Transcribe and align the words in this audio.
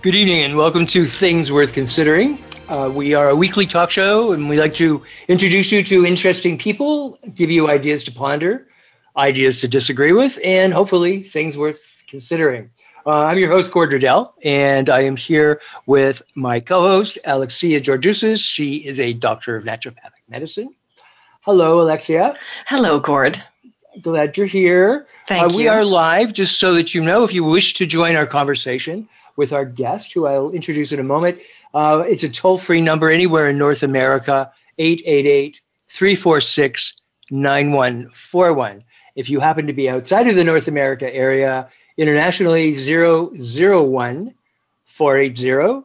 Good 0.00 0.14
evening 0.14 0.44
and 0.44 0.56
welcome 0.56 0.86
to 0.86 1.04
Things 1.06 1.50
Worth 1.50 1.72
Considering. 1.72 2.38
Uh, 2.68 2.88
we 2.94 3.14
are 3.14 3.30
a 3.30 3.34
weekly 3.34 3.66
talk 3.66 3.90
show 3.90 4.30
and 4.30 4.48
we 4.48 4.56
like 4.56 4.72
to 4.74 5.02
introduce 5.26 5.72
you 5.72 5.82
to 5.82 6.06
interesting 6.06 6.56
people, 6.56 7.18
give 7.34 7.50
you 7.50 7.68
ideas 7.68 8.04
to 8.04 8.12
ponder, 8.12 8.68
ideas 9.16 9.60
to 9.62 9.66
disagree 9.66 10.12
with, 10.12 10.38
and 10.44 10.72
hopefully 10.72 11.24
things 11.24 11.58
worth 11.58 11.82
considering. 12.06 12.70
Uh, 13.04 13.24
I'm 13.24 13.38
your 13.38 13.50
host, 13.50 13.72
Gord 13.72 13.92
Riddell, 13.92 14.34
and 14.44 14.88
I 14.88 15.00
am 15.00 15.16
here 15.16 15.60
with 15.86 16.22
my 16.36 16.60
co 16.60 16.82
host, 16.82 17.18
Alexia 17.26 17.80
Georgiousis. 17.80 18.38
She 18.38 18.76
is 18.86 19.00
a 19.00 19.14
doctor 19.14 19.56
of 19.56 19.64
naturopathic 19.64 20.22
medicine. 20.28 20.76
Hello, 21.40 21.80
Alexia. 21.80 22.36
Hello, 22.68 23.00
Gord. 23.00 23.42
Glad 24.00 24.36
you're 24.36 24.46
here. 24.46 25.08
Thank 25.26 25.52
uh, 25.52 25.56
We 25.56 25.64
you. 25.64 25.70
are 25.70 25.84
live, 25.84 26.34
just 26.34 26.60
so 26.60 26.72
that 26.74 26.94
you 26.94 27.02
know, 27.02 27.24
if 27.24 27.34
you 27.34 27.42
wish 27.42 27.74
to 27.74 27.84
join 27.84 28.14
our 28.14 28.26
conversation 28.26 29.08
with 29.38 29.52
our 29.52 29.64
guest, 29.64 30.12
who 30.12 30.26
I'll 30.26 30.50
introduce 30.50 30.92
in 30.92 30.98
a 30.98 31.04
moment. 31.04 31.40
Uh, 31.72 32.04
it's 32.06 32.24
a 32.24 32.28
toll 32.28 32.58
free 32.58 32.82
number 32.82 33.08
anywhere 33.08 33.48
in 33.48 33.56
North 33.56 33.82
America, 33.82 34.52
888 34.78 35.62
346 35.86 36.92
9141. 37.30 38.84
If 39.14 39.30
you 39.30 39.40
happen 39.40 39.66
to 39.66 39.72
be 39.72 39.88
outside 39.88 40.26
of 40.26 40.34
the 40.34 40.44
North 40.44 40.68
America 40.68 41.12
area, 41.14 41.68
internationally 41.96 42.74
001 42.74 44.34
480 44.84 45.84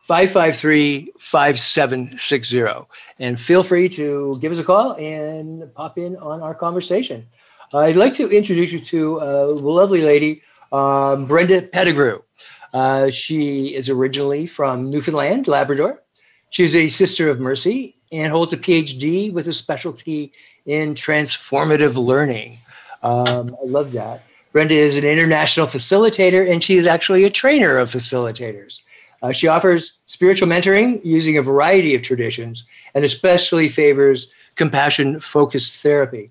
553 0.00 1.12
5760. 1.18 2.86
And 3.18 3.38
feel 3.38 3.62
free 3.62 3.88
to 3.90 4.38
give 4.40 4.50
us 4.52 4.58
a 4.58 4.64
call 4.64 4.92
and 4.94 5.72
pop 5.74 5.98
in 5.98 6.16
on 6.16 6.42
our 6.42 6.54
conversation. 6.54 7.26
I'd 7.74 7.96
like 7.96 8.14
to 8.14 8.28
introduce 8.28 8.72
you 8.72 8.80
to 8.80 9.18
a 9.18 9.46
lovely 9.46 10.02
lady, 10.02 10.42
um, 10.72 11.26
Brenda 11.26 11.62
Pettigrew. 11.62 12.20
Uh, 12.74 13.08
she 13.08 13.72
is 13.74 13.88
originally 13.88 14.46
from 14.46 14.90
Newfoundland, 14.90 15.46
Labrador. 15.46 16.02
She's 16.50 16.74
a 16.74 16.88
sister 16.88 17.30
of 17.30 17.38
mercy 17.38 17.96
and 18.10 18.32
holds 18.32 18.52
a 18.52 18.56
PhD 18.56 19.32
with 19.32 19.46
a 19.46 19.52
specialty 19.52 20.32
in 20.66 20.94
transformative 20.94 21.96
learning. 21.96 22.58
Um, 23.02 23.56
I 23.62 23.66
love 23.66 23.92
that. 23.92 24.24
Brenda 24.52 24.74
is 24.74 24.96
an 24.96 25.04
international 25.04 25.66
facilitator 25.66 26.50
and 26.50 26.62
she 26.62 26.76
is 26.76 26.86
actually 26.86 27.24
a 27.24 27.30
trainer 27.30 27.78
of 27.78 27.90
facilitators. 27.90 28.80
Uh, 29.22 29.32
she 29.32 29.46
offers 29.46 29.94
spiritual 30.06 30.48
mentoring 30.48 31.00
using 31.04 31.38
a 31.38 31.42
variety 31.42 31.94
of 31.94 32.02
traditions 32.02 32.64
and 32.94 33.04
especially 33.04 33.68
favors 33.68 34.28
compassion 34.56 35.20
focused 35.20 35.80
therapy. 35.80 36.30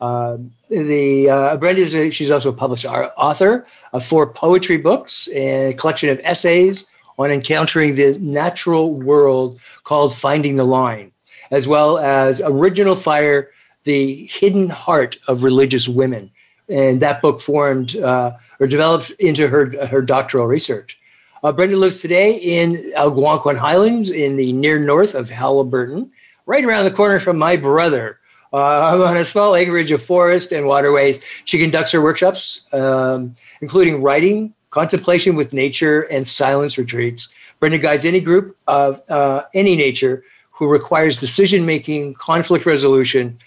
Um, 0.00 0.52
the 0.72 1.28
uh, 1.28 1.56
Brenda 1.58 2.10
she's 2.10 2.30
also 2.30 2.48
a 2.48 2.52
published 2.52 2.86
author 2.86 3.66
of 3.92 4.04
four 4.04 4.32
poetry 4.32 4.78
books 4.78 5.28
and 5.28 5.72
a 5.72 5.76
collection 5.76 6.08
of 6.08 6.20
essays 6.24 6.86
on 7.18 7.30
encountering 7.30 7.94
the 7.94 8.18
natural 8.18 8.94
world 8.94 9.60
called 9.84 10.14
Finding 10.14 10.56
the 10.56 10.64
Line, 10.64 11.12
as 11.50 11.68
well 11.68 11.98
as 11.98 12.40
Original 12.40 12.96
Fire, 12.96 13.50
the 13.84 14.14
hidden 14.30 14.68
heart 14.68 15.18
of 15.28 15.44
religious 15.44 15.88
women. 15.88 16.30
And 16.68 17.00
that 17.00 17.20
book 17.20 17.40
formed 17.40 17.96
uh, 17.96 18.32
or 18.58 18.66
developed 18.66 19.10
into 19.18 19.48
her, 19.48 19.86
her 19.86 20.00
doctoral 20.00 20.46
research. 20.46 20.98
Uh, 21.42 21.52
Brenda 21.52 21.76
lives 21.76 22.00
today 22.00 22.36
in 22.36 22.92
Algonquin 22.96 23.56
Highlands 23.56 24.10
in 24.10 24.36
the 24.36 24.52
near 24.52 24.78
north 24.78 25.14
of 25.14 25.28
Haliburton, 25.28 26.08
right 26.46 26.64
around 26.64 26.84
the 26.84 26.90
corner 26.90 27.20
from 27.20 27.36
my 27.36 27.56
brother. 27.56 28.20
Uh, 28.52 29.04
on 29.08 29.16
a 29.16 29.24
small 29.24 29.54
acreage 29.54 29.90
of 29.90 30.02
forest 30.02 30.52
and 30.52 30.66
waterways, 30.66 31.20
she 31.44 31.58
conducts 31.58 31.92
her 31.92 32.02
workshops, 32.02 32.62
um, 32.72 33.34
including 33.60 34.02
writing, 34.02 34.52
contemplation 34.70 35.36
with 35.36 35.52
nature, 35.52 36.02
and 36.02 36.26
silence 36.26 36.76
retreats. 36.78 37.28
Brenda 37.60 37.78
guides 37.78 38.04
any 38.04 38.20
group 38.20 38.56
of 38.66 39.00
uh, 39.08 39.42
any 39.54 39.76
nature 39.76 40.24
who 40.52 40.68
requires 40.68 41.20
decision 41.20 41.64
making, 41.64 42.14
conflict 42.14 42.66
resolution, 42.66 43.38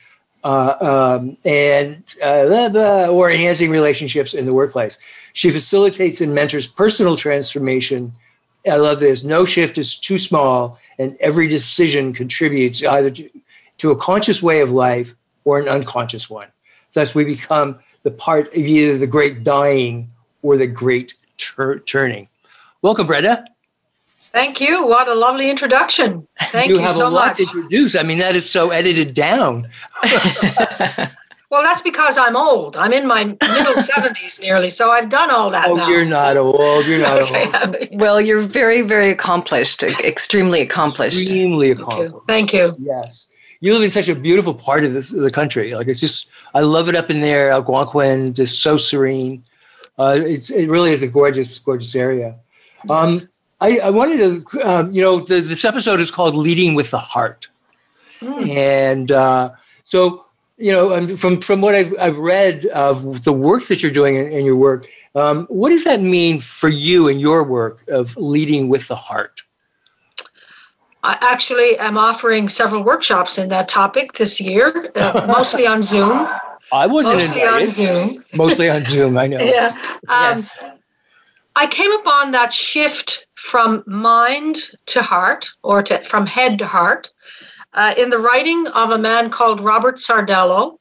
uh, 0.43 0.75
um, 1.19 1.37
and 1.43 2.15
uh, 2.23 2.45
blah, 2.45 2.69
blah, 2.69 3.07
or 3.07 3.31
enhancing 3.31 3.69
relationships 3.69 4.33
in 4.33 4.45
the 4.45 4.53
workplace. 4.53 4.97
She 5.33 5.49
facilitates 5.49 6.21
and 6.21 6.33
mentors 6.33 6.67
personal 6.67 7.17
transformation. 7.17 8.13
I 8.69 8.77
love 8.77 8.99
this. 8.99 9.23
No 9.23 9.45
shift 9.45 9.77
is 9.77 9.97
too 9.97 10.17
small, 10.17 10.79
and 10.97 11.17
every 11.19 11.47
decision 11.47 12.13
contributes 12.13 12.83
either 12.83 13.11
to, 13.11 13.29
to 13.77 13.91
a 13.91 13.95
conscious 13.95 14.41
way 14.41 14.61
of 14.61 14.71
life 14.71 15.15
or 15.43 15.59
an 15.59 15.67
unconscious 15.67 16.29
one. 16.29 16.47
Thus, 16.93 17.13
we 17.13 17.25
become 17.25 17.77
the 18.03 18.11
part 18.11 18.47
of 18.47 18.55
either 18.55 18.97
the 18.97 19.07
great 19.07 19.43
dying 19.43 20.11
or 20.41 20.57
the 20.57 20.67
great 20.67 21.13
tur- 21.37 21.79
turning. 21.79 22.29
Welcome, 22.81 23.07
Brenda. 23.07 23.45
Thank 24.19 24.59
you. 24.59 24.85
What 24.85 25.07
a 25.07 25.13
lovely 25.13 25.49
introduction. 25.49 26.27
Thank 26.51 26.69
you, 26.69 26.75
you 26.75 26.81
have 26.81 26.95
so 26.95 27.07
a 27.07 27.09
lot 27.09 27.27
much. 27.27 27.37
to 27.37 27.43
introduce. 27.43 27.95
I 27.95 28.03
mean, 28.03 28.17
that 28.19 28.35
is 28.35 28.49
so 28.49 28.69
edited 28.71 29.13
down. 29.13 29.67
Well, 31.51 31.61
that's 31.63 31.81
because 31.81 32.17
I'm 32.17 32.35
old. 32.35 32.75
I'm 32.75 32.91
in 32.91 33.05
my 33.07 33.23
middle 33.23 33.37
70s 33.75 34.41
nearly, 34.41 34.67
so 34.69 34.89
I've 34.89 35.09
done 35.09 35.29
all 35.29 35.51
that 35.51 35.67
Oh, 35.69 35.75
now. 35.75 35.87
you're 35.89 36.03
not 36.03 36.35
old. 36.35 36.85
You're 36.87 36.99
not 36.99 37.17
Yes, 37.31 37.31
old. 37.91 37.99
Well, 38.01 38.19
you're 38.19 38.41
very, 38.41 38.81
very 38.81 39.09
accomplished, 39.11 39.83
extremely 39.83 40.59
accomplished. 40.61 41.21
Extremely 41.21 41.73
Thank 41.73 41.81
accomplished. 41.87 42.11
you. 42.13 42.21
Thank 42.27 42.51
you. 42.53 42.75
Yes. 42.79 43.27
You 43.61 43.73
live 43.73 43.83
in 43.83 43.91
such 43.91 44.09
a 44.09 44.15
beautiful 44.15 44.53
part 44.53 44.83
of 44.83 44.93
the, 44.93 45.01
the 45.01 45.31
country. 45.31 45.73
Like 45.73 45.87
it's 45.87 45.99
just, 45.99 46.27
I 46.53 46.61
love 46.61 46.89
it 46.89 46.95
up 46.95 47.09
in 47.09 47.21
there. 47.21 47.51
Algonquin, 47.51 48.33
just 48.33 48.61
so 48.61 48.77
serene. 48.77 49.43
Uh, 49.97 50.19
it's, 50.19 50.49
it 50.49 50.69
really 50.69 50.91
is 50.91 51.01
a 51.01 51.07
gorgeous, 51.07 51.59
gorgeous 51.59 51.95
area. 51.95 52.35
Um, 52.89 53.09
Yes. 53.09 53.27
I, 53.61 53.79
I 53.79 53.89
wanted 53.89 54.17
to, 54.19 54.61
um, 54.69 54.91
you 54.91 55.01
know, 55.01 55.19
the, 55.19 55.39
this 55.39 55.63
episode 55.63 56.01
is 56.01 56.11
called 56.11 56.35
Leading 56.35 56.75
with 56.75 56.91
the 56.91 56.97
Heart. 56.97 57.47
Mm. 58.19 58.49
And 58.49 59.11
uh, 59.11 59.51
so, 59.85 60.25
you 60.57 60.73
know, 60.73 60.93
um, 60.93 61.15
from, 61.15 61.39
from 61.39 61.61
what 61.61 61.73
I've, 61.73 61.93
I've 61.99 62.17
read 62.17 62.65
of 62.67 63.23
the 63.23 63.31
work 63.31 63.65
that 63.67 63.81
you're 63.81 63.93
doing 63.93 64.15
in, 64.15 64.27
in 64.27 64.45
your 64.45 64.57
work, 64.57 64.87
um, 65.15 65.45
what 65.47 65.69
does 65.69 65.85
that 65.85 66.01
mean 66.01 66.41
for 66.41 66.67
you 66.67 67.07
and 67.07 67.21
your 67.21 67.43
work 67.43 67.85
of 67.87 68.15
leading 68.17 68.67
with 68.67 68.89
the 68.89 68.95
heart? 68.95 69.43
I 71.05 71.17
actually 71.21 71.77
am 71.77 71.97
offering 71.97 72.49
several 72.49 72.83
workshops 72.83 73.37
in 73.37 73.49
that 73.49 73.67
topic 73.67 74.13
this 74.13 74.41
year, 74.41 74.91
uh, 74.95 75.25
mostly 75.37 75.67
on 75.67 75.83
Zoom. 75.83 76.27
I 76.73 76.87
wasn't 76.87 77.17
Mostly 77.17 77.43
on. 77.43 77.67
Zoom. 77.67 78.25
Mostly 78.35 78.69
on 78.71 78.83
Zoom, 78.85 79.17
I 79.17 79.27
know. 79.27 79.37
Yeah. 79.55 79.67
Um, 80.09 80.37
Yes. 80.39 80.51
I 81.55 81.67
came 81.67 81.91
upon 81.93 82.31
that 82.31 82.51
shift 82.51 83.27
from 83.35 83.83
mind 83.85 84.71
to 84.87 85.01
heart, 85.01 85.47
or 85.63 85.81
to, 85.83 86.03
from 86.03 86.25
head 86.25 86.57
to 86.59 86.65
heart, 86.65 87.13
uh, 87.73 87.93
in 87.97 88.09
the 88.09 88.17
writing 88.17 88.67
of 88.67 88.89
a 88.89 88.97
man 88.97 89.29
called 89.29 89.61
Robert 89.61 89.95
Sardello. 89.97 90.77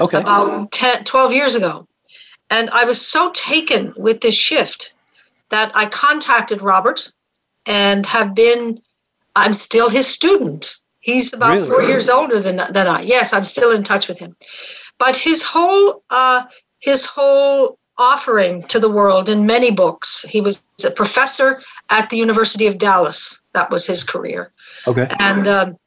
Okay. 0.00 0.18
about 0.18 0.70
10, 0.70 1.04
12 1.04 1.32
years 1.32 1.54
ago. 1.56 1.86
And 2.50 2.70
I 2.70 2.84
was 2.84 3.00
so 3.04 3.30
taken 3.32 3.92
with 3.96 4.20
this 4.20 4.34
shift 4.34 4.94
that 5.50 5.72
I 5.74 5.86
contacted 5.86 6.62
Robert 6.62 7.10
and 7.66 8.06
have 8.06 8.34
been, 8.34 8.80
I'm 9.38 9.54
still 9.54 9.88
his 9.88 10.06
student. 10.06 10.76
He's 11.00 11.32
about 11.32 11.54
Really? 11.54 11.68
four 11.68 11.82
years 11.82 12.08
older 12.10 12.40
than, 12.40 12.56
than 12.72 12.86
I. 12.86 13.02
Yes, 13.02 13.32
I'm 13.32 13.44
still 13.44 13.70
in 13.70 13.82
touch 13.82 14.08
with 14.08 14.18
him. 14.18 14.36
But 14.98 15.16
his 15.16 15.42
whole, 15.44 16.02
uh, 16.10 16.44
his 16.80 17.06
whole 17.06 17.78
offering 17.96 18.62
to 18.64 18.78
the 18.78 18.90
world 18.90 19.28
in 19.28 19.46
many 19.46 19.70
books, 19.70 20.22
he 20.22 20.40
was 20.40 20.64
a 20.84 20.90
professor 20.90 21.60
at 21.90 22.10
the 22.10 22.16
University 22.16 22.66
of 22.66 22.78
Dallas. 22.78 23.40
That 23.52 23.70
was 23.70 23.86
his 23.86 24.04
career. 24.04 24.50
Okay. 24.86 25.08
And 25.18 25.48
um, 25.48 25.78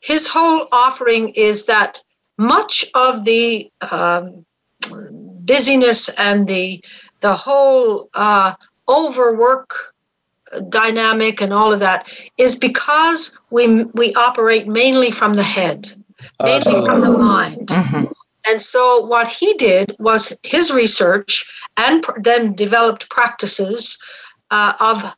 his 0.00 0.28
whole 0.28 0.68
offering 0.72 1.30
is 1.30 1.66
that 1.66 2.02
much 2.38 2.84
of 2.94 3.24
the 3.24 3.70
um, 3.90 4.44
busyness 5.44 6.08
and 6.10 6.46
the 6.46 6.82
the 7.20 7.34
whole 7.34 8.08
uh, 8.14 8.54
overwork 8.88 9.91
dynamic 10.68 11.40
and 11.40 11.52
all 11.52 11.72
of 11.72 11.80
that 11.80 12.12
is 12.38 12.56
because 12.56 13.38
we 13.50 13.84
we 13.94 14.12
operate 14.14 14.66
mainly 14.66 15.10
from 15.10 15.34
the 15.34 15.42
head, 15.42 15.92
mainly 16.42 16.86
from 16.86 17.00
the 17.00 17.10
mind. 17.10 17.68
Mhm. 17.68 18.12
And 18.44 18.60
so 18.60 19.00
what 19.00 19.28
he 19.28 19.54
did 19.54 19.94
was 19.98 20.32
his 20.42 20.72
research 20.72 21.46
and 21.76 22.02
pr- 22.02 22.20
then 22.20 22.54
developed 22.54 23.08
practices 23.08 23.98
uh, 24.50 24.72
of 24.80 25.14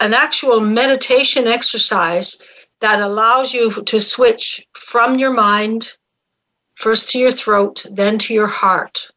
an 0.00 0.12
actual 0.12 0.60
meditation 0.60 1.46
exercise 1.46 2.38
that 2.80 3.00
allows 3.00 3.54
you 3.54 3.70
to 3.70 4.00
switch 4.00 4.66
from 4.74 5.18
your 5.18 5.30
mind 5.30 5.96
first 6.74 7.10
to 7.10 7.18
your 7.18 7.30
throat 7.30 7.86
then 7.90 8.18
to 8.18 8.34
your 8.34 8.46
heart 8.46 9.10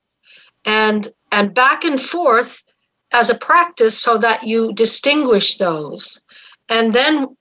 and 0.66 1.10
and 1.32 1.54
back 1.54 1.84
and 1.84 2.02
forth 2.02 2.64
as 3.12 3.30
a 3.30 3.38
practice 3.38 3.98
so 3.98 4.18
that 4.18 4.44
you 4.44 4.74
distinguish 4.74 5.58
those. 5.58 6.22
And 6.70 6.94
then 6.94 7.36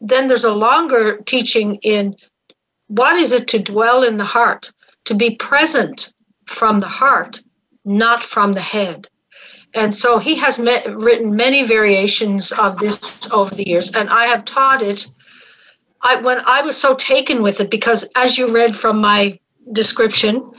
then 0.00 0.28
there's 0.28 0.44
a 0.44 0.54
longer 0.54 1.18
teaching 1.26 1.74
in 1.82 2.16
what 2.86 3.16
is 3.16 3.32
it 3.32 3.46
to 3.48 3.58
dwell 3.58 4.02
in 4.02 4.16
the 4.16 4.24
heart 4.24 4.72
to 5.04 5.14
be 5.14 5.36
present 5.36 6.12
from 6.46 6.80
the 6.80 6.88
heart 6.88 7.40
not 7.84 8.22
from 8.22 8.52
the 8.52 8.60
head. 8.60 9.08
And 9.74 9.94
so 9.94 10.18
he 10.18 10.34
has 10.36 10.58
met, 10.58 10.84
written 10.94 11.34
many 11.34 11.62
variations 11.62 12.52
of 12.52 12.78
this 12.78 13.30
over 13.30 13.54
the 13.54 13.68
years 13.68 13.94
and 13.94 14.08
i 14.10 14.26
have 14.26 14.44
taught 14.44 14.82
it. 14.82 15.06
I, 16.02 16.16
when 16.16 16.40
i 16.46 16.62
was 16.62 16.76
so 16.76 16.94
taken 16.94 17.42
with 17.42 17.60
it 17.60 17.70
because 17.70 18.04
as 18.16 18.38
you 18.38 18.48
read 18.48 18.74
from 18.74 19.00
my 19.00 19.38
description 19.72 20.50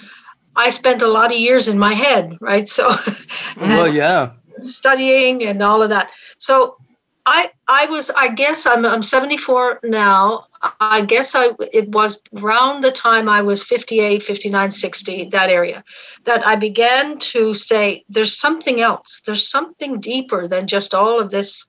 i 0.56 0.70
spent 0.70 1.02
a 1.02 1.08
lot 1.08 1.32
of 1.32 1.38
years 1.38 1.68
in 1.68 1.80
my 1.80 1.94
head 1.94 2.38
right? 2.42 2.68
So 2.68 2.94
well 3.58 3.88
yeah 3.88 4.32
studying 4.64 5.44
and 5.44 5.62
all 5.62 5.82
of 5.84 5.90
that 5.90 6.12
so 6.38 6.78
I 7.26 7.52
I 7.68 7.86
was 7.86 8.10
I 8.12 8.30
guess 8.30 8.66
I'm 8.66 8.86
I'm 8.86 9.04
74 9.04 9.82
now. 9.84 10.48
I 10.80 11.02
guess 11.02 11.36
I 11.36 11.50
it 11.72 11.90
was 11.90 12.22
around 12.38 12.82
the 12.82 12.92
time 12.92 13.28
I 13.28 13.42
was 13.42 13.64
58, 13.64 14.22
59, 14.24 14.72
60 14.72 15.26
that 15.26 15.50
area 15.50 15.84
that 16.26 16.46
I 16.46 16.56
began 16.56 17.20
to 17.20 17.54
say 17.54 18.04
there's 18.10 18.38
something 18.38 18.82
else. 18.82 19.22
There's 19.26 19.48
something 19.48 20.00
deeper 20.00 20.48
than 20.48 20.68
just 20.68 20.94
all 20.94 21.20
of 21.20 21.30
this 21.30 21.66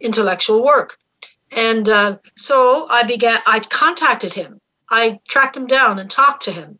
intellectual 0.00 0.64
work. 0.64 0.98
And 1.50 1.88
uh, 1.88 2.18
so 2.36 2.86
I 2.88 3.04
began 3.04 3.38
I 3.46 3.60
contacted 3.60 4.32
him. 4.32 4.60
I 4.90 5.20
tracked 5.28 5.56
him 5.56 5.66
down 5.66 5.98
and 5.98 6.10
talked 6.10 6.42
to 6.44 6.52
him. 6.52 6.78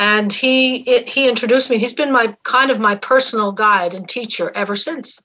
And 0.00 0.32
he 0.32 0.76
it, 0.88 1.10
he 1.10 1.28
introduced 1.28 1.68
me. 1.68 1.76
He's 1.76 1.92
been 1.92 2.10
my 2.10 2.34
kind 2.44 2.70
of 2.70 2.80
my 2.80 2.94
personal 2.94 3.52
guide 3.52 3.92
and 3.92 4.08
teacher 4.08 4.50
ever 4.54 4.74
since. 4.74 5.22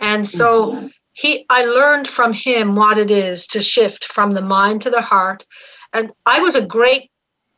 And 0.00 0.26
so 0.26 0.72
mm-hmm. 0.72 0.86
he 1.12 1.44
i 1.50 1.64
learned 1.64 2.08
from 2.08 2.32
him 2.32 2.76
what 2.76 2.96
it 2.96 3.10
is 3.10 3.46
to 3.48 3.60
shift 3.60 4.04
from 4.04 4.30
the 4.32 4.40
mind 4.40 4.80
to 4.82 4.90
the 4.90 5.02
heart. 5.02 5.44
And 5.92 6.12
i 6.24 6.40
was 6.40 6.56
a 6.56 6.64
great 6.64 7.10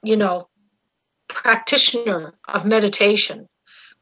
you 0.03 0.17
know 0.17 0.49
practitioner 1.29 2.35
of 2.49 2.65
meditation 2.65 3.47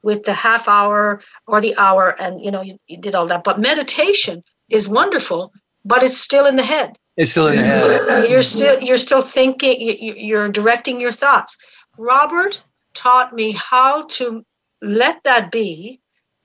with 0.02 0.24
the 0.24 0.32
half 0.32 0.66
hour 0.66 1.20
or 1.46 1.60
the 1.60 1.76
hour 1.76 2.14
and 2.18 2.40
you 2.40 2.50
know 2.50 2.62
you, 2.62 2.78
you 2.86 2.96
did 2.96 3.14
all 3.14 3.26
that. 3.26 3.44
But 3.44 3.60
meditation 3.60 4.42
is 4.70 4.88
wonderful 4.88 5.52
but 5.84 6.02
it's 6.02 6.18
still 6.18 6.46
in 6.46 6.56
the 6.56 6.64
head. 6.64 6.98
It's 7.16 7.30
still 7.30 7.46
in 7.48 7.56
the 7.56 7.62
head. 7.62 8.30
You're 8.30 8.42
still 8.42 8.82
you're 8.82 8.96
still 8.96 9.22
thinking 9.22 9.76
you're 9.78 10.48
directing 10.48 10.98
your 10.98 11.12
thoughts 11.12 11.56
robert 11.98 12.62
taught 12.94 13.34
me 13.34 13.52
how 13.52 14.06
to 14.06 14.44
let 14.82 15.22
that 15.24 15.50
be 15.50 16.00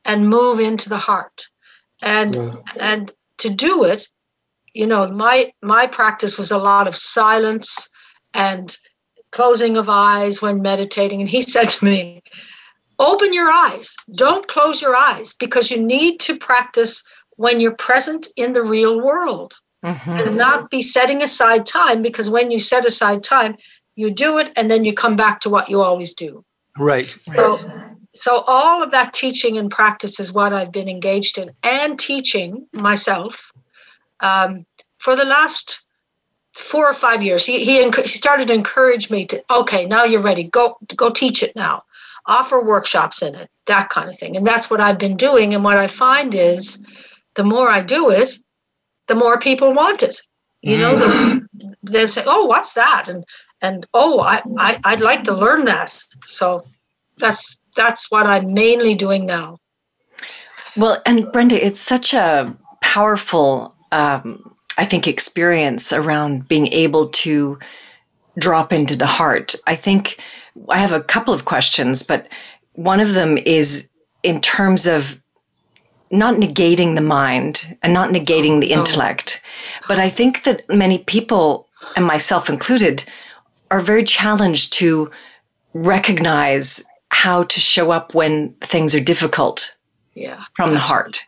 and 0.06 0.30
move 0.30 0.60
into 0.60 0.90
the 0.90 0.98
heart 0.98 1.48
and 2.02 2.36
yeah. 2.36 2.56
and 2.80 3.12
to 3.38 3.50
do 3.50 3.84
it 3.84 4.08
you 4.74 4.86
know 4.86 5.10
my 5.10 5.52
my 5.62 5.86
practice 5.88 6.38
was 6.38 6.52
a 6.52 6.58
lot 6.58 6.88
of 6.88 6.96
silence 6.96 7.90
and 8.34 8.78
closing 9.32 9.78
of 9.78 9.90
eyes 9.90 10.42
when 10.42 10.62
meditating 10.62 11.22
and 11.22 11.30
he 11.30 11.42
said 11.54 11.70
to 11.70 11.86
me 11.86 12.22
open 13.00 13.34
your 13.34 13.50
eyes 13.50 13.96
don't 14.16 14.48
close 14.48 14.82
your 14.82 14.96
eyes 14.96 15.34
because 15.34 15.72
you 15.72 15.82
need 15.82 16.20
to 16.20 16.38
practice 16.38 17.04
when 17.38 17.60
you're 17.60 17.76
present 17.76 18.28
in 18.36 18.54
the 18.54 18.64
real 18.64 19.02
world 19.02 19.54
mm-hmm. 19.84 20.10
and 20.12 20.38
not 20.38 20.70
be 20.70 20.82
setting 20.82 21.24
aside 21.24 21.66
time 21.66 22.02
because 22.02 22.30
when 22.30 22.52
you 22.52 22.60
set 22.60 22.86
aside 22.86 23.24
time 23.24 23.56
you 23.96 24.12
do 24.12 24.38
it 24.38 24.52
and 24.56 24.70
then 24.70 24.86
you 24.86 24.94
come 24.94 25.16
back 25.16 25.40
to 25.40 25.50
what 25.50 25.70
you 25.70 25.82
always 25.82 26.14
do 26.14 26.44
right 26.78 27.18
so 27.36 27.60
so 28.14 28.44
all 28.48 28.84
of 28.84 28.92
that 28.92 29.14
teaching 29.14 29.58
and 29.58 29.72
practice 29.72 30.20
is 30.20 30.34
what 30.34 30.54
I've 30.54 30.72
been 30.72 30.90
engaged 30.90 31.38
in 31.38 31.50
and 31.64 31.98
teaching 31.98 32.68
myself 32.74 33.52
um, 34.20 34.66
for 34.98 35.16
the 35.16 35.26
last 35.26 35.84
four 36.54 36.88
or 36.88 36.94
five 36.94 37.24
years. 37.24 37.46
He, 37.46 37.64
he, 37.64 37.90
he 37.90 38.08
started 38.08 38.48
to 38.50 38.54
encourage 38.54 39.10
me 39.10 39.26
to, 39.28 39.44
okay, 39.50 39.86
now 39.86 40.04
you're 40.04 40.22
ready. 40.22 40.44
Go, 40.44 40.78
go 40.96 41.10
teach 41.10 41.42
it 41.42 41.56
now. 41.56 41.84
Offer 42.26 42.64
workshops 42.64 43.22
in 43.22 43.34
it, 43.34 43.50
that 43.66 43.90
kind 43.90 44.10
of 44.10 44.18
thing. 44.18 44.36
And 44.36 44.46
that's 44.46 44.70
what 44.70 44.82
I've 44.82 45.00
been 45.00 45.18
doing. 45.18 45.54
And 45.54 45.64
what 45.64 45.78
I 45.78 45.88
find 45.88 46.36
is 46.36 46.86
the 47.36 47.44
more 47.44 47.70
I 47.70 47.82
do 47.82 48.10
it, 48.10 48.38
the 49.08 49.16
more 49.16 49.40
people 49.40 49.74
want 49.74 50.04
it. 50.04 50.22
You 50.62 50.78
know, 50.78 50.96
mm. 50.98 51.48
they 51.82 52.06
say, 52.06 52.24
oh, 52.28 52.46
what's 52.46 52.74
that? 52.74 53.08
And, 53.08 53.26
and 53.62 53.86
oh, 53.94 54.20
I, 54.22 54.42
I, 54.58 54.80
I'd 54.84 55.02
like 55.02 55.24
to 55.26 55.34
learn 55.34 55.66
that. 55.66 55.98
So 56.24 56.60
that's 57.18 57.60
that's 57.76 58.12
what 58.12 58.26
I'm 58.26 58.54
mainly 58.54 58.96
doing 58.96 59.26
now. 59.26 59.58
Well, 60.76 61.02
and 61.06 61.32
Brenda, 61.32 61.64
it's 61.64 61.80
such 61.80 62.14
a 62.14 62.56
powerful, 62.82 63.76
um, 63.92 64.56
I 64.78 64.86
think, 64.86 65.08
experience 65.08 65.94
around 65.94 66.48
being 66.48 66.68
able 66.68 67.08
to 67.10 67.60
drop 68.38 68.72
into 68.72 68.96
the 68.96 69.06
heart. 69.06 69.56
I 69.68 69.76
think 69.76 70.18
I 70.70 70.80
have 70.80 70.94
a 70.94 71.04
couple 71.04 71.34
of 71.34 71.46
questions, 71.46 72.04
but 72.04 72.28
one 72.74 73.00
of 73.00 73.14
them 73.14 73.38
is 73.38 73.90
in 74.24 74.42
terms 74.42 74.88
of 74.88 75.20
not 76.10 76.36
negating 76.36 76.96
the 76.96 77.02
mind 77.02 77.78
and 77.82 77.94
not 77.94 78.12
negating 78.12 78.60
the 78.60 78.72
intellect. 78.72 79.42
But 79.88 80.00
I 80.00 80.10
think 80.10 80.44
that 80.44 80.68
many 80.70 81.00
people, 81.00 81.68
and 81.96 82.06
myself 82.06 82.50
included, 82.50 83.06
are 83.72 83.80
very 83.80 84.04
challenged 84.04 84.74
to 84.74 85.10
recognize 85.74 86.86
how 87.10 87.44
to 87.44 87.60
show 87.60 87.92
up 87.92 88.14
when 88.14 88.54
things 88.62 88.94
are 88.94 89.00
difficult 89.00 89.76
yeah. 90.14 90.44
from 90.56 90.74
the 90.74 90.80
heart. 90.80 91.26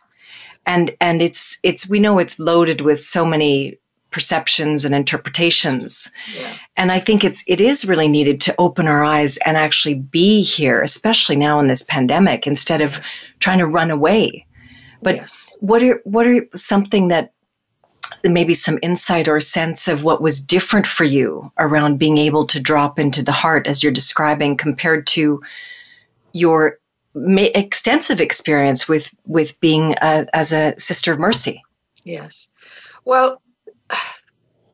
And 0.66 0.94
and 1.00 1.20
it's 1.20 1.58
it's 1.62 1.88
we 1.88 2.00
know 2.00 2.18
it's 2.18 2.38
loaded 2.38 2.80
with 2.80 3.02
so 3.02 3.24
many 3.24 3.78
perceptions 4.10 4.84
and 4.84 4.94
interpretations. 4.94 6.10
Yeah. 6.38 6.56
and 6.76 6.92
i 6.92 7.00
think 7.00 7.24
it's 7.24 7.42
it 7.46 7.60
is 7.60 7.84
really 7.84 8.08
needed 8.08 8.40
to 8.42 8.54
open 8.58 8.86
our 8.86 9.02
eyes 9.02 9.36
and 9.44 9.56
actually 9.56 9.96
be 9.96 10.42
here 10.42 10.80
especially 10.82 11.36
now 11.36 11.58
in 11.58 11.66
this 11.66 11.82
pandemic 11.82 12.46
instead 12.46 12.80
of 12.80 13.00
trying 13.40 13.58
to 13.58 13.66
run 13.66 13.90
away. 13.90 14.46
But 15.02 15.16
yes. 15.16 15.54
what 15.60 15.82
are 15.82 16.00
what 16.04 16.26
are 16.26 16.46
something 16.54 17.08
that 17.08 17.33
maybe 18.24 18.54
some 18.54 18.78
insight 18.82 19.28
or 19.28 19.40
sense 19.40 19.88
of 19.88 20.04
what 20.04 20.22
was 20.22 20.40
different 20.40 20.86
for 20.86 21.04
you 21.04 21.52
around 21.58 21.98
being 21.98 22.18
able 22.18 22.46
to 22.46 22.60
drop 22.60 22.98
into 22.98 23.22
the 23.22 23.32
heart 23.32 23.66
as 23.66 23.82
you're 23.82 23.92
describing 23.92 24.56
compared 24.56 25.06
to 25.06 25.42
your 26.32 26.78
ma- 27.14 27.52
extensive 27.54 28.20
experience 28.20 28.88
with 28.88 29.14
with 29.26 29.58
being 29.60 29.94
a, 30.02 30.26
as 30.32 30.52
a 30.52 30.74
sister 30.78 31.12
of 31.12 31.18
mercy. 31.18 31.62
Yes. 32.04 32.48
Well, 33.04 33.40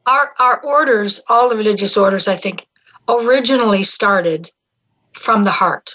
our 0.06 0.30
our 0.38 0.60
orders, 0.60 1.20
all 1.28 1.49
the 1.49 1.56
religious 1.56 1.96
orders, 1.96 2.28
I 2.28 2.37
think, 2.37 2.66
originally 3.08 3.82
started 3.82 4.50
from 5.12 5.44
the 5.44 5.50
heart, 5.50 5.90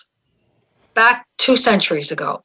back 0.94 1.26
two 1.38 1.58
centuries 1.58 2.12
ago. 2.12 2.42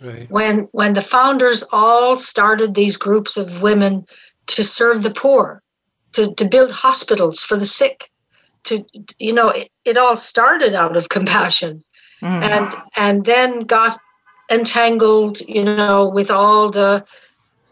Right. 0.00 0.30
When 0.30 0.68
when 0.72 0.92
the 0.92 1.02
founders 1.02 1.64
all 1.72 2.16
started 2.16 2.74
these 2.74 2.96
groups 2.96 3.36
of 3.36 3.62
women 3.62 4.06
to 4.48 4.64
serve 4.64 5.02
the 5.02 5.10
poor, 5.10 5.62
to, 6.12 6.34
to 6.34 6.48
build 6.48 6.70
hospitals 6.70 7.44
for 7.44 7.56
the 7.56 7.64
sick, 7.64 8.10
to 8.64 8.84
you 9.18 9.32
know, 9.32 9.50
it, 9.50 9.70
it 9.84 9.96
all 9.96 10.16
started 10.16 10.74
out 10.74 10.96
of 10.96 11.08
compassion 11.08 11.84
mm. 12.22 12.42
and 12.42 12.74
and 12.96 13.24
then 13.24 13.60
got 13.60 13.98
entangled, 14.50 15.40
you 15.42 15.64
know, 15.64 16.08
with 16.08 16.30
all 16.30 16.70
the 16.70 17.04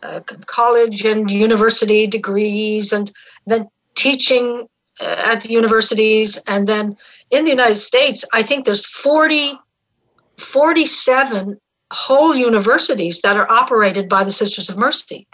uh, 0.02 0.21
college 0.47 1.04
and 1.04 1.30
university 1.30 2.06
degrees, 2.06 2.92
and 2.92 3.12
then 3.47 3.68
teaching 3.95 4.68
uh, 5.00 5.23
at 5.26 5.40
the 5.40 5.50
universities, 5.50 6.38
and 6.47 6.66
then 6.66 6.97
in 7.30 7.45
the 7.45 7.50
United 7.50 7.76
States, 7.76 8.25
I 8.33 8.42
think 8.42 8.64
there's 8.64 8.87
40, 8.87 9.59
47 10.37 11.59
whole 11.92 12.35
universities 12.35 13.21
that 13.23 13.37
are 13.37 13.50
operated 13.50 14.09
by 14.09 14.25
the 14.25 14.30
Sisters 14.30 14.68
of 14.68 14.78
Mercy. 14.78 15.26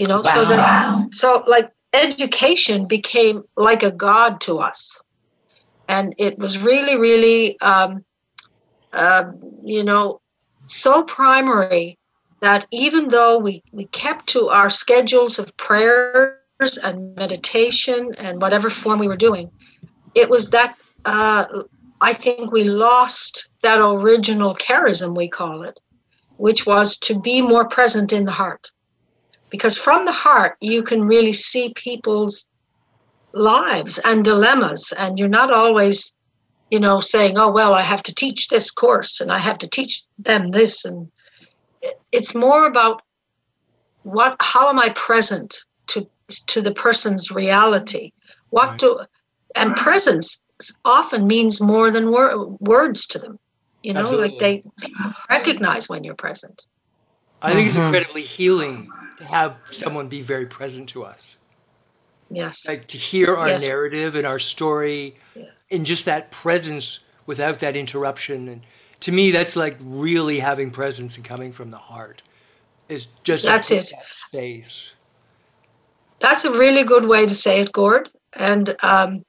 You 0.00 0.08
know, 0.08 0.22
wow. 0.24 0.34
so 0.34 0.44
that 0.46 1.08
so 1.12 1.44
like 1.46 1.70
education 1.92 2.86
became 2.86 3.44
like 3.56 3.82
a 3.82 3.90
god 3.90 4.40
to 4.42 4.58
us, 4.58 5.02
and 5.88 6.14
it 6.18 6.38
was 6.38 6.58
really, 6.58 6.96
really 6.96 7.60
um, 7.60 8.04
um, 8.92 9.38
you 9.64 9.84
know, 9.84 10.20
so 10.66 11.02
primary 11.02 11.98
that 12.40 12.66
even 12.70 13.08
though 13.08 13.38
we, 13.38 13.62
we 13.72 13.84
kept 13.86 14.26
to 14.28 14.48
our 14.48 14.70
schedules 14.70 15.38
of 15.38 15.54
prayers 15.56 16.78
and 16.82 17.14
meditation 17.16 18.14
and 18.16 18.40
whatever 18.40 18.70
form 18.70 18.98
we 18.98 19.08
were 19.08 19.16
doing, 19.16 19.50
it 20.14 20.28
was 20.28 20.50
that 20.50 20.76
uh, 21.04 21.44
I 22.00 22.12
think 22.12 22.50
we 22.50 22.64
lost 22.64 23.48
that 23.62 23.78
original 23.78 24.54
charism, 24.54 25.14
we 25.16 25.28
call 25.28 25.62
it, 25.62 25.80
which 26.38 26.66
was 26.66 26.96
to 26.98 27.20
be 27.20 27.42
more 27.42 27.68
present 27.68 28.12
in 28.12 28.24
the 28.24 28.32
heart. 28.32 28.70
Because 29.50 29.76
from 29.76 30.04
the 30.04 30.12
heart 30.12 30.56
you 30.60 30.82
can 30.82 31.04
really 31.04 31.32
see 31.32 31.72
people's 31.74 32.48
lives 33.32 33.98
and 34.04 34.24
dilemmas 34.24 34.92
and 34.98 35.18
you're 35.18 35.28
not 35.28 35.52
always 35.52 36.16
you 36.70 36.80
know 36.80 37.00
saying 37.00 37.38
oh 37.38 37.50
well 37.50 37.74
i 37.74 37.82
have 37.82 38.02
to 38.02 38.14
teach 38.14 38.48
this 38.48 38.70
course 38.70 39.20
and 39.20 39.30
i 39.30 39.38
have 39.38 39.58
to 39.58 39.68
teach 39.68 40.02
them 40.18 40.50
this 40.50 40.84
and 40.84 41.10
it's 42.12 42.34
more 42.34 42.66
about 42.66 43.02
what 44.02 44.36
how 44.40 44.68
am 44.68 44.78
i 44.78 44.88
present 44.90 45.64
to 45.86 46.06
to 46.46 46.60
the 46.60 46.72
person's 46.72 47.30
reality 47.30 48.12
what 48.50 48.70
right. 48.70 48.78
do 48.78 49.00
and 49.54 49.76
presence 49.76 50.44
often 50.84 51.26
means 51.26 51.60
more 51.60 51.90
than 51.90 52.10
wor- 52.10 52.46
words 52.60 53.06
to 53.06 53.18
them 53.18 53.38
you 53.82 53.92
know 53.92 54.00
Absolutely. 54.00 54.28
like 54.28 54.38
they 54.38 54.64
recognize 55.28 55.88
when 55.88 56.02
you're 56.02 56.14
present 56.14 56.66
i 57.42 57.52
think 57.52 57.60
mm-hmm. 57.60 57.66
it's 57.68 57.76
incredibly 57.76 58.22
healing 58.22 58.86
to 58.86 58.99
have 59.22 59.56
someone 59.66 60.08
be 60.08 60.22
very 60.22 60.46
present 60.46 60.88
to 60.90 61.04
us. 61.04 61.36
Yes. 62.30 62.68
Like 62.68 62.86
to 62.88 62.96
hear 62.96 63.36
our 63.36 63.48
yes. 63.48 63.66
narrative 63.66 64.14
and 64.14 64.26
our 64.26 64.38
story 64.38 65.16
yeah. 65.34 65.46
in 65.68 65.84
just 65.84 66.04
that 66.04 66.30
presence 66.30 67.00
without 67.26 67.58
that 67.58 67.76
interruption. 67.76 68.48
And 68.48 68.62
to 69.00 69.12
me 69.12 69.30
that's 69.30 69.56
like 69.56 69.76
really 69.80 70.38
having 70.38 70.70
presence 70.70 71.16
and 71.16 71.24
coming 71.24 71.52
from 71.52 71.70
the 71.70 71.78
heart. 71.78 72.22
Is 72.88 73.08
just 73.24 73.44
that's 73.44 73.70
it. 73.70 73.90
that 73.92 74.04
space. 74.04 74.92
That's 76.18 76.44
a 76.44 76.52
really 76.52 76.84
good 76.84 77.06
way 77.06 77.26
to 77.26 77.34
say 77.34 77.60
it 77.60 77.72
gord. 77.72 78.10
And 78.32 78.76
um, 78.82 79.24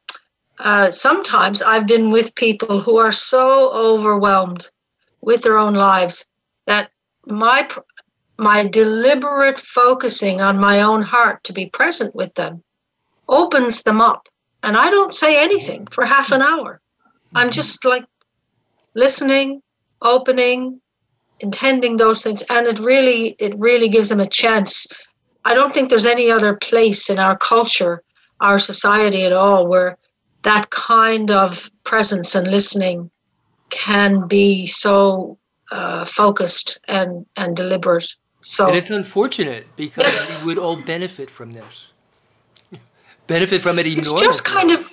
uh, 0.61 0.91
sometimes 0.91 1.61
i've 1.61 1.87
been 1.87 2.11
with 2.11 2.35
people 2.35 2.79
who 2.79 2.97
are 2.97 3.11
so 3.11 3.71
overwhelmed 3.71 4.69
with 5.21 5.41
their 5.41 5.57
own 5.57 5.73
lives 5.73 6.25
that 6.67 6.91
my 7.25 7.67
my 8.41 8.67
deliberate 8.67 9.59
focusing 9.59 10.41
on 10.41 10.57
my 10.59 10.81
own 10.81 11.01
heart 11.01 11.43
to 11.43 11.53
be 11.53 11.67
present 11.67 12.13
with 12.15 12.33
them 12.33 12.63
opens 13.29 13.83
them 13.83 14.01
up 14.01 14.27
and 14.63 14.75
i 14.75 14.89
don't 14.89 15.13
say 15.13 15.41
anything 15.41 15.87
for 15.87 16.03
half 16.05 16.31
an 16.31 16.41
hour 16.41 16.81
i'm 17.35 17.49
just 17.49 17.85
like 17.85 18.05
listening, 18.93 19.61
opening, 20.01 20.79
intending 21.39 21.97
those 21.97 22.23
things, 22.23 22.43
and 22.49 22.67
it 22.67 22.79
really 22.79 23.35
it 23.39 23.57
really 23.57 23.89
gives 23.89 24.09
them 24.09 24.19
a 24.19 24.27
chance. 24.27 24.87
I 25.45 25.53
don't 25.53 25.73
think 25.73 25.89
there's 25.89 26.05
any 26.05 26.29
other 26.29 26.55
place 26.55 27.09
in 27.09 27.17
our 27.17 27.37
culture, 27.37 28.03
our 28.41 28.59
society 28.59 29.25
at 29.25 29.33
all, 29.33 29.67
where 29.67 29.97
that 30.43 30.69
kind 30.69 31.31
of 31.31 31.69
presence 31.83 32.35
and 32.35 32.49
listening 32.49 33.09
can 33.69 34.27
be 34.27 34.65
so 34.67 35.37
uh, 35.71 36.05
focused 36.05 36.79
and 36.87 37.25
and 37.37 37.55
deliberate. 37.55 38.15
So 38.41 38.67
and 38.67 38.75
it's 38.75 38.89
unfortunate 38.89 39.67
because 39.75 40.29
we 40.41 40.47
would 40.47 40.57
all 40.57 40.75
benefit 40.75 41.29
from 41.29 41.53
this. 41.53 41.91
benefit 43.27 43.61
from 43.61 43.79
it 43.79 43.85
enormously. 43.85 44.13
It's 44.13 44.21
just 44.21 44.45
kind 44.45 44.71
of. 44.71 44.85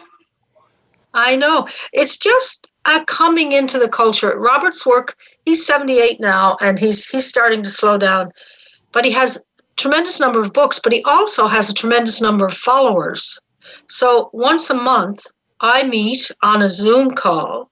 I 1.15 1.35
know. 1.35 1.67
It's 1.93 2.19
just 2.19 2.69
uh, 2.85 3.03
coming 3.07 3.53
into 3.53 3.79
the 3.79 3.89
culture. 3.89 4.39
Robert's 4.39 4.87
work, 4.87 5.17
he's 5.47 5.65
78 5.65 6.21
now 6.21 6.59
and 6.61 6.79
he's 6.79 7.09
he's 7.09 7.27
starting 7.27 7.63
to 7.63 7.71
slow 7.71 7.97
down, 7.97 8.33
but 8.93 9.07
he 9.07 9.11
has 9.13 9.43
tremendous 9.77 10.21
number 10.21 10.41
of 10.41 10.53
books, 10.53 10.79
but 10.79 10.93
he 10.93 11.03
also 11.05 11.47
has 11.47 11.71
a 11.71 11.75
tremendous 11.75 12.21
number 12.21 12.45
of 12.45 12.53
followers. 12.53 13.41
So 13.89 14.29
once 14.33 14.69
a 14.69 14.75
month, 14.75 15.27
I 15.61 15.85
meet 15.85 16.31
on 16.43 16.63
a 16.63 16.71
Zoom 16.71 17.13
call 17.13 17.71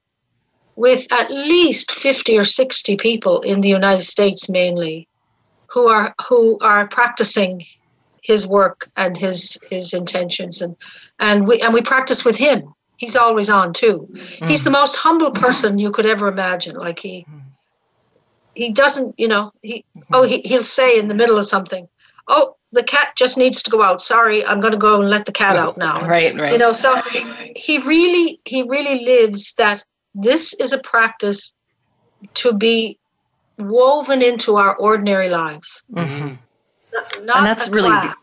with 0.76 1.06
at 1.10 1.30
least 1.30 1.92
50 1.92 2.38
or 2.38 2.44
60 2.44 2.96
people 2.96 3.40
in 3.42 3.60
the 3.60 3.68
United 3.68 4.02
States 4.02 4.48
mainly 4.48 5.08
who 5.76 5.88
are 5.88 6.14
who 6.26 6.58
are 6.60 6.88
practicing 6.88 7.62
his 8.22 8.46
work 8.46 8.88
and 8.96 9.16
his 9.16 9.58
his 9.70 9.92
intentions 9.92 10.62
and 10.62 10.74
and 11.20 11.46
we 11.46 11.60
and 11.60 11.72
we 11.74 11.82
practice 11.82 12.24
with 12.24 12.36
him 12.36 12.74
he's 12.96 13.16
always 13.16 13.48
on 13.48 13.72
too. 13.72 14.08
Mm. 14.10 14.48
He's 14.48 14.64
the 14.64 14.70
most 14.70 14.96
humble 14.96 15.30
person 15.30 15.78
you 15.78 15.90
could 15.90 16.06
ever 16.06 16.28
imagine. 16.28 16.76
Like 16.76 16.98
he 16.98 17.26
he 18.54 18.72
doesn't, 18.72 19.14
you 19.18 19.28
know, 19.28 19.52
he 19.62 19.84
oh 20.12 20.22
he, 20.22 20.40
he'll 20.42 20.64
say 20.64 20.98
in 20.98 21.08
the 21.08 21.14
middle 21.14 21.38
of 21.38 21.46
something, 21.46 21.88
oh 22.28 22.56
the 22.72 22.82
cat 22.82 23.12
just 23.16 23.38
needs 23.38 23.62
to 23.62 23.70
go 23.70 23.82
out. 23.82 24.02
Sorry, 24.02 24.44
I'm 24.44 24.60
going 24.60 24.72
to 24.72 24.78
go 24.78 25.00
and 25.00 25.08
let 25.08 25.24
the 25.24 25.32
cat 25.32 25.56
out 25.56 25.78
now. 25.78 26.06
Right, 26.06 26.34
right. 26.34 26.52
You 26.52 26.58
know, 26.58 26.72
so 26.72 27.00
he 27.54 27.78
really 27.78 28.38
he 28.44 28.62
really 28.62 29.04
lives 29.04 29.54
that 29.54 29.84
this 30.14 30.54
is 30.54 30.72
a 30.72 30.78
practice 30.78 31.54
to 32.34 32.52
be 32.52 32.98
woven 33.58 34.22
into 34.22 34.56
our 34.56 34.76
ordinary 34.76 35.28
lives. 35.28 35.84
Mm-hmm. 35.92 36.34
Not, 36.92 37.24
not 37.24 37.36
and 37.38 37.46
that's 37.46 37.68
really 37.68 37.90
class. 37.90 38.16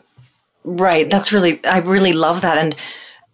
right. 0.63 1.10
That's 1.10 1.32
really 1.32 1.63
I 1.66 1.80
really 1.80 2.13
love 2.13 2.42
that 2.42 2.58
and 2.58 2.75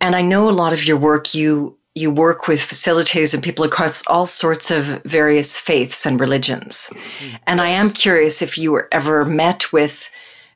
and 0.01 0.15
I 0.15 0.21
know 0.21 0.49
a 0.49 0.51
lot 0.51 0.73
of 0.73 0.85
your 0.85 0.97
work 0.97 1.33
you 1.33 1.77
you 1.95 2.11
work 2.11 2.47
with 2.47 2.59
facilitators 2.59 3.33
and 3.33 3.43
people 3.43 3.65
across 3.65 4.05
all 4.07 4.25
sorts 4.25 4.71
of 4.71 4.85
various 5.03 5.57
faiths 5.57 6.05
and 6.05 6.19
religions. 6.19 6.89
Mm-hmm. 6.91 7.35
And 7.47 7.59
I 7.61 7.69
am 7.69 7.89
curious 7.89 8.41
if 8.41 8.57
you 8.57 8.71
were 8.71 8.87
ever 8.91 9.25
met 9.25 9.73
with 9.73 10.09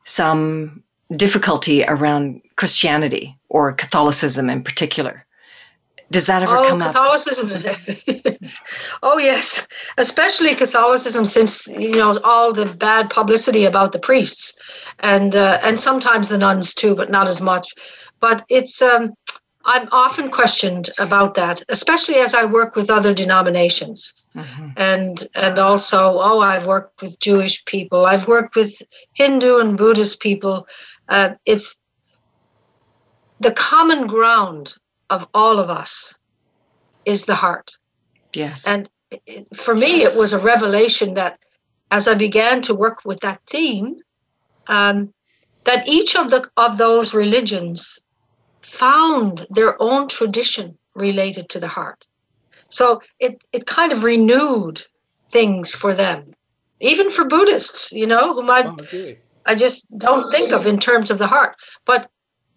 some 0.06 0.84
difficulty 1.16 1.84
around 1.84 2.42
Christianity 2.56 3.38
or 3.50 3.74
Catholicism 3.74 4.50
in 4.50 4.64
particular. 4.64 5.26
Does 6.14 6.28
that 6.28 6.44
ever 6.44 6.58
oh, 6.58 6.68
come 6.70 6.80
Catholicism. 6.80 7.52
up? 7.52 7.76
oh 9.04 9.18
yes, 9.18 9.68
especially 9.98 10.54
Catholicism, 10.54 11.26
since 11.26 11.68
you 11.68 11.96
know 11.96 12.20
all 12.24 12.54
the 12.54 12.68
bad 12.68 13.10
publicity 13.10 13.66
about 13.66 13.94
the 13.94 14.00
priests, 14.00 14.54
and 15.00 15.36
uh, 15.36 15.58
and 15.64 15.80
sometimes 15.80 16.30
the 16.30 16.38
nuns 16.38 16.76
too, 16.76 16.94
but 16.94 17.10
not 17.10 17.28
as 17.28 17.42
much. 17.42 17.68
But 18.20 18.46
it's 18.48 18.80
um, 18.80 19.14
I'm 19.66 19.88
often 19.92 20.30
questioned 20.30 20.92
about 21.00 21.34
that, 21.34 21.64
especially 21.70 22.16
as 22.16 22.36
I 22.36 22.46
work 22.46 22.76
with 22.76 22.92
other 22.92 23.16
denominations. 23.16 24.14
Mm-hmm. 24.36 24.68
And 24.78 25.28
and 25.34 25.58
also, 25.58 26.20
oh, 26.20 26.42
I've 26.42 26.68
worked 26.68 27.02
with 27.02 27.18
Jewish 27.20 27.66
people, 27.66 28.06
I've 28.06 28.28
worked 28.28 28.56
with 28.56 28.80
Hindu 29.14 29.58
and 29.58 29.78
Buddhist 29.80 30.20
people. 30.20 30.68
Uh, 31.10 31.32
it's 31.48 31.82
the 33.40 33.52
common 33.52 34.06
ground 34.06 34.76
of 35.14 35.28
all 35.34 35.60
of 35.60 35.70
us 35.70 36.16
is 37.06 37.26
the 37.26 37.36
heart. 37.36 37.70
Yes. 38.34 38.68
And 38.68 38.90
it, 39.12 39.48
for 39.56 39.76
me, 39.76 40.00
yes. 40.00 40.16
it 40.16 40.20
was 40.20 40.34
a 40.34 40.40
revelation 40.40 41.14
that 41.14 41.40
as 41.92 42.08
I 42.08 42.16
began 42.16 42.62
to 42.64 42.74
work 42.74 43.00
with 43.06 43.20
that 43.20 43.42
theme, 43.46 43.90
um, 44.68 45.14
that 45.66 45.88
each 45.88 46.16
of 46.16 46.32
the 46.32 46.50
of 46.58 46.78
those 46.78 47.14
religions 47.14 48.00
found 48.62 49.46
their 49.50 49.74
own 49.82 50.08
tradition 50.08 50.78
related 50.96 51.48
to 51.50 51.60
the 51.60 51.68
heart. 51.68 52.08
So 52.70 53.02
it, 53.20 53.42
it 53.52 53.68
kind 53.68 53.92
of 53.92 54.04
renewed 54.04 54.82
things 55.30 55.76
for 55.76 55.94
them, 55.94 56.34
even 56.80 57.12
for 57.12 57.26
Buddhists, 57.26 57.92
you 57.92 58.08
know, 58.08 58.34
whom 58.34 58.50
I, 58.50 58.64
oh, 58.66 59.14
I 59.46 59.54
just 59.56 59.86
don't 59.98 60.32
think 60.32 60.52
of 60.52 60.66
in 60.66 60.80
terms 60.80 61.12
of 61.12 61.20
the 61.20 61.28
heart. 61.28 61.56
But 61.86 62.10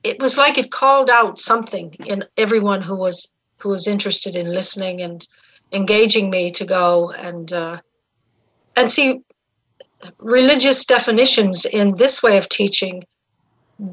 it 0.07 0.21
was 0.21 0.37
like 0.39 0.59
it 0.59 0.71
called 0.71 1.11
out 1.11 1.39
something 1.39 1.95
in 2.07 2.25
everyone 2.37 2.83
who 2.83 2.97
was 2.97 3.33
who 3.59 3.69
was 3.69 3.87
interested 3.87 4.37
in 4.37 4.53
listening 4.53 5.01
and 5.01 5.27
engaging 5.73 6.31
me 6.31 6.51
to 6.51 6.65
go 6.65 7.11
and 7.13 7.53
uh, 7.53 7.79
and 8.77 8.93
see 8.93 9.21
religious 10.19 10.85
definitions 10.85 11.65
in 11.65 11.97
this 11.97 12.23
way 12.23 12.37
of 12.37 12.49
teaching 12.49 13.03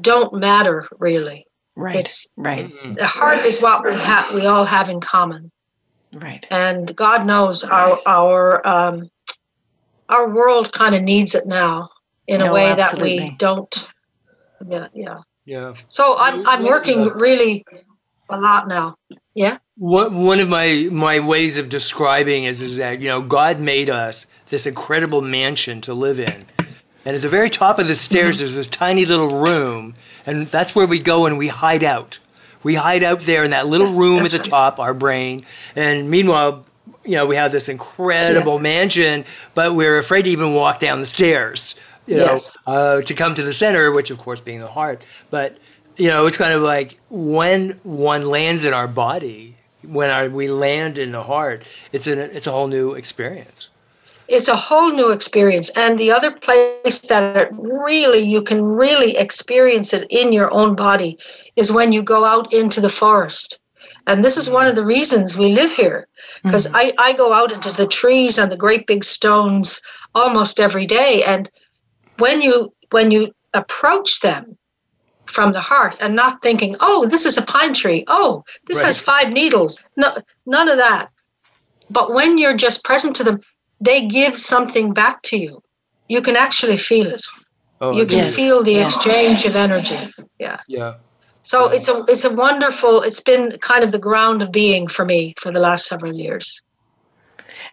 don't 0.00 0.32
matter 0.34 0.86
really 0.98 1.46
Right. 1.76 1.96
It's 1.96 2.32
right. 2.36 2.66
Mm-hmm. 2.66 2.92
The 2.94 3.06
heart 3.06 3.44
is 3.44 3.60
what 3.60 3.84
we 3.84 3.94
have. 3.94 4.32
We 4.32 4.46
all 4.46 4.64
have 4.64 4.90
in 4.90 5.00
common. 5.00 5.50
Right. 6.12 6.46
And 6.50 6.94
God 6.94 7.26
knows 7.26 7.64
our 7.64 7.98
our 8.06 8.66
um, 8.66 9.10
our 10.08 10.28
world 10.30 10.72
kind 10.72 10.94
of 10.94 11.02
needs 11.02 11.34
it 11.34 11.46
now 11.46 11.90
in 12.28 12.38
no, 12.38 12.50
a 12.50 12.54
way 12.54 12.70
absolutely. 12.70 13.18
that 13.18 13.30
we 13.30 13.36
don't. 13.36 13.88
Yeah. 14.68 14.88
Yeah. 14.94 15.20
Yeah. 15.44 15.74
So 15.88 16.16
I'm 16.18 16.46
I'm 16.46 16.64
working 16.64 17.08
really 17.08 17.64
a 18.28 18.38
lot 18.38 18.68
now. 18.68 18.96
Yeah. 19.34 19.58
One 19.76 20.24
one 20.24 20.40
of 20.40 20.48
my 20.48 20.88
my 20.90 21.20
ways 21.20 21.58
of 21.58 21.68
describing 21.68 22.44
is 22.44 22.62
is 22.62 22.76
that 22.76 23.00
you 23.00 23.08
know 23.08 23.20
God 23.20 23.60
made 23.60 23.90
us 23.90 24.26
this 24.48 24.66
incredible 24.66 25.20
mansion 25.20 25.80
to 25.82 25.94
live 25.94 26.18
in, 26.18 26.46
and 27.04 27.16
at 27.16 27.22
the 27.22 27.28
very 27.28 27.50
top 27.50 27.78
of 27.78 27.88
the 27.88 27.94
stairs 27.94 28.36
mm-hmm. 28.36 28.44
there's 28.44 28.54
this 28.54 28.68
tiny 28.68 29.04
little 29.04 29.28
room 29.28 29.94
and 30.26 30.46
that's 30.46 30.74
where 30.74 30.86
we 30.86 30.98
go 30.98 31.26
and 31.26 31.38
we 31.38 31.48
hide 31.48 31.84
out. 31.84 32.18
We 32.62 32.76
hide 32.76 33.02
out 33.02 33.20
there 33.22 33.44
in 33.44 33.50
that 33.50 33.66
little 33.66 33.92
room 33.92 34.24
at 34.24 34.30
the 34.30 34.38
top, 34.38 34.78
our 34.78 34.94
brain. 34.94 35.44
And 35.76 36.10
meanwhile, 36.10 36.64
you 37.04 37.12
know, 37.12 37.26
we 37.26 37.36
have 37.36 37.52
this 37.52 37.68
incredible 37.68 38.56
yeah. 38.56 38.62
mansion, 38.62 39.24
but 39.54 39.74
we're 39.74 39.98
afraid 39.98 40.22
to 40.22 40.30
even 40.30 40.54
walk 40.54 40.78
down 40.78 41.00
the 41.00 41.06
stairs, 41.06 41.78
you 42.06 42.16
know, 42.18 42.32
yes. 42.32 42.56
uh, 42.66 43.00
to 43.02 43.14
come 43.14 43.34
to 43.34 43.42
the 43.42 43.52
center, 43.52 43.92
which 43.92 44.10
of 44.10 44.18
course 44.18 44.40
being 44.40 44.60
the 44.60 44.68
heart. 44.68 45.04
But, 45.30 45.56
you 45.96 46.08
know, 46.08 46.26
it's 46.26 46.36
kind 46.36 46.52
of 46.52 46.62
like 46.62 46.98
when 47.08 47.78
one 47.82 48.28
lands 48.28 48.64
in 48.64 48.74
our 48.74 48.88
body, 48.88 49.56
when 49.82 50.10
our, 50.10 50.28
we 50.28 50.48
land 50.48 50.98
in 50.98 51.12
the 51.12 51.22
heart, 51.22 51.64
it's, 51.92 52.06
an, 52.06 52.18
it's 52.18 52.46
a 52.46 52.52
whole 52.52 52.68
new 52.68 52.92
experience. 52.94 53.68
it's 54.28 54.48
a 54.48 54.56
whole 54.56 54.90
new 54.90 55.10
experience. 55.10 55.70
And 55.70 55.98
the 55.98 56.10
other 56.10 56.30
place 56.30 57.00
that 57.00 57.48
really 57.52 58.20
you 58.20 58.42
can 58.42 58.62
really 58.62 59.16
experience 59.16 59.92
it 59.92 60.06
in 60.10 60.32
your 60.32 60.52
own 60.54 60.74
body 60.74 61.18
is 61.56 61.72
when 61.72 61.92
you 61.92 62.02
go 62.02 62.24
out 62.24 62.52
into 62.52 62.80
the 62.80 62.88
forest. 62.88 63.60
And 64.06 64.22
this 64.22 64.36
is 64.36 64.50
one 64.50 64.66
of 64.66 64.74
the 64.74 64.84
reasons 64.84 65.36
we 65.36 65.52
live 65.52 65.72
here, 65.72 66.06
because 66.42 66.66
mm-hmm. 66.66 66.76
I, 66.76 66.92
I 66.98 67.12
go 67.14 67.32
out 67.32 67.52
into 67.52 67.70
the 67.70 67.86
trees 67.86 68.38
and 68.38 68.50
the 68.50 68.56
great 68.56 68.86
big 68.86 69.04
stones 69.04 69.80
almost 70.14 70.60
every 70.60 70.86
day. 70.86 71.22
And 71.24 71.50
when 72.18 72.40
you 72.40 72.72
when 72.90 73.10
you 73.10 73.32
approach 73.54 74.20
them 74.20 74.56
from 75.26 75.52
the 75.52 75.60
heart 75.60 75.96
and 76.00 76.14
not 76.14 76.42
thinking, 76.42 76.76
oh, 76.80 77.06
this 77.08 77.24
is 77.24 77.36
a 77.36 77.42
pine 77.42 77.72
tree, 77.72 78.04
oh, 78.08 78.44
this 78.66 78.78
right. 78.78 78.86
has 78.86 79.00
five 79.00 79.32
needles. 79.32 79.80
No, 79.96 80.16
none 80.46 80.68
of 80.68 80.76
that. 80.76 81.10
But 81.90 82.12
when 82.12 82.38
you're 82.38 82.56
just 82.56 82.84
present 82.84 83.16
to 83.16 83.24
them, 83.24 83.40
they 83.80 84.06
give 84.06 84.38
something 84.38 84.92
back 84.92 85.22
to 85.22 85.36
you. 85.38 85.62
You 86.08 86.22
can 86.22 86.36
actually 86.36 86.76
feel 86.76 87.06
it. 87.06 87.24
Oh, 87.80 87.92
you 87.92 88.06
can 88.06 88.18
yes. 88.18 88.36
feel 88.36 88.62
the 88.62 88.72
yes. 88.72 88.94
exchange 88.94 89.46
of 89.46 89.56
energy. 89.56 89.96
Yeah. 90.38 90.60
Yeah. 90.68 90.94
So 91.42 91.68
it's 91.68 91.88
a 91.88 92.04
it's 92.08 92.24
a 92.24 92.30
wonderful. 92.30 93.02
It's 93.02 93.20
been 93.20 93.50
kind 93.58 93.84
of 93.84 93.92
the 93.92 93.98
ground 93.98 94.40
of 94.40 94.50
being 94.50 94.86
for 94.88 95.04
me 95.04 95.34
for 95.38 95.50
the 95.52 95.60
last 95.60 95.86
several 95.86 96.14
years. 96.14 96.62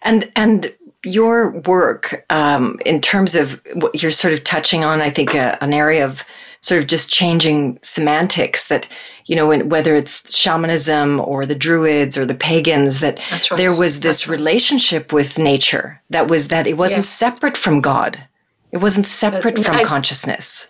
And 0.01 0.29
and 0.36 0.75
your 1.03 1.51
work 1.62 2.25
um, 2.29 2.79
in 2.86 3.01
terms 3.01 3.36
of 3.36 3.62
what 3.74 4.01
you're 4.01 4.12
sort 4.12 4.34
of 4.34 4.43
touching 4.43 4.84
on, 4.84 5.01
I 5.01 5.10
think 5.10 5.36
uh, 5.36 5.58
an 5.62 5.74
area 5.74 6.05
of 6.05 6.24
sort 6.62 6.79
of 6.79 6.88
just 6.88 7.10
changing 7.10 7.79
semantics 7.81 8.67
that 8.67 8.88
you 9.25 9.36
know 9.36 9.48
whether 9.63 9.96
it's 9.96 10.36
shamanism 10.36 11.20
or 11.20 11.46
the 11.46 11.55
druids 11.55 12.17
or 12.17 12.25
the 12.25 12.36
pagans 12.36 13.00
that 13.00 13.20
right. 13.31 13.58
there 13.58 13.75
was 13.75 14.01
this 14.01 14.27
right. 14.27 14.38
relationship 14.38 15.12
with 15.12 15.39
nature 15.39 16.01
that 16.10 16.27
was 16.27 16.50
that 16.50 16.67
it 16.67 16.77
wasn't 16.77 17.00
yes. 17.00 17.10
separate 17.10 17.58
from 17.58 17.81
god 17.81 18.27
it 18.72 18.77
wasn't 18.77 19.05
separate 19.05 19.60
uh, 19.60 19.63
from 19.63 19.75
I, 19.75 19.84
consciousness 19.84 20.70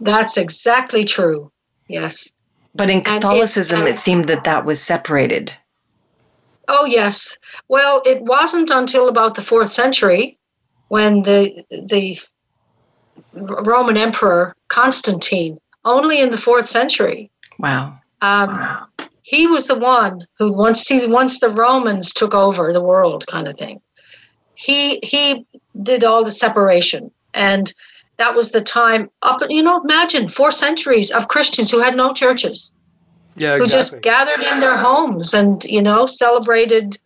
that's 0.00 0.36
exactly 0.36 1.04
true 1.04 1.48
yes 1.88 2.30
but 2.74 2.90
in 2.90 3.02
catholicism 3.02 3.86
it, 3.86 3.90
it 3.90 3.98
seemed 3.98 4.28
that 4.28 4.44
that 4.44 4.64
was 4.64 4.80
separated 4.80 5.56
oh 6.68 6.84
yes 6.84 7.38
well 7.68 8.02
it 8.06 8.22
wasn't 8.22 8.70
until 8.70 9.08
about 9.08 9.34
the 9.34 9.42
fourth 9.42 9.72
century 9.72 10.36
when 10.88 11.22
the 11.22 11.64
the 11.70 12.18
Roman 13.34 13.96
Emperor 13.96 14.54
Constantine, 14.68 15.58
only 15.84 16.20
in 16.20 16.30
the 16.30 16.36
fourth 16.36 16.68
century. 16.68 17.30
Wow. 17.58 17.98
Um, 18.20 18.48
wow. 18.48 18.86
He 19.22 19.46
was 19.46 19.66
the 19.66 19.78
one 19.78 20.26
who 20.38 20.56
once 20.56 20.88
he, 20.88 21.06
once 21.06 21.40
the 21.40 21.50
Romans 21.50 22.12
took 22.12 22.34
over 22.34 22.72
the 22.72 22.82
world, 22.82 23.26
kind 23.26 23.46
of 23.46 23.56
thing. 23.56 23.80
He 24.54 24.98
he 25.02 25.46
did 25.82 26.02
all 26.02 26.24
the 26.24 26.30
separation, 26.30 27.10
and 27.34 27.72
that 28.16 28.34
was 28.34 28.50
the 28.52 28.62
time 28.62 29.10
up. 29.22 29.40
You 29.48 29.62
know, 29.62 29.82
imagine 29.82 30.28
four 30.28 30.50
centuries 30.50 31.10
of 31.10 31.28
Christians 31.28 31.70
who 31.70 31.80
had 31.80 31.96
no 31.96 32.12
churches. 32.14 32.74
Yeah, 33.38 33.56
exactly. 33.56 33.66
Who 33.66 33.66
just 33.66 34.00
gathered 34.02 34.44
in 34.44 34.60
their 34.60 34.76
homes 34.76 35.34
and 35.34 35.64
you 35.64 35.82
know 35.82 36.06
celebrated 36.06 36.98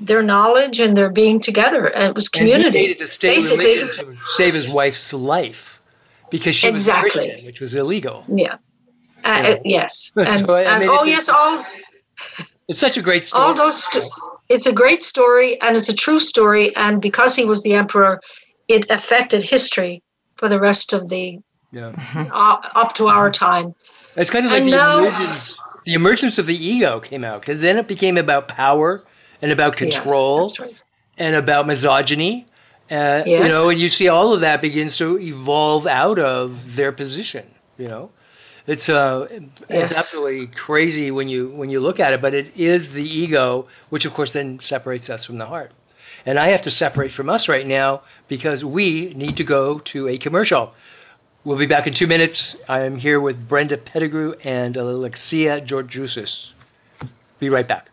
their 0.00 0.22
knowledge 0.22 0.80
and 0.80 0.96
their 0.96 1.10
being 1.10 1.40
together. 1.40 1.86
And 1.86 2.04
it 2.04 2.14
was 2.14 2.28
community. 2.28 2.66
And 2.66 2.74
he 2.74 2.80
needed 2.82 2.98
to 2.98 3.06
stay 3.06 3.36
Basically, 3.36 3.64
religion 3.64 4.16
to 4.16 4.24
save 4.24 4.54
his 4.54 4.68
wife's 4.68 5.12
life 5.12 5.80
because 6.30 6.56
she 6.56 6.68
exactly. 6.68 7.08
was 7.08 7.14
Christian, 7.14 7.46
which 7.46 7.60
was 7.60 7.74
illegal. 7.74 8.24
Yeah. 8.28 8.56
Uh, 9.24 9.42
yeah. 9.44 9.56
yes. 9.64 10.12
And, 10.16 10.46
so, 10.46 10.54
I 10.54 10.78
mean, 10.78 10.88
and, 10.88 10.90
oh, 10.90 11.04
yes. 11.04 11.28
All. 11.28 11.64
It's 12.68 12.78
such 12.78 12.96
a 12.96 13.02
great 13.02 13.22
story. 13.22 13.44
All 13.44 13.54
those. 13.54 13.84
St- 13.84 14.04
it's 14.48 14.66
a 14.66 14.72
great 14.72 15.02
story, 15.02 15.60
and 15.62 15.76
it's 15.76 15.88
a 15.88 15.94
true 15.94 16.18
story. 16.18 16.74
And 16.76 17.00
because 17.00 17.34
he 17.34 17.44
was 17.44 17.62
the 17.62 17.74
emperor, 17.74 18.20
it 18.68 18.88
affected 18.90 19.42
history 19.42 20.02
for 20.36 20.48
the 20.48 20.60
rest 20.60 20.92
of 20.92 21.08
the 21.08 21.38
yeah. 21.72 21.92
Uh, 22.32 22.56
up 22.76 22.94
to 22.94 23.08
our 23.08 23.30
time. 23.30 23.74
It's 24.16 24.30
kind 24.30 24.46
of 24.46 24.52
like 24.52 24.64
the, 24.64 24.70
now, 24.70 24.98
emergence, 24.98 25.58
the 25.84 25.94
emergence 25.94 26.38
of 26.38 26.46
the 26.46 26.54
ego 26.54 27.00
came 27.00 27.24
out 27.24 27.40
because 27.40 27.60
then 27.60 27.76
it 27.76 27.88
became 27.88 28.16
about 28.16 28.48
power 28.48 29.04
and 29.42 29.52
about 29.52 29.76
control 29.76 30.52
yeah, 30.58 30.64
right. 30.64 30.82
and 31.18 31.36
about 31.36 31.66
misogyny. 31.66 32.46
Uh, 32.90 33.22
yes. 33.26 33.26
You 33.26 33.48
know, 33.48 33.70
and 33.70 33.80
you 33.80 33.88
see 33.88 34.08
all 34.08 34.32
of 34.32 34.40
that 34.40 34.60
begins 34.60 34.96
to 34.98 35.18
evolve 35.18 35.86
out 35.86 36.18
of 36.18 36.76
their 36.76 36.92
position. 36.92 37.46
You 37.78 37.88
know, 37.88 38.10
it's 38.66 38.88
uh, 38.88 39.26
yes. 39.30 39.42
it's 39.68 39.98
absolutely 39.98 40.46
crazy 40.48 41.10
when 41.10 41.28
you 41.28 41.48
when 41.48 41.70
you 41.70 41.80
look 41.80 41.98
at 41.98 42.12
it. 42.12 42.20
But 42.20 42.34
it 42.34 42.56
is 42.56 42.92
the 42.92 43.02
ego, 43.02 43.66
which 43.88 44.04
of 44.04 44.14
course 44.14 44.32
then 44.32 44.60
separates 44.60 45.10
us 45.10 45.24
from 45.24 45.38
the 45.38 45.46
heart. 45.46 45.72
And 46.26 46.38
I 46.38 46.48
have 46.48 46.62
to 46.62 46.70
separate 46.70 47.12
from 47.12 47.28
us 47.28 47.48
right 47.48 47.66
now 47.66 48.02
because 48.28 48.64
we 48.64 49.12
need 49.14 49.36
to 49.36 49.44
go 49.44 49.78
to 49.80 50.08
a 50.08 50.16
commercial. 50.16 50.72
We'll 51.44 51.58
be 51.58 51.66
back 51.66 51.86
in 51.86 51.92
two 51.92 52.06
minutes. 52.06 52.56
I 52.68 52.80
am 52.80 52.96
here 52.96 53.20
with 53.20 53.48
Brenda 53.48 53.76
Pettigrew 53.76 54.34
and 54.44 54.76
Alexia 54.78 55.60
Georgiousis. 55.60 56.52
Be 57.38 57.50
right 57.50 57.68
back. 57.68 57.90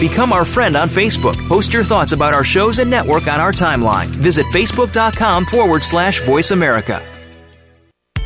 Become 0.00 0.32
our 0.32 0.44
friend 0.44 0.76
on 0.76 0.88
Facebook. 0.88 1.36
Post 1.48 1.72
your 1.72 1.84
thoughts 1.84 2.12
about 2.12 2.32
our 2.32 2.44
shows 2.44 2.78
and 2.78 2.90
network 2.90 3.26
on 3.28 3.40
our 3.40 3.52
timeline. 3.52 4.06
Visit 4.06 4.46
facebook.com 4.46 5.46
forward 5.46 5.82
slash 5.82 6.22
voice 6.22 6.50
America. 6.50 7.02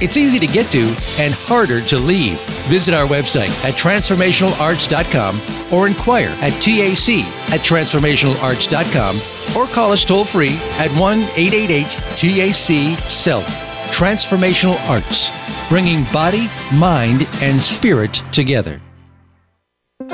It's 0.00 0.16
easy 0.16 0.38
to 0.38 0.46
get 0.46 0.70
to 0.72 0.94
and 1.18 1.34
harder 1.34 1.80
to 1.82 1.98
leave. 1.98 2.40
Visit 2.68 2.94
our 2.94 3.06
website 3.06 3.50
at 3.64 3.74
transformationalarts.com 3.74 5.72
or 5.72 5.86
inquire 5.88 6.28
at 6.40 6.52
TAC 6.62 7.24
at 7.52 7.60
transformationalarts.com 7.60 9.56
or 9.56 9.66
call 9.72 9.92
us 9.92 10.04
toll 10.04 10.24
free 10.24 10.56
at 10.78 10.90
1 11.00 11.18
888 11.18 11.86
TAC 12.16 12.98
SELF. 13.10 13.46
Transformational 13.90 14.78
Arts, 14.88 15.30
bringing 15.68 16.04
body, 16.12 16.48
mind, 16.72 17.28
and 17.40 17.58
spirit 17.58 18.14
together. 18.32 18.80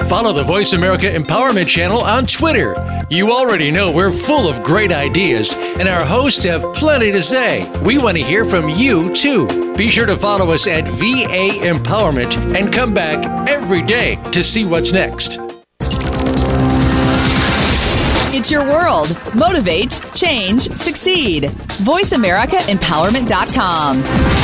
Follow 0.07 0.33
the 0.33 0.42
Voice 0.42 0.73
America 0.73 1.05
Empowerment 1.12 1.68
Channel 1.68 2.01
on 2.01 2.27
Twitter. 2.27 2.75
You 3.11 3.33
already 3.33 3.70
know 3.70 3.92
we're 3.92 4.11
full 4.11 4.49
of 4.49 4.62
great 4.62 4.90
ideas, 4.90 5.53
and 5.79 5.87
our 5.87 6.03
hosts 6.03 6.42
have 6.47 6.62
plenty 6.73 7.12
to 7.12 7.23
say. 7.23 7.70
We 7.83 7.99
want 7.99 8.16
to 8.16 8.23
hear 8.23 8.47
from 8.47 8.70
you, 8.70 9.12
too. 9.12 9.47
Be 9.77 9.90
sure 9.90 10.07
to 10.07 10.16
follow 10.16 10.55
us 10.55 10.66
at 10.66 10.88
VA 10.88 11.59
Empowerment 11.61 12.57
and 12.57 12.73
come 12.73 12.94
back 12.94 13.27
every 13.47 13.83
day 13.83 14.16
to 14.33 14.42
see 14.42 14.64
what's 14.64 14.92
next. 14.92 15.38
It's 18.33 18.51
your 18.51 18.64
world. 18.64 19.14
Motivate, 19.35 20.01
change, 20.14 20.62
succeed. 20.62 21.51
VoiceAmericaEmpowerment.com. 21.85 24.43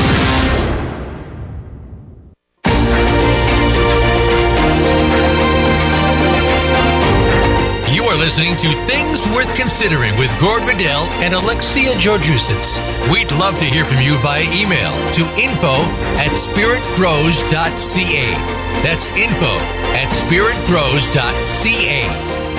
listening 8.21 8.55
to 8.59 8.69
Things 8.87 9.27
Worth 9.29 9.57
Considering 9.57 10.15
with 10.19 10.31
Gord 10.39 10.63
Riddell 10.65 11.05
and 11.25 11.33
Alexia 11.33 11.95
Georgiousis. 11.95 12.79
We'd 13.11 13.33
love 13.33 13.59
to 13.61 13.65
hear 13.65 13.83
from 13.83 14.03
you 14.03 14.15
via 14.19 14.43
email 14.43 14.93
to 15.15 15.23
info 15.41 15.73
at 16.21 16.31
spiritgrows.ca. 16.31 18.35
That's 18.83 19.09
info 19.17 19.57
at 19.97 20.13
spiritgrows.ca. 20.13 22.09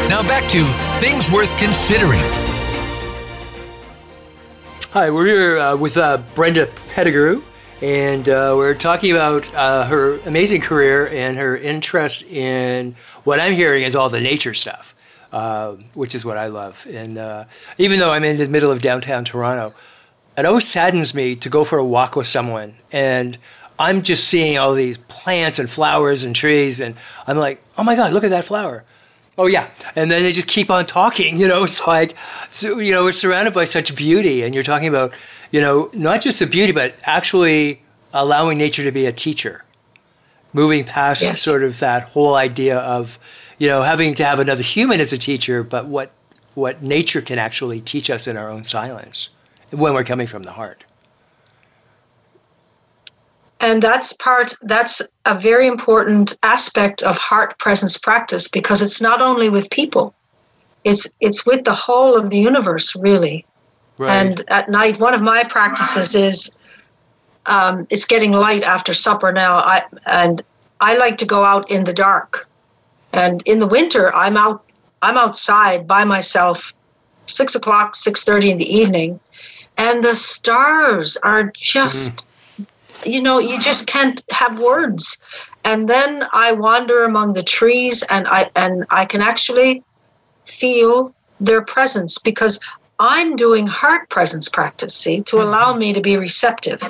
Now 0.09 0.23
back 0.23 0.49
to 0.49 0.65
things 0.99 1.29
worth 1.31 1.55
considering. 1.59 2.23
Hi, 4.93 5.11
we're 5.11 5.27
here 5.27 5.59
uh, 5.59 5.77
with 5.77 5.95
uh, 5.95 6.23
Brenda 6.33 6.69
Pettigrew, 6.95 7.43
and 7.83 8.27
uh, 8.27 8.55
we're 8.57 8.73
talking 8.73 9.11
about 9.11 9.53
uh, 9.53 9.85
her 9.85 10.17
amazing 10.21 10.61
career 10.61 11.07
and 11.07 11.37
her 11.37 11.55
interest 11.55 12.23
in 12.23 12.95
what 13.23 13.39
I'm 13.39 13.53
hearing 13.53 13.83
is 13.83 13.95
all 13.95 14.09
the 14.09 14.21
nature 14.21 14.55
stuff, 14.55 14.95
uh, 15.31 15.75
which 15.93 16.15
is 16.15 16.25
what 16.25 16.37
I 16.37 16.47
love. 16.47 16.85
And 16.89 17.17
uh, 17.17 17.45
even 17.77 17.99
though 17.99 18.11
I'm 18.11 18.23
in 18.23 18.37
the 18.37 18.49
middle 18.49 18.71
of 18.71 18.81
downtown 18.81 19.25
Toronto, 19.25 19.73
it 20.37 20.45
always 20.45 20.67
saddens 20.67 21.13
me 21.13 21.35
to 21.35 21.49
go 21.49 21.63
for 21.63 21.77
a 21.77 21.85
walk 21.85 22.15
with 22.15 22.27
someone 22.27 22.75
and 22.91 23.37
I'm 23.81 24.03
just 24.03 24.27
seeing 24.27 24.59
all 24.59 24.75
these 24.75 24.97
plants 24.97 25.57
and 25.57 25.67
flowers 25.67 26.23
and 26.23 26.35
trees, 26.35 26.79
and 26.79 26.93
I'm 27.25 27.37
like, 27.37 27.61
oh 27.79 27.83
my 27.83 27.95
God, 27.95 28.13
look 28.13 28.23
at 28.23 28.29
that 28.29 28.45
flower. 28.45 28.83
Oh 29.39 29.47
yeah, 29.47 29.71
and 29.95 30.11
then 30.11 30.21
they 30.21 30.31
just 30.31 30.47
keep 30.47 30.69
on 30.69 30.85
talking. 30.85 31.37
You 31.41 31.47
know, 31.47 31.63
it's 31.63 31.85
like, 31.87 32.15
so, 32.47 32.77
you 32.77 32.91
know, 32.91 33.05
we're 33.05 33.11
surrounded 33.11 33.55
by 33.55 33.65
such 33.65 33.95
beauty, 33.95 34.43
and 34.43 34.53
you're 34.53 34.63
talking 34.63 34.87
about, 34.87 35.13
you 35.51 35.61
know, 35.61 35.89
not 35.95 36.21
just 36.21 36.37
the 36.37 36.45
beauty, 36.45 36.73
but 36.73 36.95
actually 37.03 37.81
allowing 38.13 38.59
nature 38.59 38.83
to 38.83 38.91
be 38.91 39.07
a 39.07 39.11
teacher, 39.11 39.63
moving 40.53 40.83
past 40.83 41.23
yes. 41.23 41.41
sort 41.41 41.63
of 41.63 41.79
that 41.79 42.03
whole 42.03 42.35
idea 42.35 42.77
of, 42.77 43.17
you 43.61 43.67
know, 43.67 43.83
having 43.83 44.15
to 44.15 44.25
have 44.25 44.39
another 44.39 44.63
human 44.63 44.99
as 44.99 45.13
a 45.13 45.19
teacher, 45.19 45.61
but 45.61 45.85
what 45.85 46.09
what 46.55 46.81
nature 46.81 47.21
can 47.21 47.37
actually 47.37 47.79
teach 47.79 48.09
us 48.09 48.25
in 48.25 48.35
our 48.35 48.49
own 48.49 48.63
silence 48.63 49.29
when 49.69 49.93
we're 49.93 50.03
coming 50.03 50.25
from 50.25 50.41
the 50.41 50.51
heart. 50.53 50.83
And 53.59 53.79
that's 53.79 54.13
part 54.13 54.55
that's 54.63 54.99
a 55.27 55.35
very 55.35 55.67
important 55.67 56.35
aspect 56.41 57.03
of 57.03 57.19
heart 57.19 57.55
presence 57.59 57.99
practice 57.99 58.47
because 58.47 58.81
it's 58.81 58.99
not 58.99 59.21
only 59.21 59.47
with 59.47 59.69
people. 59.69 60.15
It's 60.83 61.07
it's 61.19 61.45
with 61.45 61.63
the 61.63 61.75
whole 61.75 62.17
of 62.17 62.31
the 62.31 62.39
universe 62.39 62.95
really. 62.95 63.45
Right. 63.99 64.11
and 64.11 64.41
at 64.47 64.71
night 64.71 64.99
one 64.99 65.13
of 65.13 65.21
my 65.21 65.43
practices 65.43 66.15
is 66.15 66.55
um, 67.45 67.85
it's 67.91 68.05
getting 68.05 68.31
light 68.31 68.63
after 68.63 68.95
supper 68.95 69.31
now. 69.31 69.57
I, 69.57 69.83
and 70.07 70.41
i 70.79 70.97
like 70.97 71.17
to 71.17 71.27
go 71.27 71.45
out 71.45 71.69
in 71.69 71.83
the 71.83 71.93
dark 71.93 72.47
and 73.13 73.41
in 73.45 73.59
the 73.59 73.67
winter 73.67 74.13
i'm 74.15 74.37
out 74.37 74.63
i'm 75.01 75.17
outside 75.17 75.87
by 75.87 76.03
myself 76.03 76.73
six 77.27 77.55
o'clock 77.55 77.95
six 77.95 78.23
thirty 78.23 78.51
in 78.51 78.57
the 78.57 78.75
evening 78.75 79.19
and 79.77 80.03
the 80.03 80.15
stars 80.15 81.17
are 81.17 81.45
just 81.55 82.17
mm 82.17 82.25
you 83.05 83.21
know, 83.21 83.39
you 83.39 83.59
just 83.59 83.87
can't 83.87 84.23
have 84.31 84.59
words. 84.59 85.21
And 85.63 85.87
then 85.87 86.25
I 86.33 86.51
wander 86.53 87.03
among 87.03 87.33
the 87.33 87.43
trees 87.43 88.03
and 88.09 88.27
I 88.27 88.49
and 88.55 88.85
I 88.89 89.05
can 89.05 89.21
actually 89.21 89.83
feel 90.45 91.13
their 91.39 91.61
presence 91.61 92.17
because 92.17 92.59
I'm 92.99 93.35
doing 93.35 93.65
heart 93.65 94.09
presence 94.09 94.47
practice, 94.47 94.95
see, 94.95 95.21
to 95.21 95.37
mm-hmm. 95.37 95.47
allow 95.47 95.75
me 95.75 95.93
to 95.93 96.01
be 96.01 96.17
receptive. 96.17 96.81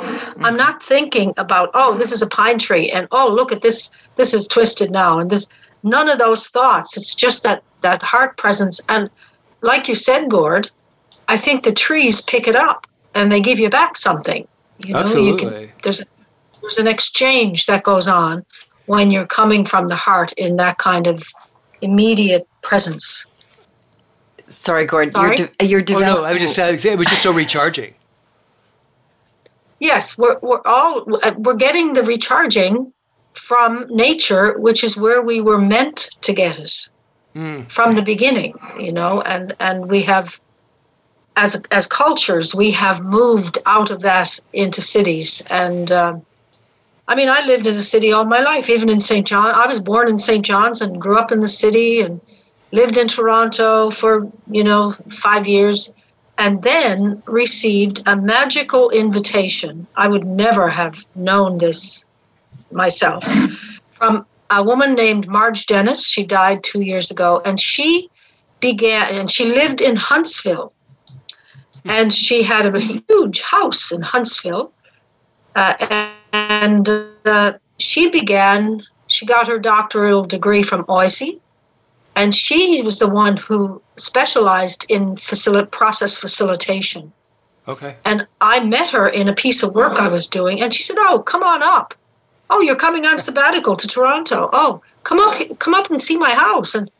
I'm 0.42 0.58
not 0.58 0.84
thinking 0.84 1.34
about, 1.38 1.72
oh, 1.74 1.98
this 1.98 2.12
is 2.12 2.22
a 2.22 2.28
pine 2.28 2.58
tree 2.58 2.92
and 2.92 3.08
oh, 3.12 3.34
look 3.34 3.52
at 3.52 3.62
this, 3.62 3.92
this 4.18 4.34
is 4.34 4.46
twisted 4.48 4.92
now 4.92 5.20
and 5.20 5.30
this 5.30 5.48
none 5.84 6.10
of 6.10 6.20
those 6.20 6.48
thoughts. 6.48 6.98
It's 6.98 7.16
just 7.16 7.44
that 7.44 7.64
that 7.82 8.02
heart 8.04 8.38
presence. 8.38 8.80
And 8.90 9.10
like 9.62 9.88
you 9.88 9.96
said, 9.96 10.30
Gord, 10.30 10.70
I 11.28 11.38
think 11.38 11.64
the 11.64 11.74
trees 11.74 12.22
pick 12.22 12.48
it 12.48 12.56
up 12.56 12.88
and 13.16 13.32
they 13.32 13.42
give 13.42 13.60
you 13.60 13.70
back 13.70 13.98
something. 13.98 14.48
You 14.86 14.94
know, 14.94 15.00
Absolutely. 15.00 15.68
Can, 15.68 15.72
there's 15.84 16.04
there's 16.62 16.78
an 16.78 16.88
exchange 16.88 17.66
that 17.66 17.84
goes 17.84 18.08
on 18.08 18.46
when 18.86 19.12
you're 19.12 19.28
coming 19.28 19.66
from 19.66 19.88
the 19.88 19.96
heart 19.96 20.32
in 20.34 20.58
that 20.58 20.78
kind 20.78 21.08
of 21.08 21.24
immediate 21.82 22.48
presence. 22.62 23.30
Sorry, 24.48 24.86
Gord. 24.86 25.14
Sorry? 25.14 25.36
You're, 25.38 25.48
de- 25.48 25.66
you're 25.66 25.82
developing. 25.82 26.18
Oh 26.18 26.22
no, 26.22 26.26
I 26.26 26.34
was 26.34 26.56
just 26.56 26.86
it 26.86 26.98
was 26.98 27.08
just 27.08 27.24
so 27.24 27.32
recharging. 27.32 27.94
Yes, 29.80 30.18
we're 30.18 30.38
we're 30.42 30.62
all 30.66 31.06
we're 31.38 31.56
getting 31.56 31.94
the 31.94 32.04
recharging 32.04 32.94
from 33.34 33.86
nature, 33.90 34.58
which 34.58 34.84
is 34.84 34.98
where 34.98 35.22
we 35.22 35.42
were 35.42 35.58
meant 35.58 36.10
to 36.22 36.34
get 36.34 36.60
it 36.60 36.88
mm. 37.36 37.70
from 37.70 37.96
the 37.96 38.02
beginning. 38.02 38.54
You 38.80 38.92
know, 38.92 39.22
and 39.22 39.54
and 39.60 39.90
we 39.90 40.02
have 40.04 40.40
as 41.36 41.62
as 41.72 41.88
cultures 41.88 42.54
we 42.54 42.72
have 42.72 43.04
moved 43.04 43.58
out 43.66 43.92
of 43.92 44.02
that 44.02 44.40
into 44.54 44.82
cities 44.82 45.44
and. 45.50 45.92
Um, 45.92 46.26
I 47.08 47.16
mean, 47.16 47.28
I 47.28 47.46
lived 47.46 47.68
in 47.68 47.76
a 47.76 47.82
city 47.82 48.14
all 48.14 48.24
my 48.24 48.40
life, 48.40 48.70
even 48.70 48.88
in 48.88 49.02
St. 49.02 49.28
John. 49.28 49.48
I 49.48 49.68
was 49.68 49.82
born 49.82 50.08
in 50.08 50.18
St. 50.18 50.46
John's 50.46 50.82
and 50.82 51.02
grew 51.02 51.18
up 51.18 51.34
in 51.34 51.42
the 51.42 51.48
city 51.48 52.00
and 52.00 52.22
lived 52.72 52.96
in 52.96 53.10
Toronto 53.10 53.90
for, 53.90 54.32
you 54.50 54.64
know, 54.64 54.92
five 55.10 55.46
years 55.46 55.94
and 56.38 56.64
then 56.64 57.22
received 57.26 58.02
a 58.08 58.16
magical 58.16 58.90
invitation. 58.90 59.86
I 59.96 60.08
would 60.08 60.26
never 60.26 60.70
have 60.70 61.06
known 61.16 61.58
this 61.58 62.06
myself 62.74 63.24
from 63.94 64.26
a 64.50 64.64
woman 64.64 64.94
named 64.94 65.28
Marge 65.28 65.66
Dennis. 65.66 66.08
She 66.08 66.24
died 66.26 66.64
two 66.64 66.82
years 66.82 67.12
ago, 67.12 67.42
and 67.46 67.60
she 67.60 68.10
began, 68.60 69.14
and 69.14 69.32
she 69.32 69.46
lived 69.46 69.82
in 69.82 69.96
Huntsville. 69.96 70.74
And 71.86 72.14
she 72.14 72.44
had 72.44 72.66
a 72.68 72.80
huge 72.80 73.42
house 73.42 73.92
in 73.92 74.02
Huntsville. 74.02 74.72
Uh, 75.56 75.74
and 76.32 76.88
uh, 77.26 77.54
she 77.80 78.10
began, 78.10 78.84
she 79.08 79.26
got 79.26 79.48
her 79.48 79.58
doctoral 79.58 80.24
degree 80.24 80.64
from 80.64 80.86
OISE, 80.88 81.40
and 82.16 82.36
she 82.36 82.82
was 82.84 83.00
the 83.00 83.08
one 83.08 83.38
who 83.38 83.82
specialized 83.98 84.86
in 84.90 85.16
facil- 85.16 85.70
process 85.72 86.18
facilitation. 86.18 87.12
Okay. 87.68 87.96
And 88.06 88.28
I 88.42 88.64
met 88.64 88.90
her 88.92 89.08
in 89.08 89.28
a 89.28 89.34
piece 89.34 89.64
of 89.64 89.74
work 89.74 90.00
I 90.00 90.08
was 90.08 90.28
doing, 90.28 90.62
and 90.62 90.74
she 90.74 90.84
said, 90.84 90.98
"Oh, 91.00 91.20
come 91.20 91.44
on 91.44 91.62
up. 91.64 91.94
Oh, 92.52 92.62
you're 92.62 92.76
coming 92.76 93.06
on 93.06 93.18
sabbatical 93.18 93.76
to 93.76 93.88
Toronto. 93.88 94.50
Oh, 94.54 94.82
come 95.04 95.20
up, 95.20 95.60
come 95.60 95.74
up 95.74 95.90
and 95.90 96.02
see 96.02 96.18
my 96.18 96.34
house." 96.34 96.76
And 96.76 96.92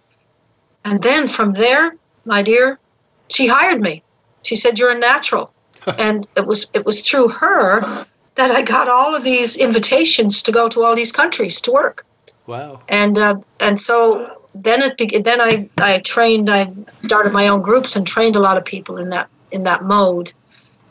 and 0.84 1.04
then 1.04 1.28
from 1.28 1.52
there, 1.52 1.96
my 2.26 2.42
dear, 2.42 2.80
she 3.28 3.46
hired 3.48 3.82
me. 3.82 4.02
She 4.42 4.56
said, 4.56 4.80
"You're 4.80 4.92
a 4.92 4.98
natural," 4.98 5.54
and 6.00 6.28
it 6.36 6.48
was 6.48 6.70
it 6.74 6.86
was 6.86 7.08
through 7.08 7.28
her 7.28 8.06
that 8.36 8.52
I 8.52 8.62
got 8.62 8.88
all 8.88 9.14
of 9.14 9.24
these 9.24 9.56
invitations 9.56 10.42
to 10.44 10.52
go 10.52 10.70
to 10.70 10.84
all 10.84 10.96
these 10.96 11.12
countries 11.12 11.62
to 11.62 11.72
work. 11.72 12.06
Wow. 12.48 12.82
And 12.90 13.18
uh, 13.18 13.36
and 13.60 13.80
so 13.80 14.38
then 14.54 14.82
it 14.82 14.98
be- 14.98 15.20
then 15.20 15.42
I 15.42 15.70
I 15.78 16.00
trained 16.00 16.50
I 16.50 16.72
started 16.98 17.34
my 17.34 17.48
own 17.48 17.62
groups 17.62 17.96
and 17.96 18.06
trained 18.06 18.36
a 18.36 18.40
lot 18.40 18.58
of 18.58 18.66
people 18.66 18.98
in 18.98 19.10
that 19.10 19.30
in 19.52 19.64
that 19.64 19.84
mode, 19.84 20.34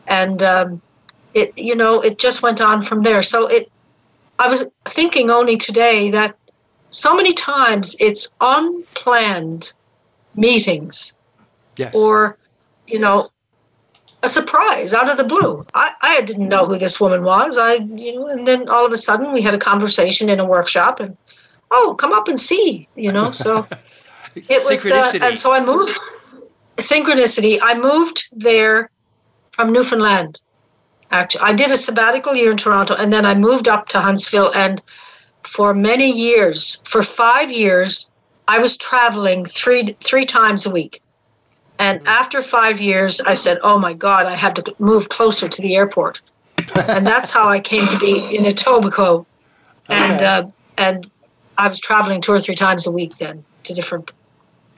and 0.06 0.42
um, 0.42 0.80
it 1.34 1.52
you 1.56 1.74
know 1.74 2.00
it 2.00 2.18
just 2.18 2.42
went 2.42 2.60
on 2.60 2.82
from 2.82 3.02
there. 3.02 3.22
So 3.22 3.46
it 3.46 3.70
I 4.40 4.48
was 4.48 4.64
thinking 4.86 5.30
only 5.30 5.56
today 5.58 6.10
that 6.10 6.34
so 6.88 7.14
many 7.14 7.32
times 7.34 7.94
it's 8.00 8.34
unplanned 8.40 9.72
meetings 10.34 11.14
yes. 11.76 11.94
or 11.94 12.38
you 12.86 12.98
know 12.98 13.30
a 14.22 14.28
surprise 14.28 14.92
out 14.94 15.10
of 15.10 15.16
the 15.16 15.24
blue. 15.24 15.66
I, 15.74 15.92
I 16.00 16.20
didn't 16.22 16.48
know 16.48 16.66
who 16.66 16.78
this 16.78 17.00
woman 17.00 17.22
was. 17.22 17.56
I, 17.56 17.74
you 17.74 18.14
know, 18.14 18.28
and 18.28 18.46
then 18.46 18.68
all 18.68 18.84
of 18.84 18.92
a 18.92 18.96
sudden 18.96 19.32
we 19.32 19.40
had 19.40 19.54
a 19.54 19.58
conversation 19.58 20.28
in 20.28 20.40
a 20.40 20.44
workshop, 20.44 21.00
and 21.00 21.16
oh, 21.70 21.94
come 21.98 22.12
up 22.12 22.28
and 22.28 22.38
see, 22.38 22.88
you 22.96 23.12
know. 23.12 23.30
So 23.30 23.66
it 24.34 24.62
was, 24.68 24.90
uh, 24.90 25.18
and 25.22 25.38
so 25.38 25.52
I 25.52 25.64
moved. 25.64 25.98
Synchronicity. 26.76 27.58
I 27.60 27.74
moved 27.74 28.28
there 28.32 28.90
from 29.52 29.70
Newfoundland. 29.70 30.40
Actually, 31.10 31.40
I 31.42 31.52
did 31.52 31.70
a 31.70 31.76
sabbatical 31.76 32.34
year 32.34 32.52
in 32.52 32.56
Toronto, 32.56 32.94
and 32.94 33.12
then 33.12 33.26
I 33.26 33.34
moved 33.34 33.66
up 33.66 33.88
to 33.88 34.00
Huntsville. 34.00 34.52
And 34.54 34.80
for 35.42 35.72
many 35.72 36.10
years, 36.10 36.82
for 36.84 37.02
five 37.02 37.50
years, 37.50 38.10
I 38.46 38.58
was 38.58 38.76
traveling 38.76 39.44
three 39.44 39.96
three 40.00 40.24
times 40.24 40.66
a 40.66 40.70
week. 40.70 41.02
And 41.78 42.00
after 42.06 42.42
five 42.42 42.80
years, 42.80 43.20
I 43.20 43.34
said, 43.34 43.58
"Oh 43.62 43.78
my 43.78 43.92
God, 43.92 44.26
I 44.26 44.36
have 44.36 44.54
to 44.54 44.74
move 44.78 45.08
closer 45.08 45.48
to 45.48 45.62
the 45.62 45.76
airport," 45.76 46.20
and 46.74 47.06
that's 47.06 47.30
how 47.30 47.48
I 47.48 47.58
came 47.58 47.86
to 47.88 47.98
be 47.98 48.36
in 48.36 48.44
Etobicoke. 48.44 49.26
And 49.88 50.16
okay. 50.16 50.24
uh, 50.24 50.42
and 50.78 51.10
I 51.58 51.68
was 51.68 51.80
traveling 51.80 52.20
two 52.20 52.32
or 52.32 52.40
three 52.40 52.54
times 52.54 52.86
a 52.86 52.90
week 52.90 53.16
then 53.16 53.44
to 53.64 53.74
different 53.74 54.10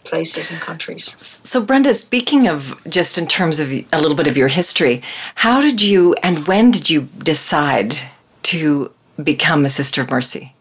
places 0.05 0.51
and 0.51 0.61
countries. 0.61 1.15
So, 1.21 1.62
Brenda, 1.62 1.95
speaking 1.95 2.49
of 2.49 2.81
just 2.88 3.19
in 3.19 3.27
terms 3.27 3.61
of 3.61 3.73
a 3.73 4.01
little 4.01 4.17
bit 4.17 4.27
of 4.27 4.37
your 4.37 4.49
history, 4.49 5.03
how 5.37 5.61
did 5.61 5.81
you 5.83 6.15
and 6.23 6.47
when 6.47 6.71
did 6.71 6.91
you 6.91 7.09
decide 7.19 7.97
to 8.45 8.91
become 9.23 9.65
a 9.65 9.69
Sister 9.69 10.03
of 10.03 10.11
Mercy? 10.11 10.55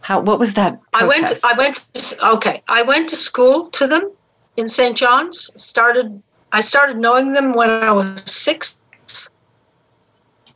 How 0.00 0.20
what 0.20 0.38
was 0.38 0.54
that? 0.54 0.80
Process? 0.92 1.44
I 1.44 1.52
went. 1.58 1.86
I 1.94 1.94
went. 1.94 2.36
Okay, 2.36 2.62
I 2.68 2.82
went 2.82 3.08
to 3.10 3.16
school 3.16 3.66
to 3.70 3.86
them 3.86 4.10
in 4.56 4.68
St. 4.68 4.96
John's. 4.96 5.50
Started 5.62 6.22
I 6.52 6.60
started 6.60 6.96
knowing 6.98 7.32
them 7.32 7.52
when 7.52 7.70
I 7.70 7.92
was 7.92 8.22
six, 8.24 8.80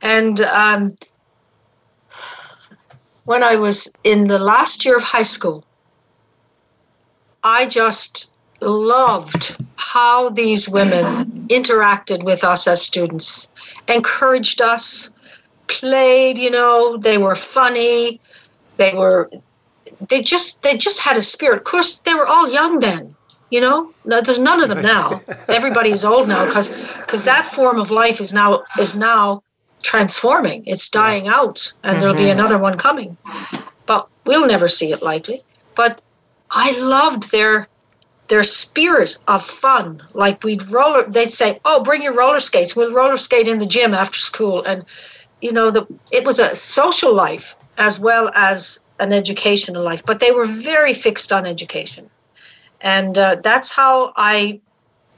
and 0.00 0.40
um, 0.40 0.96
when 3.24 3.42
I 3.42 3.56
was 3.56 3.92
in 4.04 4.26
the 4.26 4.38
last 4.38 4.84
year 4.84 4.96
of 4.96 5.02
high 5.02 5.22
school, 5.22 5.62
I 7.44 7.66
just 7.66 8.30
loved 8.60 9.56
how 9.76 10.28
these 10.30 10.68
women 10.68 11.46
interacted 11.48 12.22
with 12.22 12.44
us 12.44 12.66
as 12.66 12.82
students, 12.82 13.48
encouraged 13.88 14.60
us, 14.60 15.12
played, 15.66 16.38
you 16.38 16.50
know, 16.50 16.96
they 16.96 17.18
were 17.18 17.34
funny, 17.34 18.20
they 18.76 18.94
were 18.94 19.30
they 20.08 20.20
just 20.20 20.62
they 20.62 20.76
just 20.76 21.00
had 21.00 21.16
a 21.16 21.22
spirit. 21.22 21.58
Of 21.58 21.64
course, 21.64 21.96
they 21.96 22.14
were 22.14 22.26
all 22.26 22.50
young 22.50 22.80
then. 22.80 23.14
You 23.50 23.60
know, 23.60 23.92
there's 24.04 24.38
none 24.38 24.62
of 24.62 24.68
them 24.70 24.80
now. 24.80 25.20
Everybody's 25.48 26.04
old 26.04 26.26
now 26.26 26.46
because 26.46 26.70
because 26.96 27.24
that 27.24 27.44
form 27.46 27.78
of 27.78 27.90
life 27.90 28.20
is 28.20 28.32
now 28.32 28.64
is 28.78 28.96
now 28.96 29.42
transforming. 29.82 30.64
It's 30.66 30.88
dying 30.88 31.28
out, 31.28 31.72
and 31.82 31.92
mm-hmm. 31.92 32.00
there'll 32.00 32.16
be 32.16 32.22
mm-hmm. 32.22 32.38
another 32.38 32.58
one 32.58 32.78
coming. 32.78 33.16
But 33.86 34.08
we'll 34.24 34.46
never 34.46 34.68
see 34.68 34.92
it 34.92 35.02
likely. 35.02 35.42
But 35.74 36.00
I 36.52 36.78
loved 36.78 37.30
their 37.32 37.68
their 38.28 38.42
spirit 38.42 39.18
of 39.28 39.44
fun. 39.44 40.02
Like 40.14 40.44
we'd 40.44 40.70
roller, 40.70 41.04
they'd 41.04 41.32
say, 41.32 41.60
"Oh, 41.64 41.82
bring 41.82 42.02
your 42.02 42.14
roller 42.14 42.40
skates. 42.40 42.76
We'll 42.76 42.92
roller 42.92 43.16
skate 43.16 43.48
in 43.48 43.58
the 43.58 43.66
gym 43.66 43.94
after 43.94 44.18
school." 44.18 44.62
And 44.64 44.84
you 45.40 45.52
know, 45.52 45.70
the 45.70 45.86
it 46.12 46.24
was 46.24 46.38
a 46.38 46.54
social 46.54 47.14
life 47.14 47.56
as 47.78 47.98
well 47.98 48.30
as 48.34 48.78
an 49.00 49.12
educational 49.12 49.82
life. 49.82 50.04
But 50.04 50.20
they 50.20 50.30
were 50.30 50.44
very 50.46 50.94
fixed 50.94 51.32
on 51.32 51.46
education 51.46 52.10
and 52.82 53.16
uh, 53.16 53.36
that's 53.36 53.72
how 53.72 54.12
I, 54.16 54.60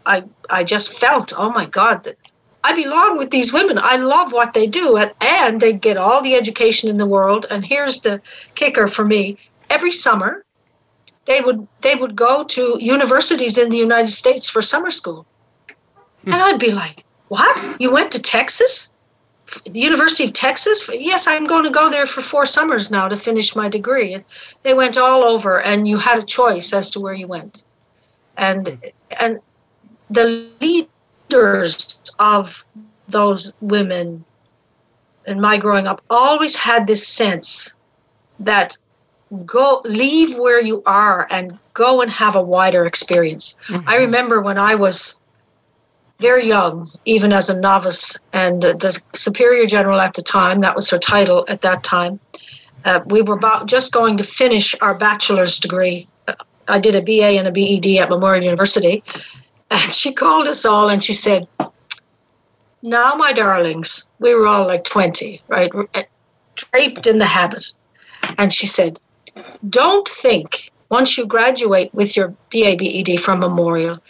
I, 0.07 0.25
I 0.51 0.65
just 0.65 0.99
felt, 0.99 1.33
oh 1.37 1.51
my 1.51 1.65
God, 1.65 2.05
that 2.05 2.19
I 2.63 2.75
belong 2.75 3.19
with 3.19 3.31
these 3.31 3.53
women. 3.53 3.79
I 3.83 3.97
love 3.97 4.33
what 4.33 4.55
they 4.55 4.67
do, 4.67 4.97
and, 4.97 5.13
and 5.21 5.61
they 5.61 5.73
get 5.73 5.97
all 5.97 6.23
the 6.23 6.35
education 6.35 6.89
in 6.89 6.99
the 6.99 7.07
world. 7.07 7.47
And 7.51 7.65
here's 7.65 8.01
the 8.01 8.21
kicker 8.55 8.87
for 8.87 9.05
me: 9.05 9.39
every 9.71 9.93
summer, 9.93 10.45
they 11.27 11.41
would 11.41 11.67
they 11.81 11.95
would 11.95 12.17
go 12.17 12.45
to 12.45 12.79
universities 12.81 13.59
in 13.59 13.71
the 13.71 13.77
United 13.77 14.11
States 14.11 14.49
for 14.49 14.63
summer 14.63 14.91
school, 14.91 15.27
hmm. 16.25 16.33
and 16.33 16.43
I'd 16.43 16.59
be 16.59 16.73
like, 16.73 17.05
"What? 17.29 17.81
You 17.81 17.91
went 17.91 18.13
to 18.13 18.23
Texas?" 18.23 18.95
the 19.65 19.81
University 19.81 20.25
of 20.25 20.33
Texas. 20.33 20.89
Yes, 20.93 21.27
I'm 21.27 21.47
going 21.47 21.65
to 21.65 21.71
go 21.71 21.91
there 21.91 22.07
for 22.07 22.21
four 22.21 22.47
summers 22.47 22.91
now 22.91 23.09
to 23.09 23.17
finish 23.17 23.55
my 23.55 23.69
degree. 23.69 24.15
And 24.15 24.25
they 24.63 24.75
went 24.75 24.97
all 24.97 25.23
over, 25.23 25.61
and 25.61 25.87
you 25.87 25.99
had 25.99 26.19
a 26.19 26.27
choice 26.27 26.73
as 26.73 26.91
to 26.91 27.01
where 27.01 27.15
you 27.15 27.27
went. 27.27 27.63
And 28.37 28.79
and 29.21 29.39
the 30.11 30.51
leaders 30.61 32.01
of 32.19 32.65
those 33.09 33.53
women 33.61 34.25
in 35.27 35.41
my 35.41 35.57
growing 35.57 35.87
up 35.87 36.03
always 36.11 36.57
had 36.57 36.87
this 36.87 37.07
sense 37.07 37.77
that 38.41 38.77
go 39.45 39.83
leave 39.85 40.39
where 40.39 40.61
you 40.61 40.83
are 40.87 41.27
and 41.31 41.59
go 41.75 42.01
and 42.01 42.11
have 42.11 42.37
a 42.37 42.43
wider 42.43 42.87
experience. 42.87 43.57
Mm-hmm. 43.67 43.89
I 43.89 43.97
remember 43.99 44.41
when 44.41 44.59
I 44.59 44.75
was 44.75 45.21
very 46.21 46.47
young, 46.47 46.91
even 47.05 47.33
as 47.33 47.51
a 47.51 47.59
novice, 47.59 48.17
and 48.33 48.63
the 48.63 49.03
superior 49.15 49.67
general 49.67 50.01
at 50.01 50.15
the 50.15 50.23
time, 50.23 50.61
that 50.61 50.75
was 50.75 50.89
her 50.91 50.99
title 50.99 51.45
at 51.49 51.61
that 51.63 51.83
time. 51.83 52.21
Uh, 52.85 53.01
we 53.07 53.23
were 53.23 53.35
about 53.35 53.67
just 53.67 53.93
going 53.93 54.17
to 54.17 54.25
finish 54.25 54.75
our 54.81 54.95
bachelor's 54.95 55.59
degree. 55.59 56.07
I 56.69 56.79
did 56.79 56.95
a 56.95 57.03
BA 57.03 57.39
and 57.39 57.49
a 57.49 57.53
BEd 57.53 57.87
at 58.01 58.11
Memorial 58.11 58.45
University. 58.45 59.03
And 59.71 59.93
she 59.93 60.13
called 60.13 60.47
us 60.47 60.65
all 60.65 60.89
and 60.89 61.03
she 61.03 61.13
said, 61.13 61.49
Now, 62.83 63.15
my 63.15 63.33
darlings, 63.33 64.07
we 64.19 64.35
were 64.35 64.47
all 64.47 64.67
like 64.67 64.85
20, 64.85 65.43
right? 65.49 65.71
Uh, 65.95 66.03
draped 66.55 67.07
in 67.07 67.19
the 67.19 67.27
habit. 67.27 67.73
And 68.39 68.53
she 68.53 68.67
said, 68.67 69.01
Don't 69.69 70.09
think 70.09 70.71
once 70.91 71.17
you 71.19 71.27
graduate 71.27 71.93
with 71.95 72.17
your 72.17 72.29
BA 72.51 72.77
BEd 72.79 73.21
from 73.21 73.41
Memorial 73.41 74.01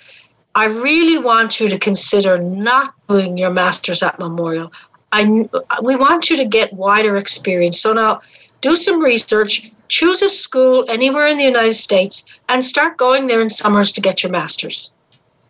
I 0.55 0.67
really 0.67 1.19
want 1.19 1.59
you 1.59 1.69
to 1.69 1.79
consider 1.79 2.39
not 2.39 2.95
doing 3.09 3.37
your 3.37 3.51
master's 3.51 4.03
at 4.03 4.19
Memorial. 4.19 4.73
I, 5.13 5.49
we 5.83 5.97
want 5.97 6.31
you 6.31 6.37
to 6.37 6.45
get 6.45 6.73
wider 6.73 7.17
experience. 7.17 7.81
So 7.81 7.93
now 7.93 8.21
do 8.61 8.77
some 8.77 9.03
research, 9.03 9.73
choose 9.89 10.23
a 10.23 10.29
school 10.29 10.85
anywhere 10.89 11.27
in 11.27 11.39
the 11.39 11.45
United 11.45 11.75
States, 11.75 12.25
and 12.49 12.65
start 12.65 12.97
going 12.97 13.27
there 13.27 13.41
in 13.41 13.51
summers 13.51 13.93
to 13.93 14.01
get 14.01 14.23
your 14.23 14.31
master's. 14.31 14.93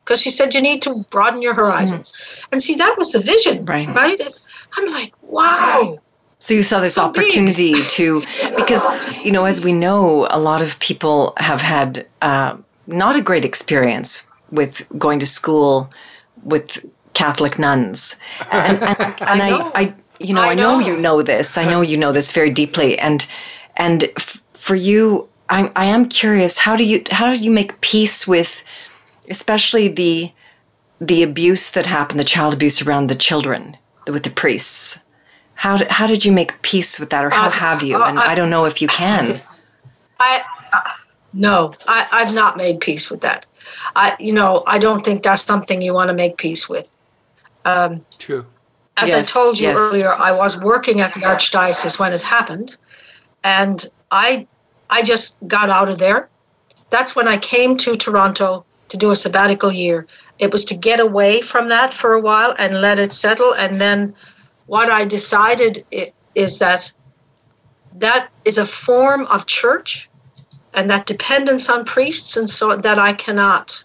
Because 0.05 0.21
she 0.21 0.31
said 0.31 0.55
you 0.55 0.61
need 0.61 0.83
to 0.83 0.97
broaden 1.11 1.41
your 1.41 1.55
horizons. 1.55 2.13
Mm. 2.13 2.47
And 2.53 2.63
see, 2.63 2.75
that 2.77 2.97
was 2.99 3.13
the 3.13 3.21
vision, 3.21 3.65
right? 3.65 3.89
right? 3.89 4.21
I'm 4.77 4.91
like, 4.91 5.15
wow. 5.23 5.99
So 6.45 6.53
you 6.53 6.63
saw 6.63 6.81
this 6.81 6.97
so 6.97 7.05
opportunity 7.05 7.73
big. 7.73 7.89
to, 7.89 8.21
because, 8.55 9.25
you 9.25 9.33
know, 9.33 9.47
as 9.47 9.65
we 9.65 9.73
know, 9.73 10.29
a 10.31 10.39
lot 10.39 10.61
of 10.61 10.79
people 10.79 11.33
have 11.39 11.63
had 11.63 12.07
uh, 12.21 12.59
not 12.87 13.17
a 13.17 13.23
great 13.23 13.47
experience 13.47 14.29
with 14.51 14.87
going 14.99 15.21
to 15.21 15.27
school 15.27 15.91
with 16.43 16.85
Catholic 17.15 17.59
nuns. 17.59 18.21
And, 18.53 18.77
and, 18.83 18.99
and 19.23 19.43
I, 19.43 19.57
I, 19.57 19.71
I, 19.75 19.95
you 20.21 20.35
know, 20.35 20.43
I 20.43 20.53
know. 20.53 20.75
I 20.75 20.81
know. 20.81 20.87
you 20.87 20.97
know 20.99 21.23
this. 21.23 21.57
I 21.57 21.65
know 21.65 21.81
you 21.81 21.97
know 21.97 22.13
this 22.13 22.31
very 22.31 22.51
deeply. 22.51 22.99
And 22.99 23.27
and 23.79 24.05
f- 24.19 24.43
for 24.53 24.75
you, 24.75 25.31
I, 25.49 25.73
I 25.75 25.87
am 25.87 26.05
curious. 26.07 26.59
How 26.59 26.77
do 26.77 26.85
you 26.85 27.05
how 27.11 27.33
do 27.33 27.43
you 27.43 27.51
make 27.51 27.81
peace 27.81 28.29
with, 28.29 28.63
especially 29.31 29.89
the 29.89 30.31
the 31.01 31.23
abuse 31.23 31.71
that 31.71 31.87
happened, 31.87 32.21
the 32.21 32.25
child 32.25 32.53
abuse 32.53 32.87
around 32.87 33.09
the 33.09 33.15
children 33.15 33.79
with 34.07 34.25
the 34.25 34.31
priests? 34.31 35.04
How 35.55 35.77
did, 35.77 35.89
how 35.89 36.07
did 36.07 36.25
you 36.25 36.33
make 36.33 36.61
peace 36.63 36.99
with 37.01 37.11
that, 37.11 37.25
or 37.25 37.31
how 37.31 37.49
uh, 37.49 37.51
have 37.51 37.83
you? 37.83 37.97
Uh, 37.97 38.09
and 38.09 38.19
I, 38.19 38.33
I 38.33 38.35
don't 38.35 38.51
know 38.51 38.65
if 38.65 38.83
you 38.83 38.89
can. 38.89 39.41
I 40.21 40.45
uh, 40.73 40.83
no, 41.33 41.75
I, 41.89 42.07
I've 42.13 42.35
not 42.35 42.57
made 42.57 42.81
peace 42.81 43.11
with 43.11 43.21
that. 43.23 43.47
I, 43.97 44.17
you 44.21 44.33
know, 44.33 44.63
I 44.67 44.79
don't 44.79 45.05
think 45.05 45.23
that's 45.23 45.43
something 45.43 45.83
you 45.83 45.93
want 45.93 46.09
to 46.09 46.15
make 46.15 46.37
peace 46.37 46.69
with. 46.69 46.95
Um, 47.65 48.05
True. 48.19 48.47
As 48.97 49.09
yes, 49.09 49.31
I 49.37 49.41
told 49.41 49.59
you 49.59 49.69
yes. 49.69 49.79
earlier, 49.79 50.13
I 50.13 50.31
was 50.31 50.61
working 50.63 51.01
at 51.01 51.13
the 51.13 51.21
archdiocese 51.21 51.99
when 51.99 52.13
it 52.13 52.23
happened, 52.23 52.77
and 53.43 53.91
I, 54.13 54.47
I 54.91 55.03
just 55.03 55.39
got 55.49 55.71
out 55.71 55.89
of 55.89 55.99
there. 55.99 56.29
That's 56.91 57.17
when 57.17 57.27
I 57.27 57.37
came 57.39 57.77
to 57.79 57.97
Toronto 57.97 58.65
to 58.89 58.97
do 58.97 59.11
a 59.11 59.17
sabbatical 59.17 59.73
year. 59.73 60.07
It 60.39 60.53
was 60.53 60.65
to 60.67 60.77
get 60.77 61.01
away 61.01 61.41
from 61.41 61.69
that 61.71 61.93
for 61.93 62.13
a 62.13 62.21
while 62.21 62.55
and 62.59 62.81
let 62.81 63.01
it 63.01 63.13
settle. 63.13 63.53
And 63.55 63.81
then, 63.81 64.15
what 64.67 64.91
I 64.91 65.05
decided 65.05 65.85
is 66.35 66.59
that 66.59 66.91
that 67.97 68.31
is 68.45 68.59
a 68.59 68.67
form 68.67 69.27
of 69.27 69.47
church 69.47 70.09
and 70.73 70.91
that 70.91 71.07
dependence 71.07 71.69
on 71.69 71.85
priests 71.85 72.37
and 72.37 72.49
so 72.49 72.77
that 72.77 72.99
I 72.99 73.13
cannot 73.13 73.85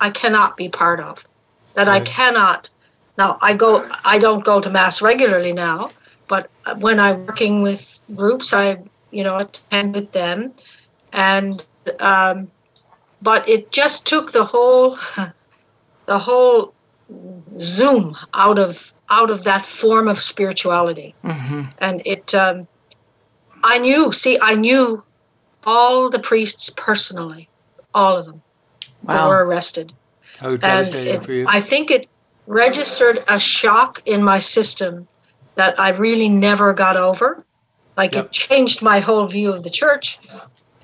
I 0.00 0.10
cannot 0.10 0.58
be 0.58 0.68
part 0.68 1.00
of. 1.00 1.26
That 1.74 1.86
right. 1.86 2.02
I 2.02 2.04
cannot 2.04 2.68
now 3.16 3.38
I 3.40 3.54
go 3.54 3.88
I 4.04 4.18
don't 4.18 4.44
go 4.44 4.60
to 4.60 4.70
mass 4.70 5.00
regularly 5.00 5.52
now, 5.52 5.90
but 6.28 6.50
when 6.78 7.00
I'm 7.00 7.26
working 7.26 7.62
with 7.62 8.00
groups 8.14 8.52
I 8.52 8.78
you 9.10 9.22
know 9.22 9.38
attend 9.38 9.94
with 9.94 10.12
them 10.12 10.52
and 11.12 11.64
um, 12.00 12.50
but 13.22 13.48
it 13.48 13.72
just 13.72 14.06
took 14.06 14.32
the 14.32 14.44
whole 14.44 14.98
the 16.06 16.18
whole 16.18 16.74
zoom 17.58 18.16
out 18.34 18.58
of 18.58 18.92
out 19.10 19.30
of 19.30 19.44
that 19.44 19.64
form 19.64 20.08
of 20.08 20.20
spirituality 20.20 21.14
mm-hmm. 21.22 21.62
and 21.78 22.02
it 22.04 22.34
um, 22.34 22.66
i 23.62 23.78
knew 23.78 24.12
see 24.12 24.38
i 24.42 24.54
knew 24.54 25.02
all 25.66 26.08
the 26.08 26.18
priests 26.18 26.70
personally, 26.70 27.48
all 27.92 28.16
of 28.16 28.24
them 28.24 28.40
wow. 29.02 29.28
were 29.28 29.44
arrested. 29.44 29.92
How 30.38 30.56
devastating 30.56 31.08
and 31.08 31.22
it, 31.22 31.26
for 31.26 31.32
you. 31.32 31.46
I 31.48 31.60
think 31.60 31.90
it 31.90 32.08
registered 32.46 33.24
a 33.28 33.40
shock 33.40 34.00
in 34.06 34.22
my 34.22 34.38
system 34.38 35.08
that 35.56 35.78
I 35.80 35.90
really 35.90 36.28
never 36.28 36.72
got 36.72 36.96
over. 36.96 37.42
Like 37.96 38.14
yep. 38.14 38.26
it 38.26 38.32
changed 38.32 38.82
my 38.82 39.00
whole 39.00 39.26
view 39.26 39.52
of 39.52 39.64
the 39.64 39.70
church, 39.70 40.20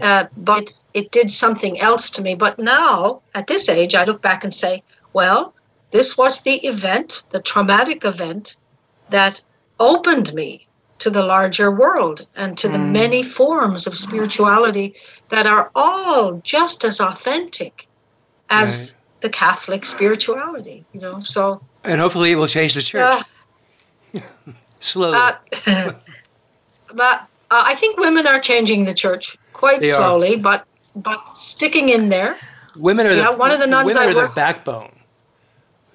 uh, 0.00 0.26
but 0.37 0.62
it, 0.62 0.72
it 0.94 1.11
did 1.11 1.30
something 1.30 1.78
else 1.78 2.11
to 2.11 2.22
me. 2.22 2.35
But 2.35 2.58
now, 2.58 3.22
at 3.35 3.46
this 3.46 3.68
age, 3.68 3.94
I 3.94 4.04
look 4.04 4.22
back 4.22 4.44
and 4.44 4.52
say, 4.52 4.82
well, 5.12 5.54
this 5.92 6.18
was 6.18 6.42
the 6.42 6.57
event, 6.66 7.22
the 7.31 7.40
traumatic 7.40 8.05
event 8.05 8.57
that 9.11 9.40
opened 9.78 10.35
me 10.35 10.66
to 10.98 11.11
the 11.11 11.22
larger 11.22 11.70
world 11.70 12.26
and 12.37 12.57
to 12.59 12.68
mm. 12.68 12.72
the 12.72 12.78
many 12.78 13.22
forms 13.22 13.87
of 13.87 13.96
spirituality 13.96 14.94
that 15.28 15.46
are 15.46 15.70
all 15.74 16.35
just 16.44 16.85
as 16.85 17.00
authentic 17.00 17.88
as 18.50 18.94
right. 18.94 19.20
the 19.20 19.28
Catholic 19.28 19.85
spirituality, 19.85 20.85
you 20.92 21.00
know. 21.00 21.20
So 21.22 21.61
and 21.85 22.00
hopefully 22.00 22.33
it 22.33 22.37
will 22.37 22.46
change 22.46 22.74
the 22.74 22.83
church 22.83 23.22
uh, 24.14 24.20
slowly. 24.78 25.18
Uh, 25.18 25.33
but 26.94 27.26
uh, 27.50 27.64
I 27.66 27.74
think 27.74 27.98
women 27.98 28.26
are 28.26 28.40
changing 28.40 28.85
the 28.85 28.94
church 28.94 29.37
quite 29.52 29.81
they 29.81 29.90
slowly, 29.90 30.35
are. 30.37 30.38
but 30.38 30.66
but 30.94 31.37
sticking 31.37 31.88
in 31.88 32.09
there. 32.09 32.37
Women 32.76 33.07
are 33.07 33.14
the, 33.14 33.37
one 33.37 33.50
of 33.50 33.59
the 33.59 33.66
nuns 33.66 33.87
women 33.87 34.02
I 34.02 34.12
are 34.12 34.14
work, 34.14 34.31
the 34.31 34.35
backbone. 34.35 34.91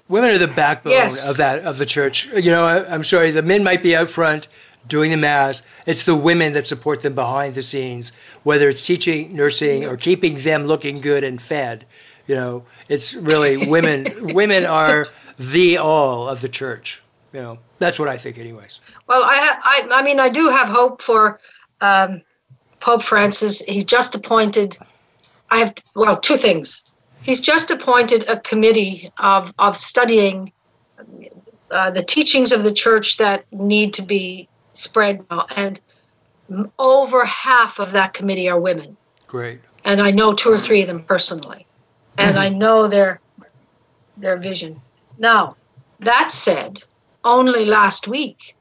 Women 0.10 0.32
are 0.32 0.38
the 0.38 0.48
backbone 0.48 0.94
yes. 0.94 1.30
of 1.30 1.38
that 1.38 1.64
of 1.64 1.78
the 1.78 1.86
church. 1.86 2.28
You 2.34 2.52
know, 2.52 2.66
I, 2.66 2.94
I'm 2.94 3.04
sorry, 3.04 3.32
the 3.32 3.42
men 3.42 3.64
might 3.64 3.84
be 3.84 3.96
out 3.96 4.10
front, 4.10 4.48
doing 4.88 5.12
the 5.12 5.18
mass. 5.18 5.62
It's 5.86 6.06
the 6.06 6.16
women 6.16 6.54
that 6.54 6.66
support 6.66 7.02
them 7.02 7.14
behind 7.14 7.56
the 7.56 7.62
scenes, 7.62 8.14
whether 8.44 8.70
it's 8.70 8.86
teaching, 8.86 9.36
nursing, 9.36 9.86
or 9.86 9.98
keeping 9.98 10.36
them 10.36 10.66
looking 10.66 11.02
good 11.02 11.24
and 11.24 11.42
fed. 11.42 11.86
You 12.28 12.36
know, 12.36 12.66
it's 12.90 13.16
really 13.16 13.68
women. 13.70 14.34
women 14.34 14.66
are 14.66 15.08
the 15.38 15.78
all 15.78 16.28
of 16.30 16.42
the 16.42 16.50
church. 16.50 17.02
You 17.34 17.42
know, 17.42 17.60
that's 17.80 18.00
what 18.00 18.08
I 18.08 18.18
think, 18.18 18.38
anyways. 18.38 18.80
Well, 19.08 19.22
I, 19.24 19.60
I, 19.64 20.00
I 20.00 20.02
mean, 20.04 20.20
I 20.20 20.30
do 20.30 20.50
have 20.50 20.70
hope 20.70 21.02
for 21.02 21.40
um, 21.82 22.22
Pope 22.80 23.04
Francis. 23.04 23.62
He's 23.62 23.84
just 23.84 24.16
appointed. 24.16 24.78
I 25.50 25.58
have 25.58 25.76
well, 25.96 26.18
two 26.18 26.38
things. 26.38 26.84
He's 27.22 27.42
just 27.42 27.72
appointed 27.72 28.30
a 28.30 28.40
committee 28.40 29.12
of 29.20 29.54
of 29.60 29.76
studying 29.76 30.52
uh, 31.72 31.92
the 31.92 32.04
teachings 32.04 32.52
of 32.52 32.64
the 32.64 32.74
church 32.74 33.18
that 33.18 33.46
need 33.52 33.94
to 33.94 34.02
be 34.02 34.48
spread 34.74 35.24
now, 35.30 35.46
and 35.56 35.82
over 36.80 37.26
half 37.26 37.80
of 37.80 37.92
that 37.92 38.14
committee 38.14 38.50
are 38.50 38.60
women. 38.60 38.96
Great. 39.28 39.60
And 39.84 40.02
I 40.02 40.12
know 40.12 40.34
two 40.34 40.52
or 40.52 40.60
three 40.60 40.82
of 40.82 40.88
them 40.88 41.04
personally, 41.04 41.66
and 42.18 42.36
mm-hmm. 42.36 42.46
I 42.46 42.50
know 42.50 42.88
their 42.88 43.20
their 44.18 44.38
vision. 44.38 44.82
Now, 45.18 45.56
that 46.00 46.32
said, 46.32 46.84
only 47.24 47.66
last 47.66 48.08
week 48.08 48.56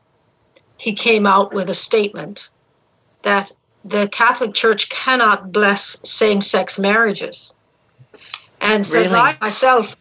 he 0.77 0.93
came 0.93 1.27
out 1.27 1.53
with 1.53 1.71
a 1.71 1.75
statement 1.75 2.51
that 3.23 3.53
the 3.85 4.09
Catholic 4.09 4.55
Church 4.55 4.89
cannot 4.89 5.53
bless 5.53 5.99
same-sex 6.09 6.79
marriages. 6.79 7.55
And 8.67 8.87
so 8.87 9.01
really? 9.01 9.15
I 9.15 9.37
myself, 9.41 9.97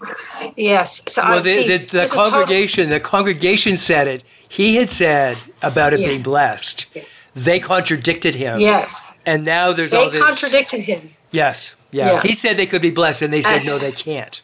yes. 0.56 1.01
So 1.08 1.23
well, 1.23 1.43
the, 1.43 1.54
see, 1.54 1.78
the, 1.78 1.86
the 1.86 2.12
congregation, 2.13 2.86
total- 2.86 2.99
the 2.99 3.04
congregation 3.04 3.78
said 3.78 4.08
it. 4.08 4.23
He 4.47 4.75
had 4.78 4.89
said 4.89 5.38
about 5.62 5.93
it 5.93 5.97
being 5.99 6.21
blessed. 6.21 6.86
They 7.34 7.60
contradicted 7.60 8.36
him. 8.36 8.60
Yes. 8.60 9.21
And 9.25 9.43
now 9.43 9.73
there's 9.73 9.91
they 9.91 9.97
all 9.97 10.10
this. 10.10 10.21
They 10.21 10.25
contradicted 10.25 10.82
him. 10.82 11.12
Yes. 11.32 11.75
Yeah. 11.91 12.13
yeah. 12.13 12.21
He 12.21 12.34
said 12.34 12.58
they 12.58 12.65
could 12.65 12.82
be 12.82 12.91
blessed, 12.91 13.21
and 13.21 13.34
they 13.34 13.41
said 13.41 13.65
no, 13.65 13.78
they 13.78 13.91
can't. 13.91 14.41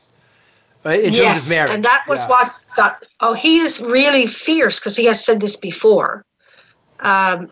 In 0.84 1.03
terms 1.03 1.17
yes, 1.17 1.45
of 1.45 1.51
marriage. 1.51 1.71
And 1.71 1.86
that 1.86 2.05
was 2.07 2.23
what 2.23 2.53
got. 2.75 3.03
Oh, 3.19 3.34
he 3.34 3.60
is 3.60 3.79
really 3.81 4.25
fierce 4.25 4.79
because 4.79 4.95
he 4.95 5.05
has 5.05 5.23
said 5.23 5.39
this 5.39 5.55
before. 5.55 6.25
Um, 7.01 7.49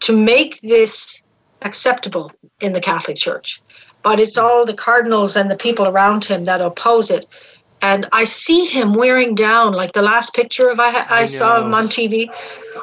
to 0.00 0.16
make 0.16 0.60
this 0.60 1.22
acceptable 1.62 2.30
in 2.60 2.72
the 2.72 2.80
Catholic 2.80 3.16
Church, 3.16 3.62
but 4.06 4.20
it's 4.20 4.38
all 4.38 4.64
the 4.64 4.72
cardinals 4.72 5.34
and 5.34 5.50
the 5.50 5.56
people 5.56 5.88
around 5.88 6.24
him 6.24 6.44
that 6.44 6.60
oppose 6.60 7.10
it. 7.10 7.26
And 7.82 8.06
I 8.12 8.22
see 8.22 8.64
him 8.64 8.94
wearing 8.94 9.34
down, 9.34 9.72
like 9.72 9.94
the 9.94 10.02
last 10.12 10.32
picture 10.32 10.68
of 10.68 10.78
I, 10.78 10.90
I, 10.90 11.22
I 11.22 11.24
saw 11.24 11.60
him 11.60 11.74
on 11.74 11.86
TV. 11.88 12.32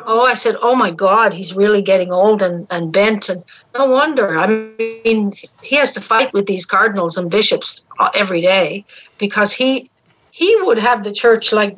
Oh, 0.05 0.25
I 0.25 0.33
said, 0.33 0.57
oh 0.61 0.75
my 0.75 0.91
God, 0.91 1.31
he's 1.31 1.55
really 1.55 1.81
getting 1.81 2.11
old 2.11 2.41
and, 2.41 2.67
and 2.69 2.91
bent. 2.91 3.29
And 3.29 3.41
no 3.73 3.85
wonder. 3.85 4.37
I 4.37 4.47
mean, 4.47 5.31
he 5.61 5.77
has 5.77 5.93
to 5.93 6.01
fight 6.01 6.33
with 6.33 6.45
these 6.45 6.65
cardinals 6.65 7.17
and 7.17 7.31
bishops 7.31 7.85
uh, 7.99 8.09
every 8.13 8.41
day 8.41 8.83
because 9.17 9.53
he 9.53 9.89
he 10.31 10.53
would 10.63 10.77
have 10.77 11.05
the 11.05 11.13
church 11.13 11.53
like 11.53 11.77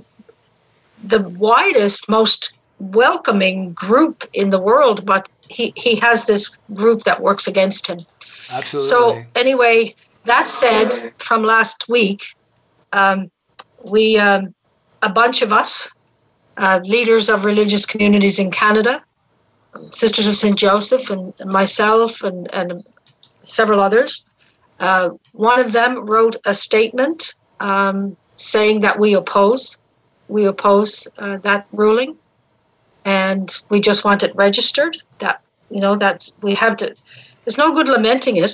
the 1.03 1.21
widest, 1.21 2.09
most 2.09 2.55
welcoming 2.79 3.73
group 3.73 4.23
in 4.33 4.49
the 4.49 4.59
world, 4.59 5.05
but 5.05 5.29
he, 5.49 5.71
he 5.75 5.95
has 5.97 6.25
this 6.25 6.63
group 6.73 7.03
that 7.03 7.21
works 7.21 7.47
against 7.47 7.85
him. 7.87 7.99
Absolutely. 8.49 8.89
So, 8.89 9.25
anyway, 9.35 9.95
that 10.25 10.49
said, 10.49 11.13
from 11.17 11.43
last 11.43 11.87
week, 11.89 12.23
um, 12.93 13.29
we, 13.91 14.17
um, 14.17 14.53
a 15.01 15.09
bunch 15.09 15.41
of 15.41 15.51
us, 15.51 15.93
uh, 16.57 16.79
leaders 16.83 17.29
of 17.29 17.45
religious 17.45 17.85
communities 17.85 18.39
in 18.39 18.51
Canada, 18.51 19.03
Sisters 19.91 20.27
of 20.27 20.37
St. 20.37 20.57
Joseph, 20.57 21.09
and 21.09 21.33
myself, 21.45 22.23
and, 22.23 22.53
and 22.53 22.83
several 23.43 23.81
others, 23.81 24.25
uh, 24.79 25.09
one 25.33 25.59
of 25.59 25.73
them 25.73 26.05
wrote 26.05 26.35
a 26.45 26.53
statement 26.53 27.35
um, 27.59 28.15
saying 28.37 28.79
that 28.81 28.99
we 28.99 29.13
oppose 29.13 29.77
we 30.27 30.45
oppose 30.45 31.07
uh, 31.17 31.37
that 31.37 31.67
ruling, 31.71 32.15
and 33.03 33.61
we 33.69 33.79
just 33.79 34.03
want 34.03 34.23
it 34.23 34.35
registered. 34.35 34.97
That 35.19 35.41
you 35.69 35.79
know 35.79 35.95
that 35.95 36.31
we 36.41 36.53
have 36.55 36.77
to. 36.77 36.95
There's 37.45 37.57
no 37.57 37.73
good 37.73 37.87
lamenting 37.87 38.37
it. 38.37 38.51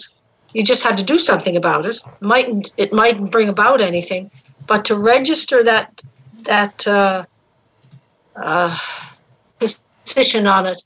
You 0.53 0.63
just 0.63 0.83
had 0.83 0.97
to 0.97 1.03
do 1.03 1.17
something 1.17 1.55
about 1.55 1.85
it. 1.85 2.01
mightn't 2.19 2.73
it 2.77 2.93
mightn't 2.93 3.31
bring 3.31 3.49
about 3.49 3.81
anything, 3.81 4.29
but 4.67 4.85
to 4.85 4.97
register 4.97 5.63
that 5.63 6.01
that 6.43 6.87
uh, 6.87 7.25
uh, 8.35 8.77
position 10.03 10.47
on 10.47 10.65
it 10.65 10.81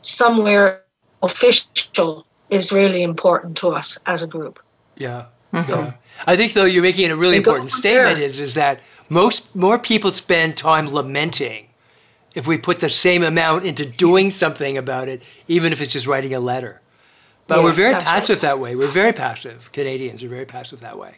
somewhere 0.00 0.82
official 1.22 2.26
is 2.50 2.72
really 2.72 3.02
important 3.02 3.56
to 3.58 3.68
us 3.68 3.98
as 4.06 4.22
a 4.22 4.26
group. 4.26 4.58
Yeah. 4.96 5.26
Mm-hmm. 5.52 5.70
yeah. 5.70 5.92
I 6.26 6.36
think 6.36 6.52
though 6.52 6.64
you're 6.64 6.82
making 6.82 7.10
a 7.10 7.16
really 7.16 7.36
important 7.36 7.70
statement 7.70 8.18
is 8.18 8.40
is 8.40 8.54
that 8.54 8.80
most 9.08 9.54
more 9.54 9.78
people 9.78 10.10
spend 10.10 10.56
time 10.56 10.88
lamenting 10.88 11.68
if 12.34 12.46
we 12.46 12.56
put 12.58 12.80
the 12.80 12.88
same 12.88 13.22
amount 13.22 13.64
into 13.64 13.84
doing 13.84 14.30
something 14.30 14.78
about 14.78 15.08
it, 15.08 15.22
even 15.48 15.72
if 15.72 15.80
it's 15.80 15.92
just 15.92 16.06
writing 16.06 16.34
a 16.34 16.40
letter. 16.40 16.81
But 17.52 17.58
yes, 17.58 17.64
we're 17.64 17.90
very 17.90 17.94
passive 18.00 18.36
right. 18.36 18.48
that 18.48 18.58
way. 18.58 18.76
We're 18.76 18.88
very 18.88 19.12
passive. 19.12 19.70
Canadians 19.72 20.22
are 20.22 20.28
very 20.28 20.46
passive 20.46 20.80
that 20.80 20.98
way. 20.98 21.16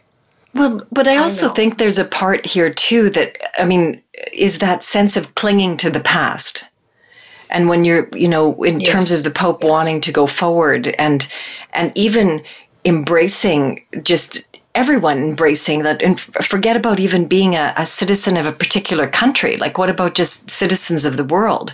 Well, 0.53 0.85
but 0.91 1.07
I 1.07 1.17
also 1.17 1.49
I 1.49 1.53
think 1.53 1.77
there's 1.77 1.97
a 1.97 2.05
part 2.05 2.45
here 2.45 2.73
too 2.73 3.09
that 3.11 3.37
I 3.57 3.65
mean 3.65 4.01
is 4.33 4.59
that 4.59 4.83
sense 4.83 5.17
of 5.17 5.35
clinging 5.35 5.77
to 5.77 5.89
the 5.89 5.99
past. 5.99 6.69
And 7.49 7.69
when 7.69 7.83
you're, 7.83 8.09
you 8.13 8.27
know, 8.27 8.63
in 8.63 8.79
yes. 8.79 8.91
terms 8.91 9.11
of 9.11 9.23
the 9.23 9.31
Pope 9.31 9.63
yes. 9.63 9.69
wanting 9.69 10.01
to 10.01 10.11
go 10.11 10.27
forward 10.27 10.87
and 10.99 11.27
and 11.73 11.91
even 11.95 12.43
embracing 12.83 13.83
just 14.01 14.47
everyone 14.75 15.17
embracing 15.17 15.83
that 15.83 16.01
and 16.01 16.19
forget 16.19 16.75
about 16.75 16.99
even 16.99 17.27
being 17.27 17.55
a, 17.55 17.73
a, 17.77 17.85
citizen 17.85 18.35
of 18.35 18.45
a 18.45 18.51
particular 18.51 19.07
country 19.07 19.55
like 19.55 19.77
what 19.77 19.89
about 19.89 20.15
just 20.15 20.49
citizens 20.49 21.05
of 21.05 21.15
the 21.15 21.23
world 21.23 21.73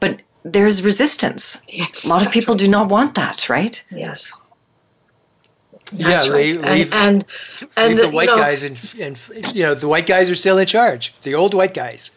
but 0.00 0.18
there's 0.52 0.82
resistance 0.84 1.64
yes, 1.68 2.06
a 2.06 2.08
lot 2.08 2.26
of 2.26 2.32
people 2.32 2.54
right. 2.54 2.60
do 2.60 2.68
not 2.68 2.88
want 2.88 3.14
that 3.14 3.48
right 3.48 3.84
yes 3.90 4.38
that's 5.92 6.26
yeah, 6.26 6.32
right. 6.32 6.54
leave, 6.54 6.92
and, 6.92 6.92
and, 6.92 7.24
and 7.76 7.88
leave 7.88 7.96
the, 7.96 8.02
the, 8.08 8.10
white 8.10 8.26
know, 8.26 8.36
guys 8.36 8.62
and, 8.62 8.94
and 9.00 9.56
you 9.56 9.62
know 9.62 9.74
the 9.74 9.88
white 9.88 10.06
guys 10.06 10.28
are 10.28 10.34
still 10.34 10.58
in 10.58 10.66
charge. 10.66 11.14
The 11.22 11.34
old 11.34 11.54
white 11.54 11.72
guys, 11.72 12.10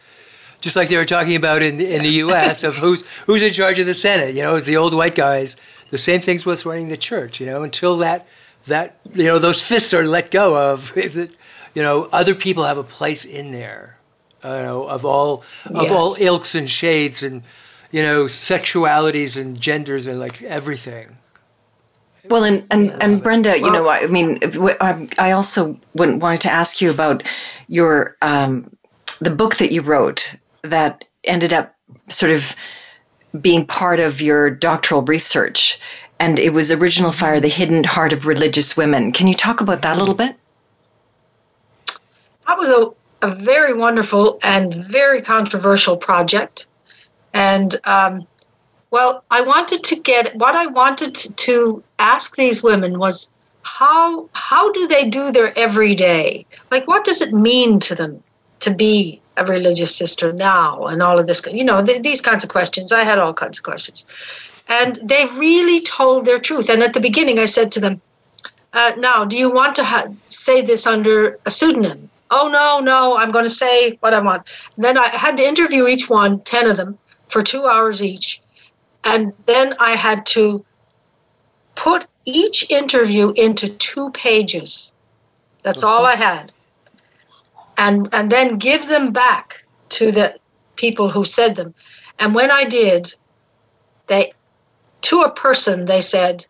just 0.60 0.76
like 0.76 0.90
they 0.90 0.98
were 0.98 1.06
talking 1.06 1.36
about 1.36 1.62
in 1.62 1.80
in 1.80 2.02
the 2.02 2.10
U.S. 2.26 2.64
of 2.64 2.76
who's 2.76 3.02
who's 3.22 3.42
in 3.42 3.52
charge 3.52 3.78
of 3.78 3.86
the 3.86 3.94
Senate. 3.94 4.34
You 4.34 4.42
know, 4.42 4.56
it's 4.56 4.66
the 4.66 4.76
old 4.76 4.92
white 4.92 5.14
guys. 5.14 5.56
The 5.88 5.96
same 5.96 6.20
thing's 6.20 6.44
what's 6.44 6.66
running 6.66 6.88
the 6.88 6.98
church. 6.98 7.40
You 7.40 7.46
know, 7.46 7.62
until 7.62 7.96
that 7.98 8.26
that 8.66 8.96
you 9.14 9.24
know 9.24 9.38
those 9.38 9.62
fists 9.62 9.94
are 9.94 10.04
let 10.04 10.30
go 10.30 10.72
of 10.72 10.96
is 10.96 11.16
it 11.16 11.32
you 11.74 11.82
know 11.82 12.08
other 12.12 12.34
people 12.34 12.64
have 12.64 12.78
a 12.78 12.84
place 12.84 13.24
in 13.24 13.52
there 13.52 13.98
you 14.44 14.50
know 14.50 14.86
of 14.86 15.04
all 15.04 15.42
of 15.66 15.82
yes. 15.82 15.90
all 15.90 16.16
ilks 16.20 16.54
and 16.54 16.70
shades 16.70 17.22
and 17.22 17.42
you 17.92 18.02
know 18.02 18.24
sexualities 18.24 19.40
and 19.40 19.60
genders 19.60 20.06
and 20.06 20.18
like 20.18 20.42
everything 20.42 21.16
well 22.28 22.44
and 22.44 22.66
and, 22.70 22.86
yes. 22.86 22.98
and 23.00 23.22
brenda 23.22 23.58
you 23.58 23.70
know 23.70 23.88
i 23.88 24.06
mean 24.06 24.38
i 25.18 25.30
also 25.30 25.78
wanted 25.94 26.40
to 26.40 26.50
ask 26.50 26.80
you 26.80 26.90
about 26.90 27.22
your 27.68 28.16
um, 28.22 28.74
the 29.20 29.30
book 29.30 29.56
that 29.56 29.70
you 29.72 29.80
wrote 29.80 30.34
that 30.62 31.04
ended 31.24 31.52
up 31.52 31.74
sort 32.08 32.32
of 32.32 32.56
being 33.40 33.64
part 33.64 34.00
of 34.00 34.20
your 34.20 34.50
doctoral 34.50 35.02
research 35.02 35.78
and 36.22 36.38
it 36.38 36.52
was 36.52 36.70
Original 36.70 37.10
Fire, 37.10 37.40
The 37.40 37.48
Hidden 37.48 37.82
Heart 37.82 38.12
of 38.12 38.26
Religious 38.26 38.76
Women. 38.76 39.10
Can 39.10 39.26
you 39.26 39.34
talk 39.34 39.60
about 39.60 39.82
that 39.82 39.96
a 39.96 39.98
little 39.98 40.14
bit? 40.14 40.36
That 42.46 42.56
was 42.56 42.70
a, 42.70 43.26
a 43.26 43.34
very 43.34 43.74
wonderful 43.74 44.38
and 44.44 44.86
very 44.86 45.20
controversial 45.20 45.96
project. 45.96 46.68
And, 47.34 47.78
um, 47.84 48.26
well, 48.90 49.24
I 49.30 49.40
wanted 49.40 49.84
to 49.84 49.96
get 49.96 50.36
what 50.36 50.54
I 50.54 50.66
wanted 50.66 51.14
to, 51.14 51.82
ask 51.98 52.34
these 52.34 52.64
women 52.64 52.98
was 52.98 53.30
how 53.62 54.28
how 54.32 54.72
do 54.72 54.88
they 54.88 55.08
do 55.08 55.30
their 55.30 55.56
everyday? 55.56 56.44
Like, 56.72 56.88
what 56.88 57.04
does 57.04 57.22
it 57.22 57.32
mean 57.32 57.78
to 57.80 57.94
them 57.94 58.20
to 58.58 58.74
be 58.74 59.20
a 59.36 59.44
religious 59.46 59.94
sister 59.94 60.32
now 60.32 60.86
and 60.86 61.00
all 61.00 61.18
of 61.18 61.26
this 61.28 61.40
you 61.52 61.64
know 61.64 61.82
th- 61.82 62.02
these 62.02 62.20
kinds 62.20 62.44
of 62.44 62.50
questions 62.50 62.92
i 62.92 63.02
had 63.02 63.18
all 63.18 63.32
kinds 63.32 63.58
of 63.58 63.64
questions 63.64 64.04
and 64.68 64.98
they 65.02 65.26
really 65.36 65.80
told 65.80 66.24
their 66.24 66.38
truth. 66.38 66.68
And 66.68 66.82
at 66.82 66.92
the 66.92 67.00
beginning, 67.00 67.38
I 67.38 67.44
said 67.44 67.72
to 67.72 67.80
them, 67.80 68.00
uh, 68.72 68.92
Now, 68.98 69.24
do 69.24 69.36
you 69.36 69.50
want 69.50 69.74
to 69.76 69.84
ha- 69.84 70.08
say 70.28 70.62
this 70.62 70.86
under 70.86 71.38
a 71.46 71.50
pseudonym? 71.50 72.08
Oh, 72.30 72.48
no, 72.48 72.80
no, 72.80 73.16
I'm 73.16 73.30
going 73.30 73.44
to 73.44 73.50
say 73.50 73.98
what 74.00 74.14
I 74.14 74.20
want. 74.20 74.42
And 74.76 74.84
then 74.84 74.96
I 74.96 75.08
had 75.08 75.36
to 75.36 75.46
interview 75.46 75.86
each 75.86 76.08
one, 76.08 76.40
10 76.40 76.70
of 76.70 76.76
them, 76.78 76.98
for 77.32 77.42
two 77.42 77.66
hours 77.66 78.02
each. 78.02 78.40
And 79.04 79.32
then 79.46 79.74
I 79.80 79.92
had 79.92 80.26
to 80.26 80.64
put 81.74 82.06
each 82.24 82.70
interview 82.70 83.32
into 83.36 83.68
two 83.68 84.10
pages. 84.10 84.94
That's 85.62 85.82
all 85.82 86.06
I 86.06 86.14
had. 86.14 86.52
And, 87.78 88.08
and 88.12 88.30
then 88.30 88.58
give 88.58 88.86
them 88.86 89.12
back 89.12 89.64
to 89.90 90.12
the 90.12 90.38
people 90.76 91.08
who 91.10 91.24
said 91.24 91.56
them. 91.56 91.74
And 92.18 92.34
when 92.34 92.50
I 92.50 92.64
did, 92.64 93.14
they 94.06 94.32
to 95.02 95.22
a 95.22 95.30
person, 95.30 95.86
they 95.86 96.00
said, 96.00 96.46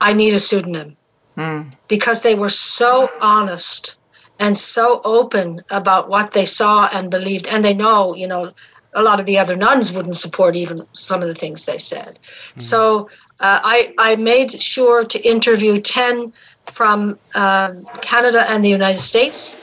I 0.00 0.12
need 0.12 0.34
a 0.34 0.38
pseudonym. 0.38 0.96
mm. 1.36 1.72
because 1.88 2.22
they 2.22 2.34
were 2.34 2.48
so 2.48 3.10
honest 3.20 3.98
and 4.38 4.56
so 4.58 5.00
open 5.04 5.62
about 5.70 6.08
what 6.08 6.32
they 6.32 6.44
saw 6.44 6.88
and 6.92 7.10
believed. 7.10 7.46
And 7.46 7.64
they 7.64 7.74
know, 7.74 8.14
you 8.14 8.26
know, 8.26 8.52
a 8.94 9.02
lot 9.02 9.20
of 9.20 9.26
the 9.26 9.38
other 9.38 9.56
nuns 9.56 9.92
wouldn't 9.92 10.16
support 10.16 10.54
even 10.56 10.86
some 10.92 11.22
of 11.22 11.28
the 11.28 11.34
things 11.34 11.64
they 11.64 11.78
said. 11.78 12.18
Mm. 12.56 12.62
So 12.62 13.08
uh, 13.40 13.60
I, 13.62 13.94
I 13.98 14.16
made 14.16 14.50
sure 14.50 15.04
to 15.04 15.20
interview 15.26 15.78
10 15.78 16.32
from 16.66 17.18
uh, 17.34 17.74
Canada 18.00 18.48
and 18.50 18.64
the 18.64 18.68
United 18.68 19.00
States, 19.00 19.56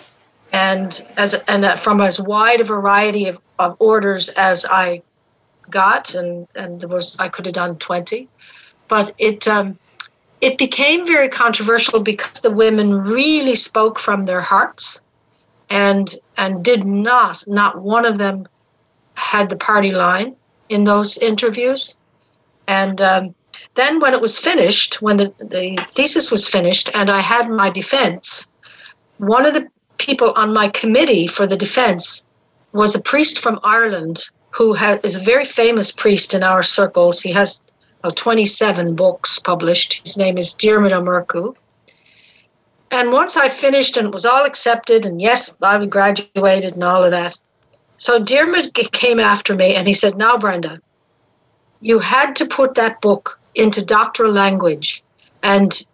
and 0.52 1.06
as 1.18 1.34
and 1.48 1.64
uh, 1.64 1.76
from 1.76 2.02
as 2.02 2.20
wide 2.20 2.60
a 2.60 2.64
variety 2.64 3.28
of, 3.28 3.40
of 3.60 3.78
orders 3.80 4.30
as 4.30 4.66
I 4.70 5.02
got, 5.70 6.14
and 6.16 6.48
and 6.56 6.82
there 6.82 6.90
was 6.90 7.16
I 7.20 7.30
could 7.30 7.46
have 7.46 7.56
done 7.56 7.78
20, 7.78 8.28
but 8.88 9.14
it 9.18 9.48
um, 9.48 9.78
it 10.42 10.58
became 10.58 11.06
very 11.06 11.30
controversial 11.30 12.02
because 12.02 12.42
the 12.42 12.52
women 12.52 13.02
really 13.02 13.56
spoke 13.56 14.00
from 14.00 14.24
their 14.24 14.42
hearts 14.42 15.02
and 15.70 16.16
and 16.38 16.64
did 16.64 16.86
not 16.86 17.44
not 17.48 17.82
one 17.82 18.06
of 18.06 18.18
them 18.18 18.48
had 19.20 19.50
the 19.50 19.56
party 19.58 19.92
line 19.92 20.36
in 20.70 20.84
those 20.84 21.18
interviews 21.18 21.98
and 22.68 23.02
um, 23.02 23.36
then 23.76 24.00
when 24.00 24.14
it 24.14 24.22
was 24.22 24.40
finished 24.40 25.02
when 25.02 25.18
the, 25.18 25.34
the 25.40 25.84
thesis 25.90 26.32
was 26.32 26.48
finished 26.48 26.90
and 26.94 27.10
i 27.10 27.20
had 27.20 27.50
my 27.50 27.70
defense 27.70 28.50
one 29.18 29.46
of 29.46 29.54
the 29.54 29.68
people 29.98 30.32
on 30.36 30.54
my 30.54 30.68
committee 30.70 31.28
for 31.28 31.46
the 31.46 31.58
defense 31.58 32.26
was 32.72 32.96
a 32.96 33.02
priest 33.02 33.40
from 33.40 33.60
ireland 33.64 34.24
who 34.52 34.74
is 35.04 35.16
a 35.16 35.20
very 35.20 35.46
famous 35.46 35.92
priest 35.92 36.34
in 36.34 36.44
our 36.44 36.64
circles 36.64 37.22
he 37.22 37.32
has 37.32 37.62
of 38.04 38.16
27 38.16 38.96
books 38.96 39.40
published. 39.40 40.02
His 40.06 40.18
name 40.18 40.38
is 40.38 40.54
Diarmuid 40.54 40.94
O'Murchu. 40.94 41.56
And 42.92 43.12
once 43.12 43.38
I 43.38 43.50
finished 43.50 43.98
and 43.98 44.08
it 44.08 44.14
was 44.14 44.26
all 44.26 44.46
accepted, 44.46 45.06
and 45.06 45.22
yes, 45.22 45.56
I 45.62 45.86
graduated 45.86 46.74
and 46.74 46.84
all 46.84 47.04
of 47.04 47.12
that. 47.12 47.40
So 48.00 48.18
Diarmuid 48.18 48.74
came 48.94 49.20
after 49.20 49.56
me 49.56 49.76
and 49.76 49.86
he 49.86 49.94
said, 49.94 50.18
Now, 50.18 50.38
Brenda, 50.38 50.80
you 51.82 52.00
had 52.00 52.36
to 52.38 52.46
put 52.46 52.76
that 52.76 53.02
book 53.02 53.40
into 53.56 53.84
doctoral 53.84 54.32
language. 54.32 55.04
And 55.44 55.86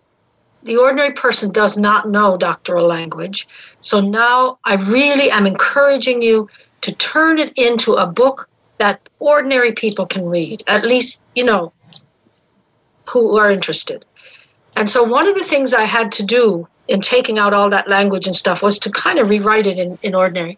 the 0.64 0.78
ordinary 0.78 1.14
person 1.14 1.52
does 1.52 1.78
not 1.78 2.08
know 2.08 2.38
doctoral 2.38 2.88
language. 2.88 3.48
So 3.82 4.02
now 4.02 4.60
I 4.66 4.76
really 4.76 5.32
am 5.32 5.48
encouraging 5.48 6.22
you 6.22 6.48
to 6.82 6.94
turn 6.94 7.40
it 7.40 7.52
into 7.56 7.94
a 7.94 8.06
book 8.06 8.48
that 8.78 9.10
ordinary 9.20 9.72
people 9.72 10.06
can 10.06 10.28
read. 10.28 10.62
At 10.68 10.86
least, 10.86 11.24
you 11.34 11.44
know, 11.44 11.74
who 13.10 13.38
are 13.38 13.50
interested. 13.50 14.06
And 14.78 14.90
so 14.90 15.02
one 15.02 15.28
of 15.28 15.36
the 15.36 15.44
things 15.44 15.74
I 15.74 15.84
had 15.84 16.12
to 16.14 16.24
do 16.24 16.68
in 16.88 17.02
taking 17.02 17.40
out 17.40 17.54
all 17.54 17.70
that 17.70 17.88
language 17.88 18.28
and 18.28 18.36
stuff 18.36 18.62
was 18.62 18.78
to 18.80 18.92
kind 18.92 19.18
of 19.18 19.30
rewrite 19.30 19.66
it 19.66 19.80
in, 19.80 19.98
in 20.04 20.14
ordinary. 20.14 20.58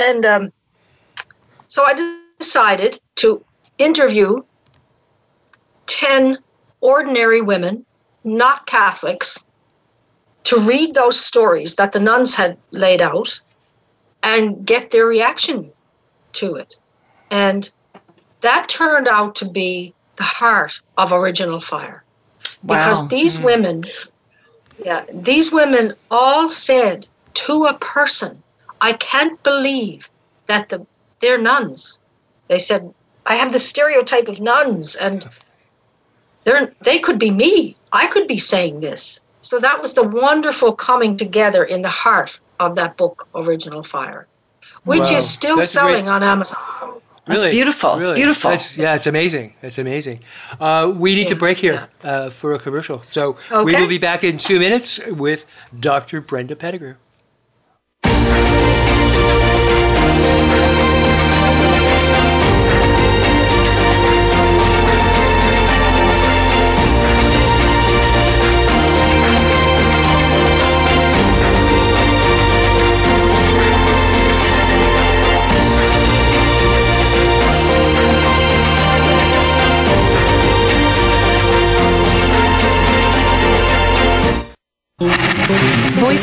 And 0.00 0.24
um, 0.24 0.52
so 1.68 1.84
I 1.84 2.18
decided 2.38 3.00
to 3.16 3.44
interview 3.78 4.40
10 5.86 6.38
ordinary 6.80 7.40
women, 7.40 7.84
not 8.24 8.66
Catholics, 8.66 9.44
to 10.44 10.58
read 10.60 10.94
those 10.94 11.18
stories 11.18 11.76
that 11.76 11.92
the 11.92 12.00
nuns 12.00 12.34
had 12.34 12.56
laid 12.70 13.02
out 13.02 13.40
and 14.22 14.64
get 14.66 14.90
their 14.90 15.06
reaction 15.06 15.70
to 16.32 16.56
it. 16.56 16.78
And 17.30 17.70
that 18.40 18.68
turned 18.68 19.08
out 19.08 19.34
to 19.36 19.48
be 19.48 19.94
the 20.16 20.24
heart 20.24 20.80
of 20.98 21.12
original 21.12 21.60
fire 21.60 22.04
because 22.66 23.08
these 23.08 23.38
mm. 23.38 23.44
women 23.44 23.82
yeah 24.84 25.04
these 25.12 25.50
women 25.50 25.94
all 26.10 26.46
said 26.48 27.06
to 27.32 27.64
a 27.64 27.74
person 27.74 28.42
i 28.80 28.92
can't 28.92 29.42
believe 29.42 30.10
that 30.46 30.68
the 30.68 30.84
they're 31.20 31.38
nuns 31.38 31.98
they 32.48 32.58
said 32.58 32.92
i 33.26 33.34
have 33.34 33.52
the 33.52 33.58
stereotype 33.58 34.28
of 34.28 34.40
nuns 34.40 34.96
and 34.96 35.28
they're 36.44 36.72
they 36.82 36.98
could 36.98 37.18
be 37.18 37.30
me 37.30 37.76
i 37.92 38.06
could 38.06 38.26
be 38.26 38.38
saying 38.38 38.80
this 38.80 39.20
so 39.40 39.58
that 39.58 39.80
was 39.80 39.94
the 39.94 40.06
wonderful 40.06 40.72
coming 40.72 41.16
together 41.16 41.64
in 41.64 41.82
the 41.82 41.88
heart 41.88 42.38
of 42.58 42.74
that 42.74 42.96
book 42.96 43.28
original 43.34 43.82
fire 43.82 44.26
which 44.84 45.00
wow. 45.00 45.16
is 45.16 45.28
still 45.28 45.56
That's 45.56 45.70
selling 45.70 46.04
great. 46.04 46.12
on 46.12 46.22
amazon 46.22 47.00
Really, 47.30 47.42
That's 47.42 47.54
beautiful. 47.54 47.90
Really. 47.90 48.04
It's 48.04 48.14
beautiful. 48.14 48.50
That's, 48.50 48.76
yeah, 48.76 48.94
it's 48.94 49.06
amazing. 49.06 49.54
It's 49.62 49.78
amazing. 49.78 50.20
Uh, 50.58 50.92
we 50.96 51.14
need 51.14 51.22
yeah. 51.22 51.28
to 51.28 51.36
break 51.36 51.58
here 51.58 51.88
uh, 52.02 52.30
for 52.30 52.54
a 52.54 52.58
commercial. 52.58 53.02
So 53.02 53.36
okay. 53.50 53.62
we 53.62 53.74
will 53.74 53.88
be 53.88 53.98
back 53.98 54.24
in 54.24 54.38
two 54.38 54.58
minutes 54.58 54.98
with 55.06 55.46
Dr. 55.78 56.20
Brenda 56.20 56.56
Pettigrew. 56.56 56.96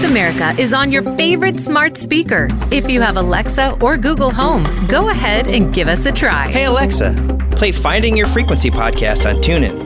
America 0.08 0.56
is 0.58 0.72
on 0.72 0.90
your 0.90 1.04
favorite 1.18 1.60
smart 1.60 1.98
speaker. 1.98 2.48
If 2.72 2.90
you 2.90 3.02
have 3.02 3.18
Alexa 3.18 3.78
or 3.82 3.98
Google 3.98 4.32
Home, 4.32 4.64
go 4.88 5.10
ahead 5.10 5.48
and 5.48 5.74
give 5.74 5.90
us 5.90 6.06
a 6.06 6.14
try. 6.14 6.50
Hey, 6.50 6.64
Alexa, 6.64 7.14
play 7.52 7.74
Finding 7.74 8.16
Your 8.16 8.28
Frequency 8.28 8.72
podcast 8.72 9.30
on 9.30 9.42
TuneIn. 9.42 9.86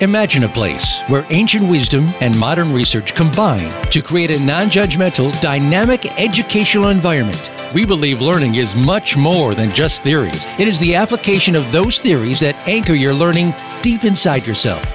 Imagine 0.00 0.44
a 0.44 0.48
place 0.50 1.00
where 1.08 1.24
ancient 1.30 1.70
wisdom 1.70 2.12
and 2.20 2.38
modern 2.38 2.74
research 2.74 3.14
combine 3.14 3.70
to 3.90 4.02
create 4.02 4.30
a 4.30 4.44
non 4.44 4.68
judgmental, 4.68 5.32
dynamic 5.40 6.04
educational 6.20 6.88
environment. 6.88 7.50
We 7.74 7.86
believe 7.86 8.20
learning 8.20 8.56
is 8.56 8.76
much 8.76 9.16
more 9.16 9.54
than 9.54 9.70
just 9.70 10.02
theories. 10.02 10.46
It 10.58 10.68
is 10.68 10.78
the 10.80 10.94
application 10.94 11.56
of 11.56 11.72
those 11.72 11.98
theories 11.98 12.40
that 12.40 12.56
anchor 12.68 12.92
your 12.92 13.14
learning 13.14 13.54
deep 13.80 14.04
inside 14.04 14.46
yourself. 14.46 14.94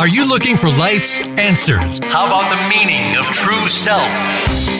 Are 0.00 0.08
you 0.08 0.26
looking 0.26 0.56
for 0.56 0.70
life's 0.70 1.20
answers? 1.36 2.00
How 2.04 2.26
about 2.26 2.48
the 2.48 2.68
meaning 2.74 3.18
of 3.18 3.26
true 3.26 3.68
self? 3.68 4.79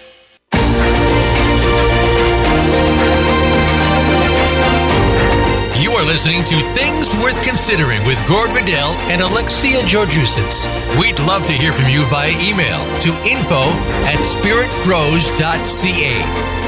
Are 6.01 6.05
listening 6.05 6.43
to 6.45 6.55
Things 6.73 7.13
Worth 7.15 7.41
Considering 7.43 8.05
with 8.07 8.17
Gord 8.27 8.51
Riddell 8.53 8.93
and 9.11 9.21
Alexia 9.21 9.81
Georgiousis. 9.81 10.67
We'd 10.99 11.19
love 11.19 11.45
to 11.45 11.53
hear 11.53 11.71
from 11.71 11.89
you 11.89 12.03
via 12.05 12.31
email 12.41 12.79
to 13.01 13.11
info 13.23 13.61
at 14.09 14.17
spiritgrows.ca. 14.17 16.17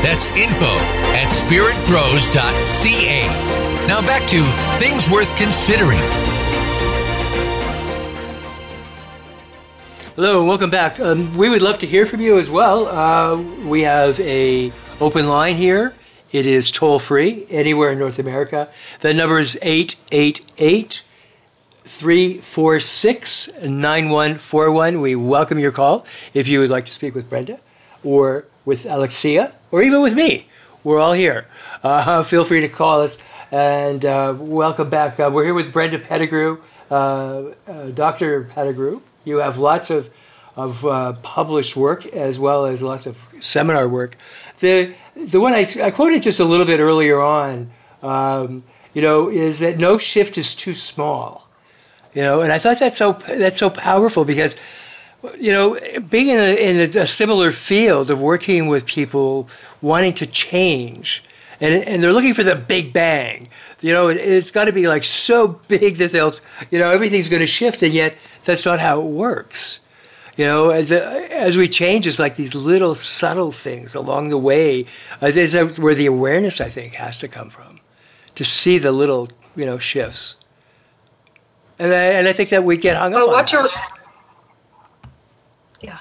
That's 0.04 0.28
info 0.36 0.78
at 1.16 1.34
spiritgrows.ca. 1.34 3.28
Now 3.88 4.02
back 4.02 4.30
to 4.30 4.44
Things 4.78 5.10
Worth 5.10 5.36
Considering. 5.36 5.98
Hello 10.16 10.38
and 10.40 10.48
welcome 10.48 10.70
back. 10.70 11.00
Um, 11.00 11.36
we 11.36 11.50
would 11.50 11.64
love 11.64 11.80
to 11.80 11.88
hear 11.88 12.06
from 12.06 12.22
you 12.22 12.38
as 12.38 12.52
well. 12.52 12.86
Uh, 12.88 13.42
we 13.66 13.82
have 13.82 14.20
a 14.20 14.72
open 15.00 15.28
line 15.28 15.56
here. 15.56 15.96
It 16.34 16.48
is 16.48 16.72
toll 16.72 16.98
free 16.98 17.46
anywhere 17.52 17.92
in 17.92 18.00
North 18.00 18.18
America. 18.18 18.68
The 19.02 19.14
number 19.14 19.38
is 19.38 19.56
888 19.62 21.04
346 21.84 23.50
9141. 23.62 25.00
We 25.00 25.16
welcome 25.16 25.60
your 25.60 25.72
call 25.72 26.08
if 26.34 26.48
you 26.48 26.60
would 26.60 26.72
like 26.72 26.88
to 26.88 26.92
speak 26.92 27.14
with 27.14 27.30
Brenda 27.30 27.60
or 28.04 28.46
with 28.66 28.88
Alexia 28.90 29.54
or 29.70 29.84
even 29.84 30.02
with 30.02 30.16
me. 30.16 30.48
We're 30.84 31.00
all 31.00 31.14
here. 31.14 31.46
Uh, 31.84 32.24
feel 32.24 32.44
free 32.44 32.62
to 32.62 32.68
call 32.68 33.02
us 33.02 33.20
and 33.52 34.04
uh, 34.04 34.36
welcome 34.36 34.90
back. 34.90 35.20
Uh, 35.20 35.30
we're 35.32 35.44
here 35.44 35.54
with 35.54 35.72
Brenda 35.72 36.00
Pettigrew, 36.00 36.58
uh, 36.90 37.44
uh, 37.68 37.90
Dr. 37.94 38.46
Pettigrew. 38.46 39.02
You 39.24 39.38
have 39.38 39.60
lots 39.60 39.92
of, 39.92 40.10
of 40.56 40.84
uh, 40.84 41.14
published 41.22 41.76
work 41.76 42.08
as 42.08 42.40
well 42.40 42.66
as 42.66 42.82
lots 42.82 43.06
of 43.06 43.20
seminar 43.40 43.88
work. 43.88 44.18
The 44.64 44.96
the 45.18 45.42
one 45.42 45.52
I, 45.52 45.68
I 45.84 45.92
quoted 45.92 46.24
just 46.24 46.40
a 46.40 46.46
little 46.46 46.66
bit 46.66 46.80
earlier 46.80 47.22
on, 47.22 47.70
um, 48.02 48.64
you 48.94 49.02
know, 49.02 49.30
is 49.30 49.60
that 49.60 49.78
no 49.78 49.98
shift 49.98 50.38
is 50.38 50.56
too 50.56 50.74
small. 50.74 51.50
You 52.14 52.22
know, 52.22 52.40
and 52.40 52.50
I 52.50 52.60
thought 52.60 52.80
that's 52.80 52.96
so 52.96 53.12
that's 53.28 53.58
so 53.58 53.70
powerful 53.70 54.24
because, 54.24 54.56
you 55.38 55.52
know, 55.52 55.78
being 56.10 56.30
in 56.30 56.40
a, 56.40 56.56
in 56.56 56.98
a, 56.98 57.06
similar 57.06 57.52
field 57.52 58.10
of 58.10 58.22
working 58.22 58.68
with 58.68 58.86
people 58.86 59.50
wanting 59.82 60.14
to 60.14 60.26
change, 60.26 61.26
and 61.60 61.84
and 61.86 62.02
they're 62.02 62.14
looking 62.14 62.34
for 62.34 62.44
the 62.44 62.56
big 62.56 62.94
bang. 62.94 63.50
You 63.82 63.92
know, 63.92 64.08
it, 64.08 64.16
it's 64.16 64.50
got 64.50 64.66
to 64.66 64.72
be 64.72 64.88
like 64.88 65.04
so 65.04 65.60
big 65.68 65.98
that 65.98 66.14
they'll, 66.14 66.36
you 66.72 66.80
know, 66.80 66.90
everything's 66.90 67.28
going 67.28 67.42
to 67.42 67.48
shift, 67.48 67.84
and 67.84 67.94
yet 67.94 68.16
that's 68.46 68.66
not 68.66 68.80
how 68.80 69.02
it 69.02 69.08
works. 69.08 69.82
You 70.36 70.46
know, 70.46 70.72
as, 70.72 70.92
as 70.92 71.58
we 71.58 71.68
change, 71.68 72.08
it's 72.08 72.18
like 72.18 72.36
these 72.36 72.56
little 72.56 72.96
subtle 72.96 73.52
things 73.52 73.94
along 73.94 74.30
the 74.30 74.38
way. 74.38 74.86
Uh, 75.22 75.28
is 75.28 75.56
where 75.78 75.94
the 75.94 76.08
awareness, 76.08 76.60
I 76.60 76.70
think, 76.70 76.96
has 76.96 77.20
to 77.20 77.28
come 77.28 77.50
from, 77.50 77.80
to 78.36 78.44
see 78.44 78.80
the 78.80 78.92
little, 78.92 79.30
you 79.56 79.66
know, 79.66 79.78
shifts. 79.78 80.38
And 81.78 81.92
I, 81.92 82.04
and 82.18 82.28
I 82.28 82.34
think 82.34 82.50
that 82.50 82.64
we 82.64 82.78
get 82.78 82.98
hung 82.98 83.14
well, 83.14 83.30
up 83.30 83.30
on 83.30 83.34
what 83.34 83.52
that. 83.52 83.92
You're, 85.82 85.90
yeah. 85.90 85.98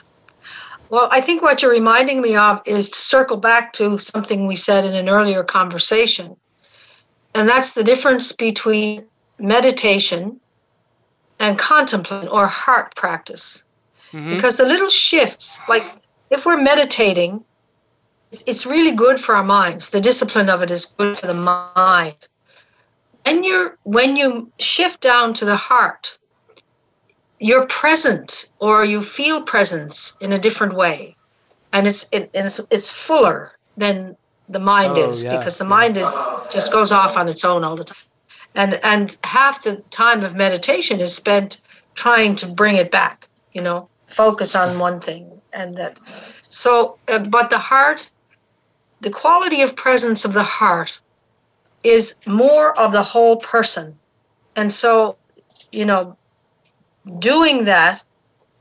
Well, 0.89 1.09
I 1.11 1.21
think 1.21 1.43
what 1.43 1.61
you're 1.61 1.71
reminding 1.71 2.23
me 2.23 2.35
of 2.35 2.63
is 2.65 2.89
to 2.89 2.99
circle 2.99 3.37
back 3.37 3.75
to 3.75 3.99
something 3.99 4.47
we 4.47 4.57
said 4.57 4.85
in 4.85 4.95
an 4.95 5.11
earlier 5.11 5.45
conversation. 5.45 6.37
And 7.35 7.49
that's 7.49 7.73
the 7.73 7.85
difference 7.85 8.33
between 8.33 9.05
meditation 9.39 10.41
and 11.39 11.59
contemplation 11.59 12.29
or 12.29 12.47
heart 12.47 12.95
practice. 12.95 13.65
Mm-hmm. 14.13 14.35
Because 14.35 14.57
the 14.57 14.67
little 14.67 14.91
shifts, 14.91 15.61
like 15.69 15.85
if 16.31 16.45
we're 16.45 16.61
meditating, 16.61 17.45
it's 18.47 18.67
really 18.67 18.93
good 18.93 19.21
for 19.21 19.35
our 19.35 19.45
minds. 19.45 19.91
The 19.91 20.01
discipline 20.01 20.49
of 20.49 20.63
it 20.63 20.71
is 20.71 20.87
good 20.87 21.19
for 21.19 21.27
the 21.27 21.35
mind. 21.35 22.17
When 23.25 23.45
you're 23.45 23.79
when 23.85 24.17
you 24.17 24.51
shift 24.59 25.01
down 25.01 25.35
to 25.35 25.45
the 25.45 25.57
heart, 25.57 26.19
you're 27.39 27.67
present 27.67 28.51
or 28.59 28.85
you 28.85 29.03
feel 29.03 29.43
presence 29.43 30.17
in 30.21 30.33
a 30.33 30.39
different 30.39 30.75
way, 30.75 31.15
and 31.73 31.87
it's 31.87 32.09
it, 32.13 32.31
it's, 32.35 32.61
it's 32.71 32.91
fuller 32.91 33.53
than 33.77 34.17
the 34.49 34.59
mind 34.59 34.95
oh, 34.97 35.11
is 35.11 35.23
yeah. 35.23 35.39
because 35.39 35.59
the 35.59 35.65
mind 35.65 35.97
is 35.97 36.11
just 36.51 36.73
goes 36.73 36.93
off 36.93 37.17
on 37.17 37.29
its 37.29 37.45
own 37.45 37.65
all 37.65 37.77
the 37.77 37.85
time, 37.85 38.07
and 38.55 38.81
and 38.83 39.19
half 39.25 39.63
the 39.63 39.77
time 39.91 40.25
of 40.25 40.35
meditation 40.35 41.01
is 41.01 41.15
spent 41.15 41.61
trying 41.95 42.35
to 42.37 42.47
bring 42.47 42.77
it 42.77 42.91
back. 42.91 43.29
You 43.53 43.63
know, 43.63 43.89
focus 44.13 44.55
on 44.55 44.79
one 44.79 45.01
thing 45.01 45.31
and 45.53 45.75
that 45.75 45.99
so 46.49 46.99
uh, 47.09 47.19
but 47.19 47.51
the 47.51 47.59
heart 47.59 48.11
the 49.03 49.11
quality 49.11 49.63
of 49.63 49.75
presence 49.75 50.25
of 50.25 50.33
the 50.33 50.43
heart 50.43 51.01
is 51.83 52.15
more 52.27 52.79
of 52.79 52.93
the 52.93 53.03
whole 53.03 53.37
person. 53.37 53.99
And 54.55 54.71
so 54.73 55.17
you 55.73 55.85
know 55.85 56.17
doing 57.19 57.65
that 57.65 58.05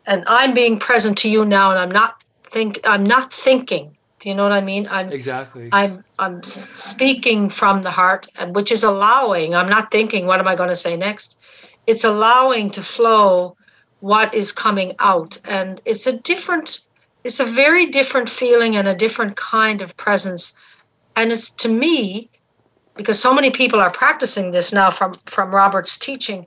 and 0.07 0.23
i'm 0.25 0.53
being 0.53 0.79
present 0.79 1.17
to 1.17 1.29
you 1.29 1.45
now 1.45 1.69
and 1.69 1.79
i'm 1.79 1.91
not 1.91 2.15
think 2.43 2.79
i'm 2.85 3.03
not 3.03 3.33
thinking. 3.33 3.95
Do 4.19 4.29
you 4.29 4.35
know 4.35 4.43
what 4.43 4.53
i 4.53 4.61
mean? 4.61 4.87
I'm 4.89 5.11
exactly. 5.11 5.69
I'm 5.71 6.03
i'm 6.17 6.41
speaking 6.43 7.49
from 7.49 7.81
the 7.81 7.91
heart 7.91 8.27
and 8.39 8.55
which 8.55 8.71
is 8.71 8.83
allowing 8.83 9.53
i'm 9.53 9.69
not 9.69 9.91
thinking 9.91 10.25
what 10.25 10.39
am 10.39 10.47
i 10.47 10.55
going 10.55 10.69
to 10.69 10.75
say 10.75 10.95
next? 10.95 11.37
It's 11.85 12.05
allowing 12.05 12.71
to 12.71 12.81
flow 12.81 13.57
what 14.01 14.33
is 14.33 14.51
coming 14.51 14.93
out. 14.99 15.39
And 15.45 15.81
it's 15.85 16.05
a 16.05 16.17
different 16.17 16.81
it's 17.23 17.39
a 17.39 17.45
very 17.45 17.85
different 17.85 18.29
feeling 18.29 18.75
and 18.75 18.87
a 18.87 18.95
different 18.95 19.35
kind 19.37 19.81
of 19.81 19.95
presence. 19.95 20.53
And 21.15 21.31
it's 21.31 21.49
to 21.51 21.69
me 21.69 22.29
because 22.95 23.19
so 23.19 23.33
many 23.33 23.51
people 23.51 23.79
are 23.79 23.91
practicing 23.91 24.51
this 24.51 24.73
now 24.73 24.89
from 24.89 25.13
from 25.25 25.53
robert's 25.53 25.97
teaching 25.97 26.45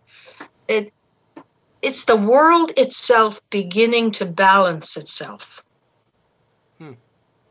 it 0.69 0.93
it's 1.83 2.05
the 2.05 2.17
world 2.17 2.73
itself 2.79 3.43
beginning 3.51 4.11
to 4.13 4.25
balance 4.25 4.97
itself. 4.97 5.63
Hmm. 6.79 6.93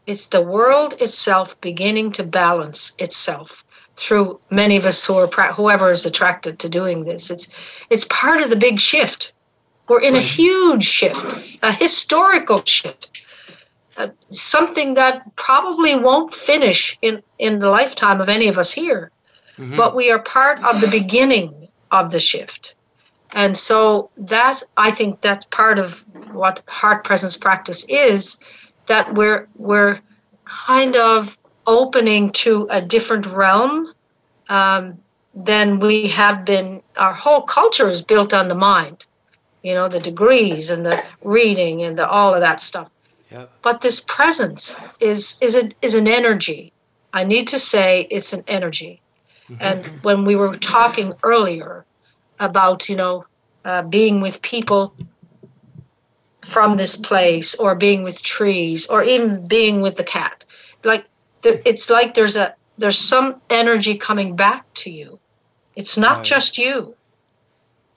it's 0.07 0.25
the 0.25 0.41
world 0.41 0.95
itself 0.99 1.59
beginning 1.61 2.11
to 2.13 2.23
balance 2.23 2.95
itself 2.97 3.63
through 3.95 4.39
many 4.49 4.75
of 4.75 4.85
us 4.85 5.05
who 5.05 5.15
are 5.15 5.27
whoever 5.53 5.91
is 5.91 6.05
attracted 6.05 6.57
to 6.59 6.67
doing 6.67 7.05
this. 7.05 7.29
It's 7.29 7.47
it's 7.89 8.05
part 8.05 8.41
of 8.41 8.49
the 8.49 8.55
big 8.55 8.79
shift 8.79 9.33
we're 9.87 10.01
in 10.01 10.15
a 10.15 10.21
huge 10.21 10.83
shift, 10.83 11.59
a 11.61 11.71
historical 11.71 12.63
shift, 12.63 13.25
uh, 13.97 14.07
something 14.29 14.93
that 14.93 15.35
probably 15.35 15.95
won't 15.95 16.33
finish 16.33 16.97
in, 17.01 17.21
in 17.39 17.59
the 17.59 17.69
lifetime 17.69 18.21
of 18.21 18.29
any 18.29 18.47
of 18.47 18.57
us 18.57 18.71
here. 18.71 19.11
Mm-hmm. 19.57 19.75
But 19.75 19.95
we 19.95 20.09
are 20.09 20.19
part 20.19 20.63
of 20.63 20.81
the 20.81 20.87
beginning 20.87 21.67
of 21.91 22.11
the 22.11 22.19
shift. 22.19 22.75
And 23.35 23.57
so 23.57 24.09
that 24.17 24.63
I 24.77 24.89
think 24.91 25.21
that's 25.21 25.45
part 25.45 25.79
of 25.79 26.03
what 26.31 26.63
heart 26.67 27.03
presence 27.03 27.37
practice 27.37 27.85
is 27.89 28.37
that 28.87 29.13
we're 29.13 29.47
we're 29.55 29.99
kind 30.45 30.95
of 30.95 31.37
opening 31.65 32.31
to 32.31 32.67
a 32.69 32.81
different 32.81 33.25
realm 33.25 33.91
um, 34.49 34.97
than 35.33 35.79
we 35.79 36.07
have 36.07 36.45
been. 36.45 36.81
Our 36.97 37.13
whole 37.13 37.41
culture 37.41 37.89
is 37.89 38.01
built 38.01 38.33
on 38.33 38.47
the 38.47 38.55
mind 38.55 39.05
you 39.63 39.73
know, 39.73 39.87
the 39.87 39.99
degrees 39.99 40.69
and 40.69 40.85
the 40.85 41.03
reading 41.23 41.81
and 41.81 41.97
the 41.97 42.07
all 42.07 42.33
of 42.33 42.41
that 42.41 42.61
stuff. 42.61 42.89
Yep. 43.31 43.49
But 43.61 43.81
this 43.81 43.99
presence 44.01 44.79
is 44.99 45.37
is 45.41 45.55
a, 45.55 45.71
is 45.81 45.95
an 45.95 46.07
energy. 46.07 46.71
I 47.13 47.23
need 47.23 47.47
to 47.47 47.59
say 47.59 48.07
it's 48.11 48.33
an 48.33 48.43
energy. 48.47 49.01
Mm-hmm. 49.49 49.63
And 49.63 49.85
when 50.03 50.25
we 50.25 50.35
were 50.35 50.55
talking 50.55 51.13
earlier 51.23 51.85
about, 52.39 52.89
you 52.89 52.95
know, 52.95 53.25
uh, 53.65 53.81
being 53.83 54.21
with 54.21 54.41
people 54.41 54.93
from 56.41 56.77
this 56.77 56.95
place 56.95 57.55
or 57.55 57.75
being 57.75 58.03
with 58.03 58.21
trees 58.21 58.85
or 58.87 59.03
even 59.03 59.47
being 59.47 59.81
with 59.81 59.95
the 59.95 60.03
cat, 60.03 60.43
like 60.83 61.05
there, 61.41 61.61
it's 61.65 61.89
like 61.89 62.13
there's 62.13 62.35
a 62.35 62.53
there's 62.77 62.99
some 62.99 63.41
energy 63.49 63.95
coming 63.95 64.35
back 64.35 64.65
to 64.73 64.89
you. 64.89 65.19
It's 65.75 65.97
not 65.97 66.17
right. 66.17 66.25
just 66.25 66.57
you. 66.57 66.95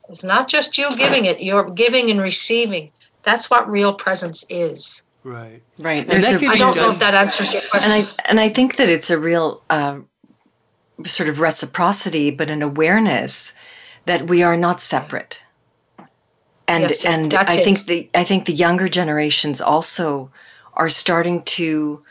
It's 0.08 0.24
not 0.24 0.48
just 0.48 0.78
you 0.78 0.88
giving 0.96 1.24
it, 1.24 1.40
you're 1.40 1.70
giving 1.70 2.10
and 2.10 2.20
receiving. 2.20 2.92
That's 3.22 3.50
what 3.50 3.68
real 3.68 3.92
presence 3.92 4.44
is. 4.48 5.02
Right. 5.24 5.60
Right. 5.78 6.08
And 6.08 6.22
a, 6.22 6.48
I 6.48 6.56
don't 6.56 6.76
know 6.76 6.90
if 6.90 7.00
that 7.00 7.14
answers 7.14 7.52
your 7.52 7.62
question. 7.62 7.90
And 7.90 8.06
I 8.06 8.10
and 8.26 8.38
I 8.38 8.48
think 8.48 8.76
that 8.76 8.88
it's 8.88 9.10
a 9.10 9.18
real 9.18 9.62
uh, 9.68 9.98
sort 11.04 11.28
of 11.28 11.40
reciprocity, 11.40 12.30
but 12.30 12.48
an 12.48 12.62
awareness 12.62 13.54
that 14.04 14.28
we 14.28 14.44
are 14.44 14.56
not 14.56 14.80
separate. 14.80 15.44
And 16.68 16.82
yes, 16.82 17.04
and 17.04 17.34
I 17.34 17.42
it. 17.42 17.64
think 17.64 17.86
the 17.86 18.08
I 18.14 18.22
think 18.22 18.46
the 18.46 18.52
younger 18.52 18.88
generations 18.88 19.60
also 19.60 20.30
are 20.74 20.88
starting 20.88 21.42
to 21.42 22.04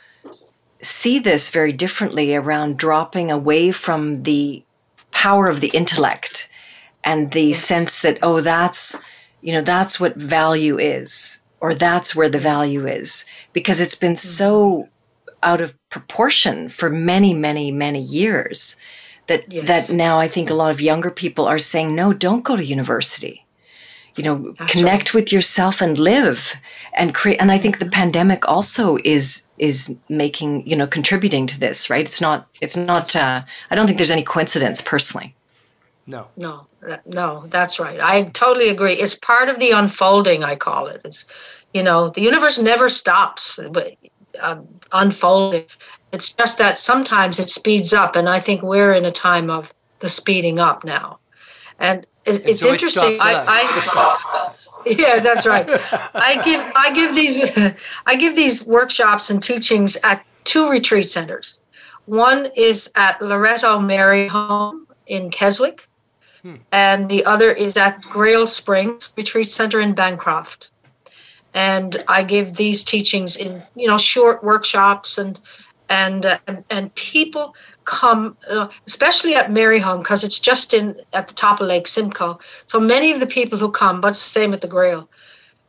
see 0.82 1.20
this 1.20 1.50
very 1.50 1.72
differently 1.72 2.36
around 2.36 2.78
dropping 2.78 3.32
away 3.32 3.72
from 3.72 4.24
the 4.24 4.64
power 5.12 5.48
of 5.48 5.62
the 5.62 5.70
intellect 5.70 6.50
and 7.06 7.32
the 7.32 7.54
sense 7.54 8.02
that 8.02 8.18
oh 8.22 8.42
that's 8.42 9.02
you 9.42 9.54
know 9.54 9.62
that's 9.62 10.00
what 10.00 10.16
value 10.16 10.78
is 10.78 11.46
or 11.62 11.74
that's 11.74 12.16
where 12.16 12.30
the 12.30 12.40
value 12.40 12.86
is 12.88 13.26
because 13.54 13.80
it's 13.80 13.96
been 13.96 14.16
so 14.16 14.90
out 15.44 15.62
of 15.62 15.76
proportion 15.90 16.68
for 16.70 16.90
many 16.90 17.34
many 17.34 17.72
many 17.72 18.02
years 18.02 18.76
that 19.28 19.52
Yes. 19.52 19.68
that 19.68 19.94
now 19.96 20.20
I 20.20 20.28
think 20.28 20.50
a 20.50 20.54
lot 20.54 20.72
of 20.72 20.82
younger 20.82 21.12
people 21.12 21.46
are 21.46 21.60
saying 21.60 21.96
no, 21.96 22.14
don't 22.14 22.44
go 22.44 22.56
to 22.56 22.64
university. 22.64 23.46
You 24.16 24.24
know, 24.24 24.54
That's 24.58 24.72
connect 24.72 25.14
with 25.14 25.34
yourself 25.34 25.82
and 25.82 26.00
live 26.00 26.56
and 26.94 27.14
create 27.14 27.42
and 27.42 27.52
I 27.52 27.58
think 27.58 27.80
the 27.80 27.90
pandemic 27.90 28.48
also 28.48 28.98
is 29.04 29.50
is 29.58 29.98
making, 30.08 30.66
you 30.68 30.76
know, 30.76 30.88
contributing 30.88 31.48
to 31.48 31.60
this, 31.60 31.90
right? 31.90 32.06
It's 32.06 32.22
not 32.22 32.48
it's 32.62 32.78
not 32.78 33.16
uh 33.16 33.42
I 33.70 33.76
don't 33.76 33.88
think 33.88 33.98
there's 33.98 34.12
any 34.12 34.24
coincidence 34.24 34.82
personally. 34.82 35.36
No. 36.08 36.28
No, 36.38 36.68
that- 36.82 37.06
no, 37.08 37.46
that's 37.48 37.80
right. 37.80 38.00
I 38.00 38.24
totally 38.30 38.70
agree. 38.70 38.94
It's 38.94 39.16
part 39.16 39.50
of 39.50 39.60
the 39.60 39.72
unfolding. 39.72 40.44
I 40.44 40.56
call 40.56 40.88
it. 40.88 41.02
It's, 41.04 41.26
you 41.74 41.84
know, 41.84 42.10
the 42.10 42.22
universe 42.22 42.60
never 42.60 42.90
stops, 42.90 43.60
but 43.72 43.94
um, 44.42 44.68
unfolding. 44.94 45.66
It's 46.12 46.32
just 46.32 46.58
that 46.60 46.78
sometimes 46.78 47.40
it 47.40 47.50
speeds 47.50 47.94
up, 47.94 48.16
and 48.16 48.30
I 48.30 48.40
think 48.40 48.62
we're 48.62 48.94
in 48.94 49.06
a 49.06 49.12
time 49.12 49.50
of 49.50 49.74
the 50.00 50.10
speeding 50.10 50.60
up 50.60 50.84
now. 50.84 51.20
And 51.80 52.06
it's, 52.26 52.38
And 52.40 52.56
so 52.58 52.68
it 52.70 52.74
interesting. 52.74 53.16
stops 53.16 53.22
I, 53.22 53.44
I 53.48 54.56
yeah, 54.86 55.20
that's 55.20 55.46
right. 55.46 55.66
I 56.14 56.42
give 56.46 56.72
I 56.76 56.94
give 56.94 57.16
these 57.16 57.52
I 58.06 58.16
give 58.16 58.36
these 58.36 58.64
workshops 58.66 59.30
and 59.30 59.42
teachings 59.42 59.98
at 60.04 60.24
two 60.44 60.70
retreat 60.70 61.10
centers. 61.10 61.60
One 62.06 62.48
is 62.56 62.92
at 62.96 63.20
Loretto 63.22 63.80
Maryholme 63.80 64.86
in 65.08 65.32
Keswick, 65.32 65.85
and 66.72 67.10
the 67.10 67.26
other 67.26 67.52
is 67.52 67.78
at 67.78 68.02
Grail 68.02 68.46
Springs 68.46 69.12
Retreat 69.18 69.50
Center 69.50 69.80
in 69.80 69.94
Bancroft. 69.94 70.70
And 71.54 72.04
I 72.08 72.24
give 72.24 72.56
these 72.56 72.84
teachings 72.84 73.38
in 73.38 73.64
you 73.76 73.88
know 73.88 73.98
short 73.98 74.44
workshops 74.44 75.18
and 75.18 75.40
and 75.90 76.26
uh, 76.26 76.38
and, 76.48 76.64
and 76.70 76.94
people 76.96 77.56
come 77.86 78.36
uh, 78.50 78.68
especially 78.88 79.36
at 79.36 79.48
Maryholme 79.48 80.00
because 80.00 80.24
it's 80.24 80.40
just 80.40 80.74
in 80.74 81.00
at 81.14 81.28
the 81.28 81.34
top 81.34 81.62
of 81.62 81.68
Lake 81.68 81.88
Simcoe. 81.88 82.40
So 82.68 82.80
many 82.80 83.12
of 83.12 83.20
the 83.20 83.28
people 83.28 83.58
who 83.58 83.72
come, 83.72 84.02
but 84.02 84.16
same 84.16 84.54
at 84.54 84.62
the 84.62 84.68
Grail, 84.68 85.10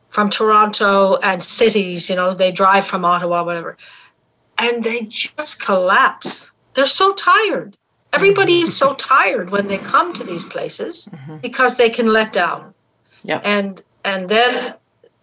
from 0.09 0.29
Toronto 0.29 1.17
and 1.23 1.41
cities, 1.41 2.09
you 2.09 2.15
know, 2.15 2.33
they 2.33 2.51
drive 2.51 2.85
from 2.85 3.05
Ottawa, 3.05 3.43
whatever, 3.43 3.77
and 4.57 4.83
they 4.83 5.03
just 5.03 5.63
collapse. 5.63 6.53
They're 6.73 6.85
so 6.85 7.13
tired. 7.13 7.77
Everybody 8.17 8.59
is 8.61 8.75
so 8.75 8.93
tired 8.93 9.49
when 9.51 9.67
they 9.67 9.77
come 9.77 10.11
to 10.13 10.23
these 10.23 10.45
places 10.45 11.09
because 11.41 11.77
they 11.77 11.89
can 11.89 12.07
let 12.07 12.33
down. 12.33 12.73
Yep. 13.23 13.41
And 13.45 13.81
and 14.03 14.29
then 14.29 14.75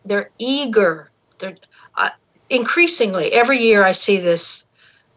they're 0.05 0.31
eager. 0.39 1.11
They're 1.39 1.57
uh, 1.97 2.11
increasingly 2.51 3.33
every 3.33 3.59
year 3.59 3.85
I 3.91 3.93
see 3.93 4.19
this 4.19 4.67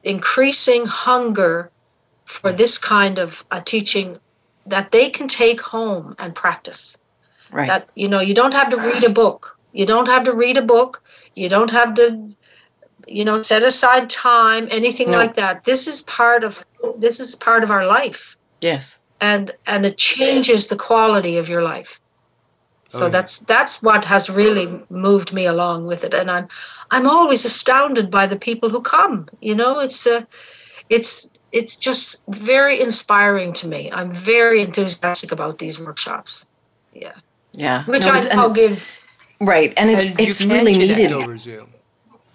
increasing 0.03 0.85
hunger 0.85 1.69
for 2.25 2.51
this 2.51 2.77
kind 2.77 3.19
of 3.19 3.43
uh, 3.51 3.61
teaching 3.61 4.19
that 4.65 4.91
they 4.91 5.09
can 5.09 5.27
take 5.27 5.61
home 5.61 6.15
and 6.19 6.33
practice 6.35 6.97
Right. 7.51 7.67
that 7.67 7.87
you 7.95 8.09
know 8.09 8.19
you 8.19 8.33
don't 8.33 8.53
have 8.53 8.69
to 8.71 8.77
read 8.77 9.03
a 9.05 9.09
book 9.09 9.57
you 9.71 9.85
don't 9.85 10.07
have 10.09 10.23
to 10.25 10.33
read 10.33 10.57
a 10.57 10.61
book 10.61 11.01
you 11.33 11.47
don't 11.47 11.71
have 11.71 11.93
to 11.99 12.05
you 13.07 13.23
know 13.23 13.41
set 13.41 13.63
aside 13.63 14.09
time 14.09 14.67
anything 14.69 15.11
No. 15.11 15.17
like 15.17 15.35
that 15.35 15.63
this 15.63 15.87
is 15.87 16.01
part 16.01 16.43
of 16.43 16.65
this 16.97 17.19
is 17.19 17.35
part 17.35 17.63
of 17.63 17.71
our 17.71 17.85
life 17.85 18.37
yes. 18.61 18.99
and 19.21 19.51
and 19.65 19.85
it 19.85 19.97
changes 19.97 20.67
the 20.67 20.75
quality 20.75 21.37
of 21.37 21.49
your 21.49 21.61
life 21.63 21.99
so 22.87 22.99
Oh, 22.99 23.05
yeah. 23.05 23.11
that's 23.11 23.39
that's 23.39 23.81
what 23.83 24.05
has 24.05 24.29
really 24.29 24.67
moved 24.89 25.33
me 25.33 25.45
along 25.45 25.87
with 25.87 26.03
it 26.03 26.13
and 26.13 26.29
i'm 26.31 26.47
i'm 26.91 27.07
always 27.07 27.43
astounded 27.45 28.09
by 28.09 28.25
the 28.27 28.37
people 28.37 28.69
who 28.69 28.81
come 28.81 29.27
you 29.41 29.55
know 29.55 29.79
it's 29.79 30.07
uh, 30.07 30.21
it's 30.89 31.29
it's 31.51 31.75
just 31.75 32.23
very 32.27 32.79
inspiring 32.79 33.51
to 33.53 33.67
me 33.67 33.91
i'm 33.91 34.11
very 34.11 34.61
enthusiastic 34.61 35.31
about 35.31 35.57
these 35.57 35.79
workshops 35.79 36.45
yeah 36.93 37.13
Yeah. 37.53 37.83
which 37.85 38.05
No, 38.05 38.11
I, 38.13 38.17
it's- 38.19 38.31
and 38.31 38.39
i'll 38.39 38.53
give 38.53 38.87
Right. 39.39 39.71
And 39.77 39.91
it's 39.91 40.09
And 40.11 40.19
it's 40.19 40.43
really 40.43 40.75
needed. 40.75 41.11
over 41.11 41.37
Zoom. 41.37 41.69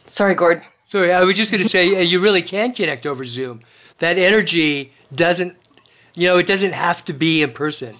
Sorry, 0.06 0.36
Gord. 0.36 0.62
Sorry, 0.86 1.10
I 1.12 1.24
was 1.24 1.34
just 1.34 1.50
going 1.50 1.60
to 1.64 1.68
say 1.68 1.96
uh, 1.96 2.00
you 2.00 2.20
really 2.20 2.42
can 2.42 2.72
connect 2.72 3.06
over 3.06 3.24
Zoom. 3.24 3.62
That 3.98 4.18
energy 4.18 4.92
doesn't, 5.14 5.56
you 6.14 6.28
know, 6.28 6.38
it 6.38 6.46
doesn't 6.46 6.72
have 6.72 7.04
to 7.06 7.12
be 7.12 7.42
in 7.42 7.52
person. 7.52 7.96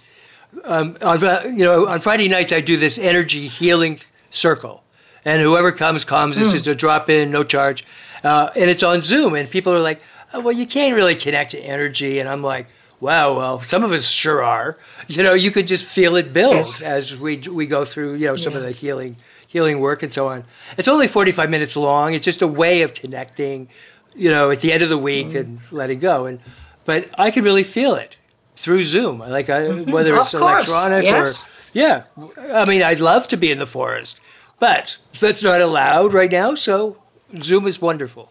Um, 0.65 0.97
on, 1.03 1.21
you 1.57 1.65
know, 1.65 1.87
on 1.89 2.01
Friday 2.01 2.29
nights 2.29 2.53
I 2.53 2.61
do 2.61 2.77
this 2.77 2.99
energy 2.99 3.49
healing 3.49 3.99
circle, 4.31 4.83
and 5.25 5.41
whoever 5.41 5.73
comes 5.73 6.05
comes. 6.05 6.39
It's 6.39 6.53
just 6.53 6.67
a 6.67 6.75
drop 6.75 7.09
in, 7.09 7.31
no 7.31 7.43
charge, 7.43 7.85
uh, 8.23 8.51
and 8.55 8.69
it's 8.69 8.83
on 8.83 9.01
Zoom. 9.01 9.35
And 9.35 9.49
people 9.51 9.73
are 9.73 9.81
like, 9.81 10.03
oh, 10.35 10.41
"Well, 10.41 10.53
you 10.53 10.67
can't 10.67 10.95
really 10.95 11.15
connect 11.15 11.53
to 11.53 11.59
energy," 11.59 12.19
and 12.19 12.29
I'm 12.29 12.43
like. 12.43 12.67
Wow, 13.01 13.37
well, 13.37 13.59
some 13.59 13.83
of 13.83 13.91
us 13.91 14.09
sure 14.09 14.45
are. 14.45 14.79
You 15.09 15.25
know, 15.25 15.35
you 15.35 15.51
could 15.51 15.67
just 15.67 15.85
feel 15.85 16.15
it 16.15 16.33
build 16.33 16.55
Yes. 16.55 16.83
as 16.83 17.19
we 17.19 17.37
we 17.39 17.67
go 17.67 17.85
through, 17.85 18.15
you 18.15 18.27
know, 18.27 18.37
some 18.37 18.53
of 18.55 18.63
the 18.63 18.71
healing 18.71 19.17
healing 19.49 19.81
work 19.81 20.05
and 20.05 20.13
so 20.13 20.29
on. 20.29 20.45
It's 20.79 20.87
only 20.87 21.09
45 21.09 21.51
minutes 21.51 21.75
long. 21.75 22.15
It's 22.15 22.25
just 22.25 22.43
a 22.43 22.47
way 22.47 22.83
of 22.83 22.95
connecting, 22.95 23.69
you 24.15 24.31
know, 24.31 24.51
at 24.51 24.61
the 24.61 24.73
end 24.73 24.83
of 24.83 24.89
the 24.89 24.99
week 24.99 25.35
and 25.35 25.61
letting 25.73 25.99
go. 25.99 26.27
And 26.27 26.41
but 26.85 27.09
I 27.19 27.31
could 27.31 27.45
really 27.45 27.65
feel 27.65 27.95
it 27.95 28.19
through 28.57 28.83
Zoom. 28.83 29.19
Like 29.19 29.51
I, 29.51 29.69
whether 29.69 30.15
it's 30.17 30.31
course, 30.31 30.69
electronic 30.69 31.05
yes. 31.05 31.47
or 31.47 31.71
yeah. 31.73 32.05
I 32.53 32.65
mean, 32.65 32.83
I'd 32.83 33.01
love 33.01 33.29
to 33.29 33.37
be 33.37 33.51
in 33.51 33.59
the 33.59 33.67
forest, 33.67 34.21
but 34.59 34.99
that's 35.19 35.43
not 35.43 35.61
allowed 35.61 36.13
right 36.13 36.31
now. 36.31 36.55
So 36.55 37.03
Zoom 37.37 37.67
is 37.67 37.81
wonderful. 37.81 38.31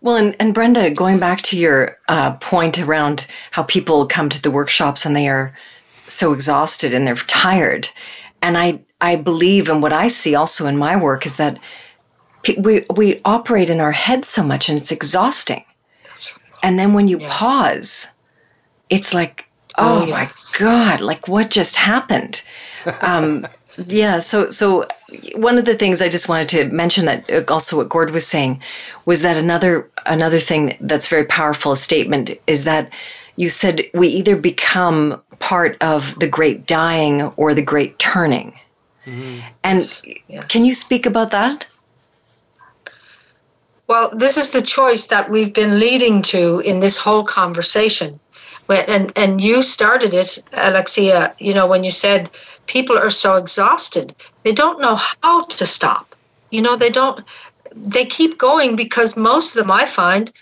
Well, 0.00 0.16
and, 0.16 0.36
and 0.40 0.52
Brenda, 0.52 0.90
going 0.90 1.20
back 1.20 1.42
to 1.42 1.56
your 1.56 1.96
uh, 2.08 2.32
point 2.34 2.78
around 2.78 3.28
how 3.52 3.62
people 3.62 4.06
come 4.06 4.28
to 4.28 4.42
the 4.42 4.50
workshops 4.50 5.06
and 5.06 5.14
they 5.14 5.28
are 5.28 5.56
so 6.08 6.32
exhausted 6.32 6.92
and 6.92 7.06
they're 7.06 7.14
tired, 7.14 7.88
and 8.42 8.58
I 8.58 8.80
I 9.00 9.16
believe 9.16 9.68
and 9.68 9.82
what 9.82 9.92
I 9.92 10.08
see 10.08 10.34
also 10.34 10.66
in 10.66 10.76
my 10.76 10.96
work 10.96 11.24
is 11.24 11.36
that 11.36 11.58
we 12.58 12.84
we 12.94 13.20
operate 13.24 13.70
in 13.70 13.80
our 13.80 13.92
head 13.92 14.24
so 14.24 14.42
much 14.42 14.68
and 14.68 14.78
it's 14.80 14.92
exhausting, 14.92 15.64
and 16.62 16.78
then 16.78 16.92
when 16.94 17.08
you 17.08 17.18
Yes. 17.18 17.38
pause, 17.38 18.12
it's 18.90 19.14
like 19.14 19.46
Oh, 19.78 20.02
oh, 20.02 20.06
yes. 20.06 20.52
my 20.52 20.58
god, 20.66 21.00
like 21.00 21.28
what 21.28 21.50
just 21.50 21.76
happened? 21.76 22.42
Um, 23.00 23.46
yeah, 23.88 24.18
so 24.18 24.50
so 24.50 24.86
one 25.34 25.56
of 25.58 25.64
the 25.64 25.74
things 25.74 26.02
I 26.02 26.08
just 26.10 26.28
wanted 26.28 26.48
to 26.50 26.64
mention 26.66 27.06
that 27.06 27.30
uh, 27.30 27.42
also 27.48 27.76
what 27.78 27.88
Gord 27.88 28.10
was 28.10 28.26
saying 28.26 28.60
was 29.06 29.22
that 29.22 29.36
another 29.36 29.88
another 30.04 30.38
thing 30.38 30.76
that's 30.80 31.08
very 31.08 31.24
powerful 31.24 31.74
statement 31.76 32.30
is 32.46 32.64
that 32.64 32.92
you 33.36 33.48
said 33.48 33.82
we 33.94 34.08
either 34.08 34.36
become 34.36 35.20
part 35.38 35.76
of 35.80 36.18
the 36.18 36.28
great 36.28 36.66
dying 36.66 37.22
or 37.36 37.54
the 37.54 37.62
great 37.62 37.98
turning. 37.98 38.52
And 39.64 39.80
yes. 40.28 40.44
can 40.48 40.64
you 40.64 40.74
speak 40.74 41.06
about 41.06 41.30
that? 41.32 41.66
Well, 43.88 44.10
this 44.14 44.36
is 44.36 44.50
the 44.50 44.62
choice 44.62 45.06
that 45.06 45.30
we've 45.30 45.52
been 45.52 45.78
leading 45.78 46.22
to 46.22 46.60
in 46.60 46.80
this 46.80 46.96
whole 46.96 47.24
conversation. 47.24 48.18
And, 48.68 49.12
and 49.16 49.40
you 49.40 49.62
started 49.62 50.14
it, 50.14 50.42
Alexia, 50.54 51.34
you 51.38 51.52
know, 51.52 51.66
when 51.66 51.84
you 51.84 51.90
said 51.90 52.30
people 52.66 52.96
are 52.96 53.10
so 53.10 53.34
exhausted, 53.34 54.14
they 54.44 54.52
don't 54.52 54.80
know 54.80 54.96
how 55.22 55.44
to 55.44 55.66
stop. 55.66 56.14
You 56.50 56.62
know, 56.62 56.76
they 56.76 56.88
don't, 56.88 57.24
they 57.74 58.04
keep 58.04 58.38
going 58.38 58.76
because 58.76 59.16
most 59.16 59.54
of 59.54 59.62
them, 59.62 59.70
I 59.70 59.84
find, 59.84 60.32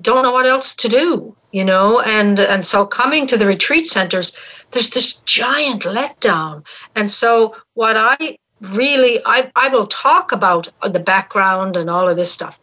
don't 0.00 0.22
know 0.22 0.32
what 0.32 0.46
else 0.46 0.74
to 0.76 0.88
do, 0.88 1.34
you 1.52 1.64
know, 1.64 2.00
and, 2.00 2.38
and 2.38 2.64
so 2.64 2.86
coming 2.86 3.26
to 3.26 3.36
the 3.36 3.46
retreat 3.46 3.86
centers, 3.86 4.36
there's 4.70 4.90
this 4.90 5.16
giant 5.22 5.82
letdown. 5.82 6.64
And 6.94 7.10
so 7.10 7.56
what 7.74 7.96
I 7.96 8.36
really 8.60 9.20
I, 9.26 9.50
I 9.56 9.68
will 9.68 9.86
talk 9.86 10.32
about 10.32 10.68
the 10.82 11.00
background 11.00 11.76
and 11.76 11.90
all 11.90 12.08
of 12.08 12.16
this 12.16 12.32
stuff. 12.32 12.60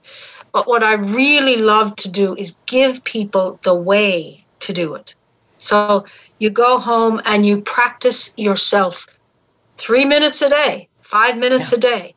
But 0.53 0.67
what 0.67 0.83
i 0.83 0.93
really 0.93 1.55
love 1.55 1.95
to 1.97 2.09
do 2.09 2.35
is 2.35 2.55
give 2.65 3.03
people 3.03 3.59
the 3.63 3.75
way 3.75 4.41
to 4.59 4.73
do 4.73 4.95
it. 4.95 5.15
So 5.57 6.05
you 6.39 6.49
go 6.49 6.77
home 6.77 7.21
and 7.25 7.45
you 7.45 7.61
practice 7.61 8.33
yourself 8.37 9.05
three 9.77 10.05
minutes 10.05 10.41
a 10.41 10.49
day 10.49 10.89
five 11.11 11.37
minutes 11.37 11.73
a 11.73 11.77
day 11.77 12.15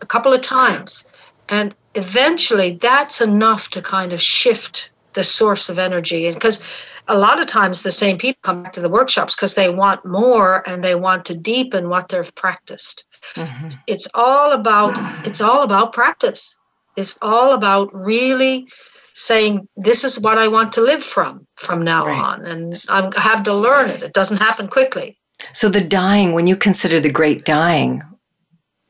a 0.00 0.06
couple 0.06 0.32
of 0.32 0.40
times. 0.40 1.08
And 1.48 1.74
eventually 1.94 2.72
that's 2.72 3.20
enough 3.20 3.70
to 3.70 3.80
kind 3.80 4.12
of 4.12 4.20
shift 4.20 4.90
the 5.12 5.22
source 5.22 5.68
of 5.68 5.78
energy. 5.78 6.26
And 6.26 6.34
because 6.34 6.60
a 7.08 7.18
lot 7.18 7.40
of 7.40 7.46
times 7.46 7.82
the 7.82 7.90
same 7.90 8.16
people 8.16 8.38
come 8.42 8.62
back 8.62 8.72
to 8.72 8.80
the 8.80 8.88
workshops 8.88 9.34
because 9.34 9.54
they 9.54 9.68
want 9.68 10.04
more 10.04 10.68
and 10.68 10.82
they 10.82 10.94
want 10.94 11.24
to 11.26 11.36
deepen 11.36 11.88
what 11.88 12.08
they've 12.08 12.34
practiced. 12.34 13.04
Mm-hmm. 13.34 13.68
It's 13.86 14.08
all 14.14 14.52
about 14.52 14.96
it's 15.26 15.40
all 15.40 15.62
about 15.62 15.92
practice. 15.92 16.56
It's 16.96 17.18
all 17.22 17.54
about 17.54 17.92
really 17.94 18.68
saying 19.14 19.68
this 19.76 20.04
is 20.04 20.18
what 20.18 20.38
i 20.38 20.48
want 20.48 20.72
to 20.72 20.80
live 20.80 21.04
from 21.04 21.46
from 21.56 21.82
now 21.82 22.06
Right. 22.06 22.18
on 22.18 22.46
and 22.46 22.74
I'm- 22.88 23.10
i 23.16 23.20
have 23.20 23.42
to 23.42 23.54
learn 23.54 23.90
it. 23.90 24.02
It 24.02 24.14
doesn't 24.14 24.38
happen 24.38 24.68
quickly. 24.68 25.18
So 25.52 25.68
the 25.68 25.80
dying, 25.80 26.32
when 26.32 26.46
you 26.46 26.56
consider 26.56 27.00
the 27.00 27.10
great 27.10 27.44
dying 27.44 28.02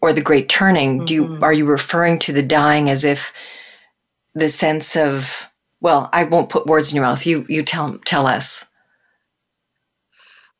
or 0.00 0.12
the 0.12 0.20
great 0.20 0.48
turning, 0.48 1.04
do 1.04 1.14
you 1.14 1.24
mm-hmm. 1.24 1.42
are 1.42 1.52
you 1.52 1.64
referring 1.64 2.18
to 2.20 2.32
the 2.32 2.42
dying 2.42 2.88
as 2.88 3.04
if 3.04 3.32
the 4.34 4.48
sense 4.48 4.96
of 4.96 5.48
Well, 5.82 6.08
I 6.12 6.22
won't 6.22 6.48
put 6.48 6.66
words 6.66 6.92
in 6.92 6.96
your 6.96 7.04
mouth. 7.04 7.26
You 7.26 7.44
you 7.48 7.64
tell 7.64 7.98
tell 8.06 8.26
us. 8.26 8.66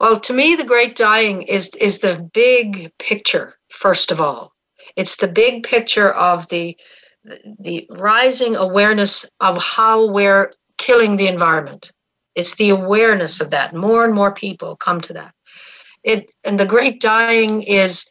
Well, 0.01 0.19
to 0.19 0.33
me, 0.33 0.57
the 0.57 0.65
great 0.65 0.97
dying 0.97 1.43
is 1.43 1.71
is 1.81 2.01
the 2.01 2.29
big 2.35 2.93
picture. 2.99 3.55
First 3.71 4.11
of 4.11 4.21
all, 4.21 4.53
it's 4.97 5.17
the 5.17 5.29
big 5.29 5.63
picture 5.63 6.13
of 6.13 6.49
the 6.49 6.77
the 7.61 7.87
rising 7.91 8.57
awareness 8.57 9.25
of 9.39 9.63
how 9.63 10.11
we're 10.11 10.51
killing 10.79 11.17
the 11.17 11.29
environment. 11.29 11.93
It's 12.35 12.57
the 12.57 12.71
awareness 12.71 13.41
of 13.41 13.51
that. 13.51 13.73
More 13.73 14.05
and 14.05 14.15
more 14.15 14.35
people 14.35 14.75
come 14.75 15.01
to 15.03 15.13
that. 15.13 15.33
It 16.03 16.33
and 16.43 16.59
the 16.59 16.67
great 16.67 17.01
dying 17.01 17.63
is 17.63 18.11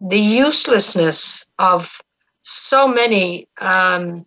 the 0.00 0.18
uselessness 0.18 1.48
of 1.60 2.00
so 2.42 2.88
many 2.88 3.48
um, 3.60 4.26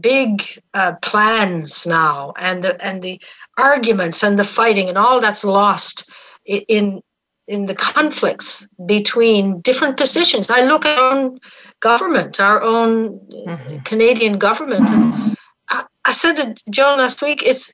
big 0.00 0.42
uh, 0.74 0.94
plans 1.02 1.86
now, 1.86 2.32
and 2.38 2.64
the 2.64 2.84
and 2.84 3.02
the 3.02 3.20
arguments 3.56 4.22
and 4.22 4.38
the 4.38 4.44
fighting 4.44 4.88
and 4.88 4.98
all 4.98 5.20
that's 5.20 5.44
lost 5.44 6.10
in 6.46 7.02
in 7.48 7.66
the 7.66 7.74
conflicts 7.74 8.68
between 8.86 9.60
different 9.60 9.96
positions. 9.96 10.50
I 10.50 10.62
look 10.62 10.84
at 10.84 10.98
our 10.98 11.12
own 11.12 11.38
government, 11.80 12.40
our 12.40 12.60
own 12.62 13.20
mm-hmm. 13.20 13.76
Canadian 13.84 14.38
government, 14.38 14.88
and 14.90 15.36
I, 15.70 15.84
I 16.04 16.12
said 16.12 16.36
to 16.36 16.54
Joan 16.70 16.98
last 16.98 17.22
week, 17.22 17.42
it's 17.44 17.72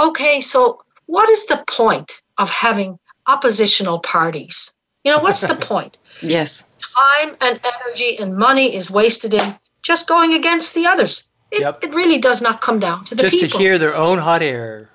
okay. 0.00 0.40
So, 0.40 0.80
what 1.06 1.28
is 1.30 1.46
the 1.46 1.62
point 1.68 2.22
of 2.38 2.50
having 2.50 2.98
oppositional 3.26 4.00
parties? 4.00 4.74
You 5.04 5.12
know, 5.12 5.18
what's 5.20 5.40
the 5.40 5.56
point? 5.72 5.98
Yes. 6.20 6.70
Time 6.96 7.36
and 7.40 7.60
energy 7.64 8.18
and 8.18 8.36
money 8.36 8.74
is 8.74 8.90
wasted 8.90 9.34
in 9.34 9.58
just 9.82 10.08
going 10.08 10.32
against 10.34 10.74
the 10.74 10.86
others. 10.86 11.28
It, 11.52 11.60
yep. 11.60 11.84
it 11.84 11.94
really 11.94 12.18
does 12.18 12.40
not 12.40 12.62
come 12.62 12.80
down 12.80 13.04
to 13.04 13.14
the 13.14 13.22
just 13.22 13.38
people. 13.38 13.58
to 13.58 13.62
hear 13.62 13.78
their 13.78 13.94
own 13.94 14.16
hot 14.16 14.40
air. 14.42 14.88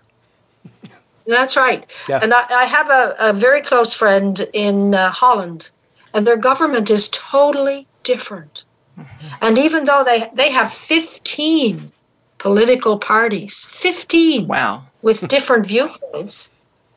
That's 1.28 1.56
right. 1.56 1.86
Yeah. 2.10 2.20
And 2.22 2.34
I, 2.34 2.46
I 2.50 2.66
have 2.66 2.90
a, 2.90 3.16
a, 3.20 3.34
very 3.34 3.62
close 3.62 3.94
friend 3.94 4.48
in 4.54 4.96
uh, 4.96 5.12
Holland, 5.12 5.70
and 6.14 6.26
their 6.26 6.38
government 6.38 6.90
is 6.90 7.10
totally 7.10 7.86
different. 8.04 8.64
Mm-hmm. 8.98 9.28
And 9.42 9.58
even 9.60 9.86
though 9.86 10.04
they, 10.04 10.32
they 10.34 10.50
have 10.50 10.74
15 10.74 11.92
political 12.40 12.98
parties, 12.98 13.68
15 13.68 14.48
wow. 14.48 14.84
with 15.04 15.28
different 15.36 15.68
viewpoints, 15.68 16.50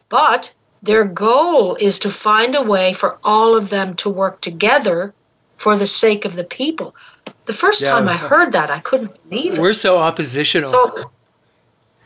but 0.08 0.54
their 0.82 1.04
goal 1.04 1.74
is 1.74 1.98
to 1.98 2.10
find 2.10 2.54
a 2.54 2.62
way 2.62 2.94
for 2.94 3.18
all 3.24 3.54
of 3.54 3.68
them 3.68 3.94
to 3.96 4.08
work 4.08 4.40
together 4.40 5.12
for 5.58 5.76
the 5.76 5.86
sake 5.86 6.24
of 6.24 6.36
the 6.36 6.44
people. 6.44 6.94
The 7.50 7.56
first 7.56 7.82
yeah. 7.82 7.88
time 7.88 8.06
I 8.06 8.16
heard 8.16 8.52
that, 8.52 8.70
I 8.70 8.78
couldn't 8.78 9.10
believe 9.28 9.54
it. 9.54 9.58
We're 9.58 9.74
so 9.74 9.98
oppositional. 9.98 10.70
So, 10.70 11.10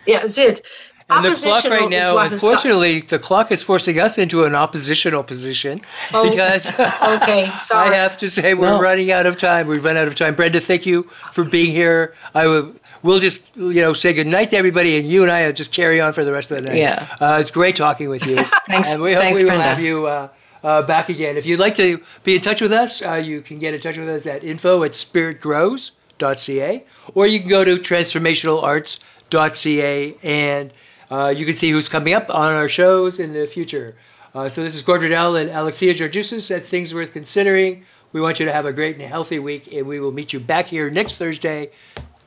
yeah, 0.07 0.25
it's 0.25 0.39
it. 0.39 0.63
And 1.11 1.23
the 1.23 1.39
clock 1.39 1.65
right 1.65 1.91
now, 1.91 2.17
unfortunately, 2.17 3.03
the 3.03 3.19
clock 3.19 3.53
is 3.53 3.63
forcing 3.63 4.01
us 4.01 4.17
into 4.17 4.45
an 4.45 4.55
oppositional 4.55 5.23
position 5.23 5.83
oh, 6.15 6.31
because 6.31 6.71
okay, 6.81 7.51
sorry. 7.59 7.91
I 7.91 7.95
have 7.95 8.19
to 8.21 8.31
say 8.31 8.55
we're 8.55 8.69
no. 8.69 8.81
running 8.81 9.13
out 9.13 9.27
of 9.27 9.37
time. 9.37 9.67
We've 9.67 9.85
run 9.85 9.99
out 9.99 10.09
of 10.09 10.15
time. 10.15 10.35
Brenda, 10.35 10.61
thank 10.61 10.87
you 10.87 11.03
for 11.31 11.45
being 11.45 11.73
here. 11.73 12.15
I 12.35 12.47
will. 12.47 12.75
We'll 13.03 13.21
just 13.21 13.55
you 13.55 13.83
know 13.83 13.93
say 13.93 14.15
good 14.15 14.27
night 14.27 14.49
to 14.49 14.57
everybody, 14.57 14.97
and 14.97 15.07
you 15.07 15.25
and 15.25 15.31
I 15.31 15.45
will 15.45 15.53
just 15.53 15.73
carry 15.73 16.01
on 16.01 16.15
for 16.15 16.25
the 16.25 16.33
rest 16.33 16.53
of 16.53 16.63
the 16.63 16.71
night. 16.71 16.79
Yeah, 16.79 17.07
uh, 17.21 17.37
it's 17.39 17.51
great 17.51 17.77
talking 17.77 18.09
with 18.09 18.27
you. 18.27 18.37
thanks. 18.67 18.95
And 18.95 19.03
we 19.03 19.13
hope 19.13 19.25
thanks, 19.25 19.41
we 19.41 19.45
will 19.45 19.51
Brenda. 19.51 19.69
have 19.69 19.81
you. 19.81 20.07
Uh, 20.07 20.29
uh, 20.65 20.83
back 20.83 21.09
again. 21.09 21.37
If 21.37 21.47
you'd 21.47 21.61
like 21.61 21.77
to 21.77 22.03
be 22.25 22.35
in 22.35 22.41
touch 22.41 22.61
with 22.61 22.73
us, 22.73 23.01
uh, 23.03 23.15
you 23.15 23.41
can 23.43 23.61
get 23.61 23.75
in 23.75 23.81
touch 23.81 23.99
with 23.99 24.09
us 24.09 24.27
at 24.27 24.43
info 24.43 24.83
at 24.83 24.91
spiritgrows.ca 24.93 26.85
or 27.15 27.27
you 27.27 27.41
can 27.41 27.49
go 27.49 27.65
to 27.65 27.77
transformationalarts.ca 27.77 30.15
and 30.23 30.73
uh, 31.11 31.35
you 31.37 31.45
can 31.45 31.53
see 31.55 31.71
who's 31.71 31.89
coming 31.89 32.15
up 32.15 32.35
on 32.35 32.53
our 32.53 32.69
shows 32.69 33.21
in 33.21 33.35
the 33.35 33.47
future. 33.47 33.95
Uh, 34.35 34.49
so 34.49 34.65
this 34.65 34.75
is 34.75 34.83
Gord 34.83 35.03
Riddell 35.03 35.37
and 35.37 35.49
Alexia 35.51 35.95
Georgiousis 35.95 36.53
at 36.55 36.65
Things 36.65 36.93
Worth 36.95 37.13
Considering. 37.13 37.85
We 38.13 38.21
want 38.21 38.41
you 38.41 38.47
to 38.47 38.53
have 38.53 38.67
a 38.67 38.73
great 38.73 38.97
and 38.97 39.05
healthy 39.05 39.39
week, 39.39 39.73
and 39.73 39.87
we 39.87 40.01
will 40.01 40.11
meet 40.13 40.33
you 40.33 40.41
back 40.41 40.67
here 40.69 40.91
next 40.91 41.17
Thursday 41.17 41.71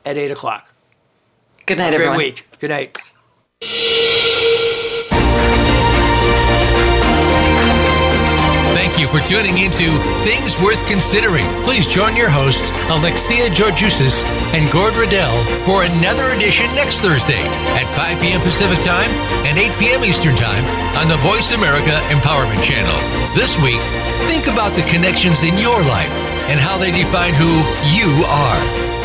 at 0.04 0.16
8 0.16 0.30
o'clock. 0.30 0.72
Good 1.66 1.78
night, 1.78 1.90
great 1.90 1.96
everyone. 1.96 2.18
week. 2.18 2.46
Good 2.58 2.70
night. 2.70 2.96
You 8.98 9.06
for 9.06 9.20
tuning 9.20 9.58
into 9.58 9.94
Things 10.26 10.60
Worth 10.60 10.84
Considering. 10.88 11.46
Please 11.62 11.86
join 11.86 12.16
your 12.16 12.28
hosts, 12.28 12.74
Alexia 12.90 13.46
Georgiousis 13.46 14.24
and 14.50 14.66
Gord 14.72 14.96
Riddell, 14.96 15.38
for 15.62 15.84
another 15.84 16.34
edition 16.34 16.66
next 16.74 16.98
Thursday 16.98 17.38
at 17.78 17.86
5 17.94 18.20
p.m. 18.20 18.40
Pacific 18.40 18.82
Time 18.82 19.06
and 19.46 19.56
8 19.56 19.70
p.m. 19.78 20.04
Eastern 20.04 20.34
Time 20.34 20.64
on 20.98 21.06
the 21.06 21.16
Voice 21.22 21.52
America 21.54 21.94
Empowerment 22.10 22.58
Channel. 22.66 22.98
This 23.38 23.54
week, 23.62 23.78
think 24.26 24.50
about 24.50 24.74
the 24.74 24.82
connections 24.90 25.44
in 25.44 25.56
your 25.56 25.78
life 25.86 26.10
and 26.50 26.58
how 26.58 26.76
they 26.76 26.90
define 26.90 27.34
who 27.34 27.62
you 27.94 28.26
are. 28.26 28.97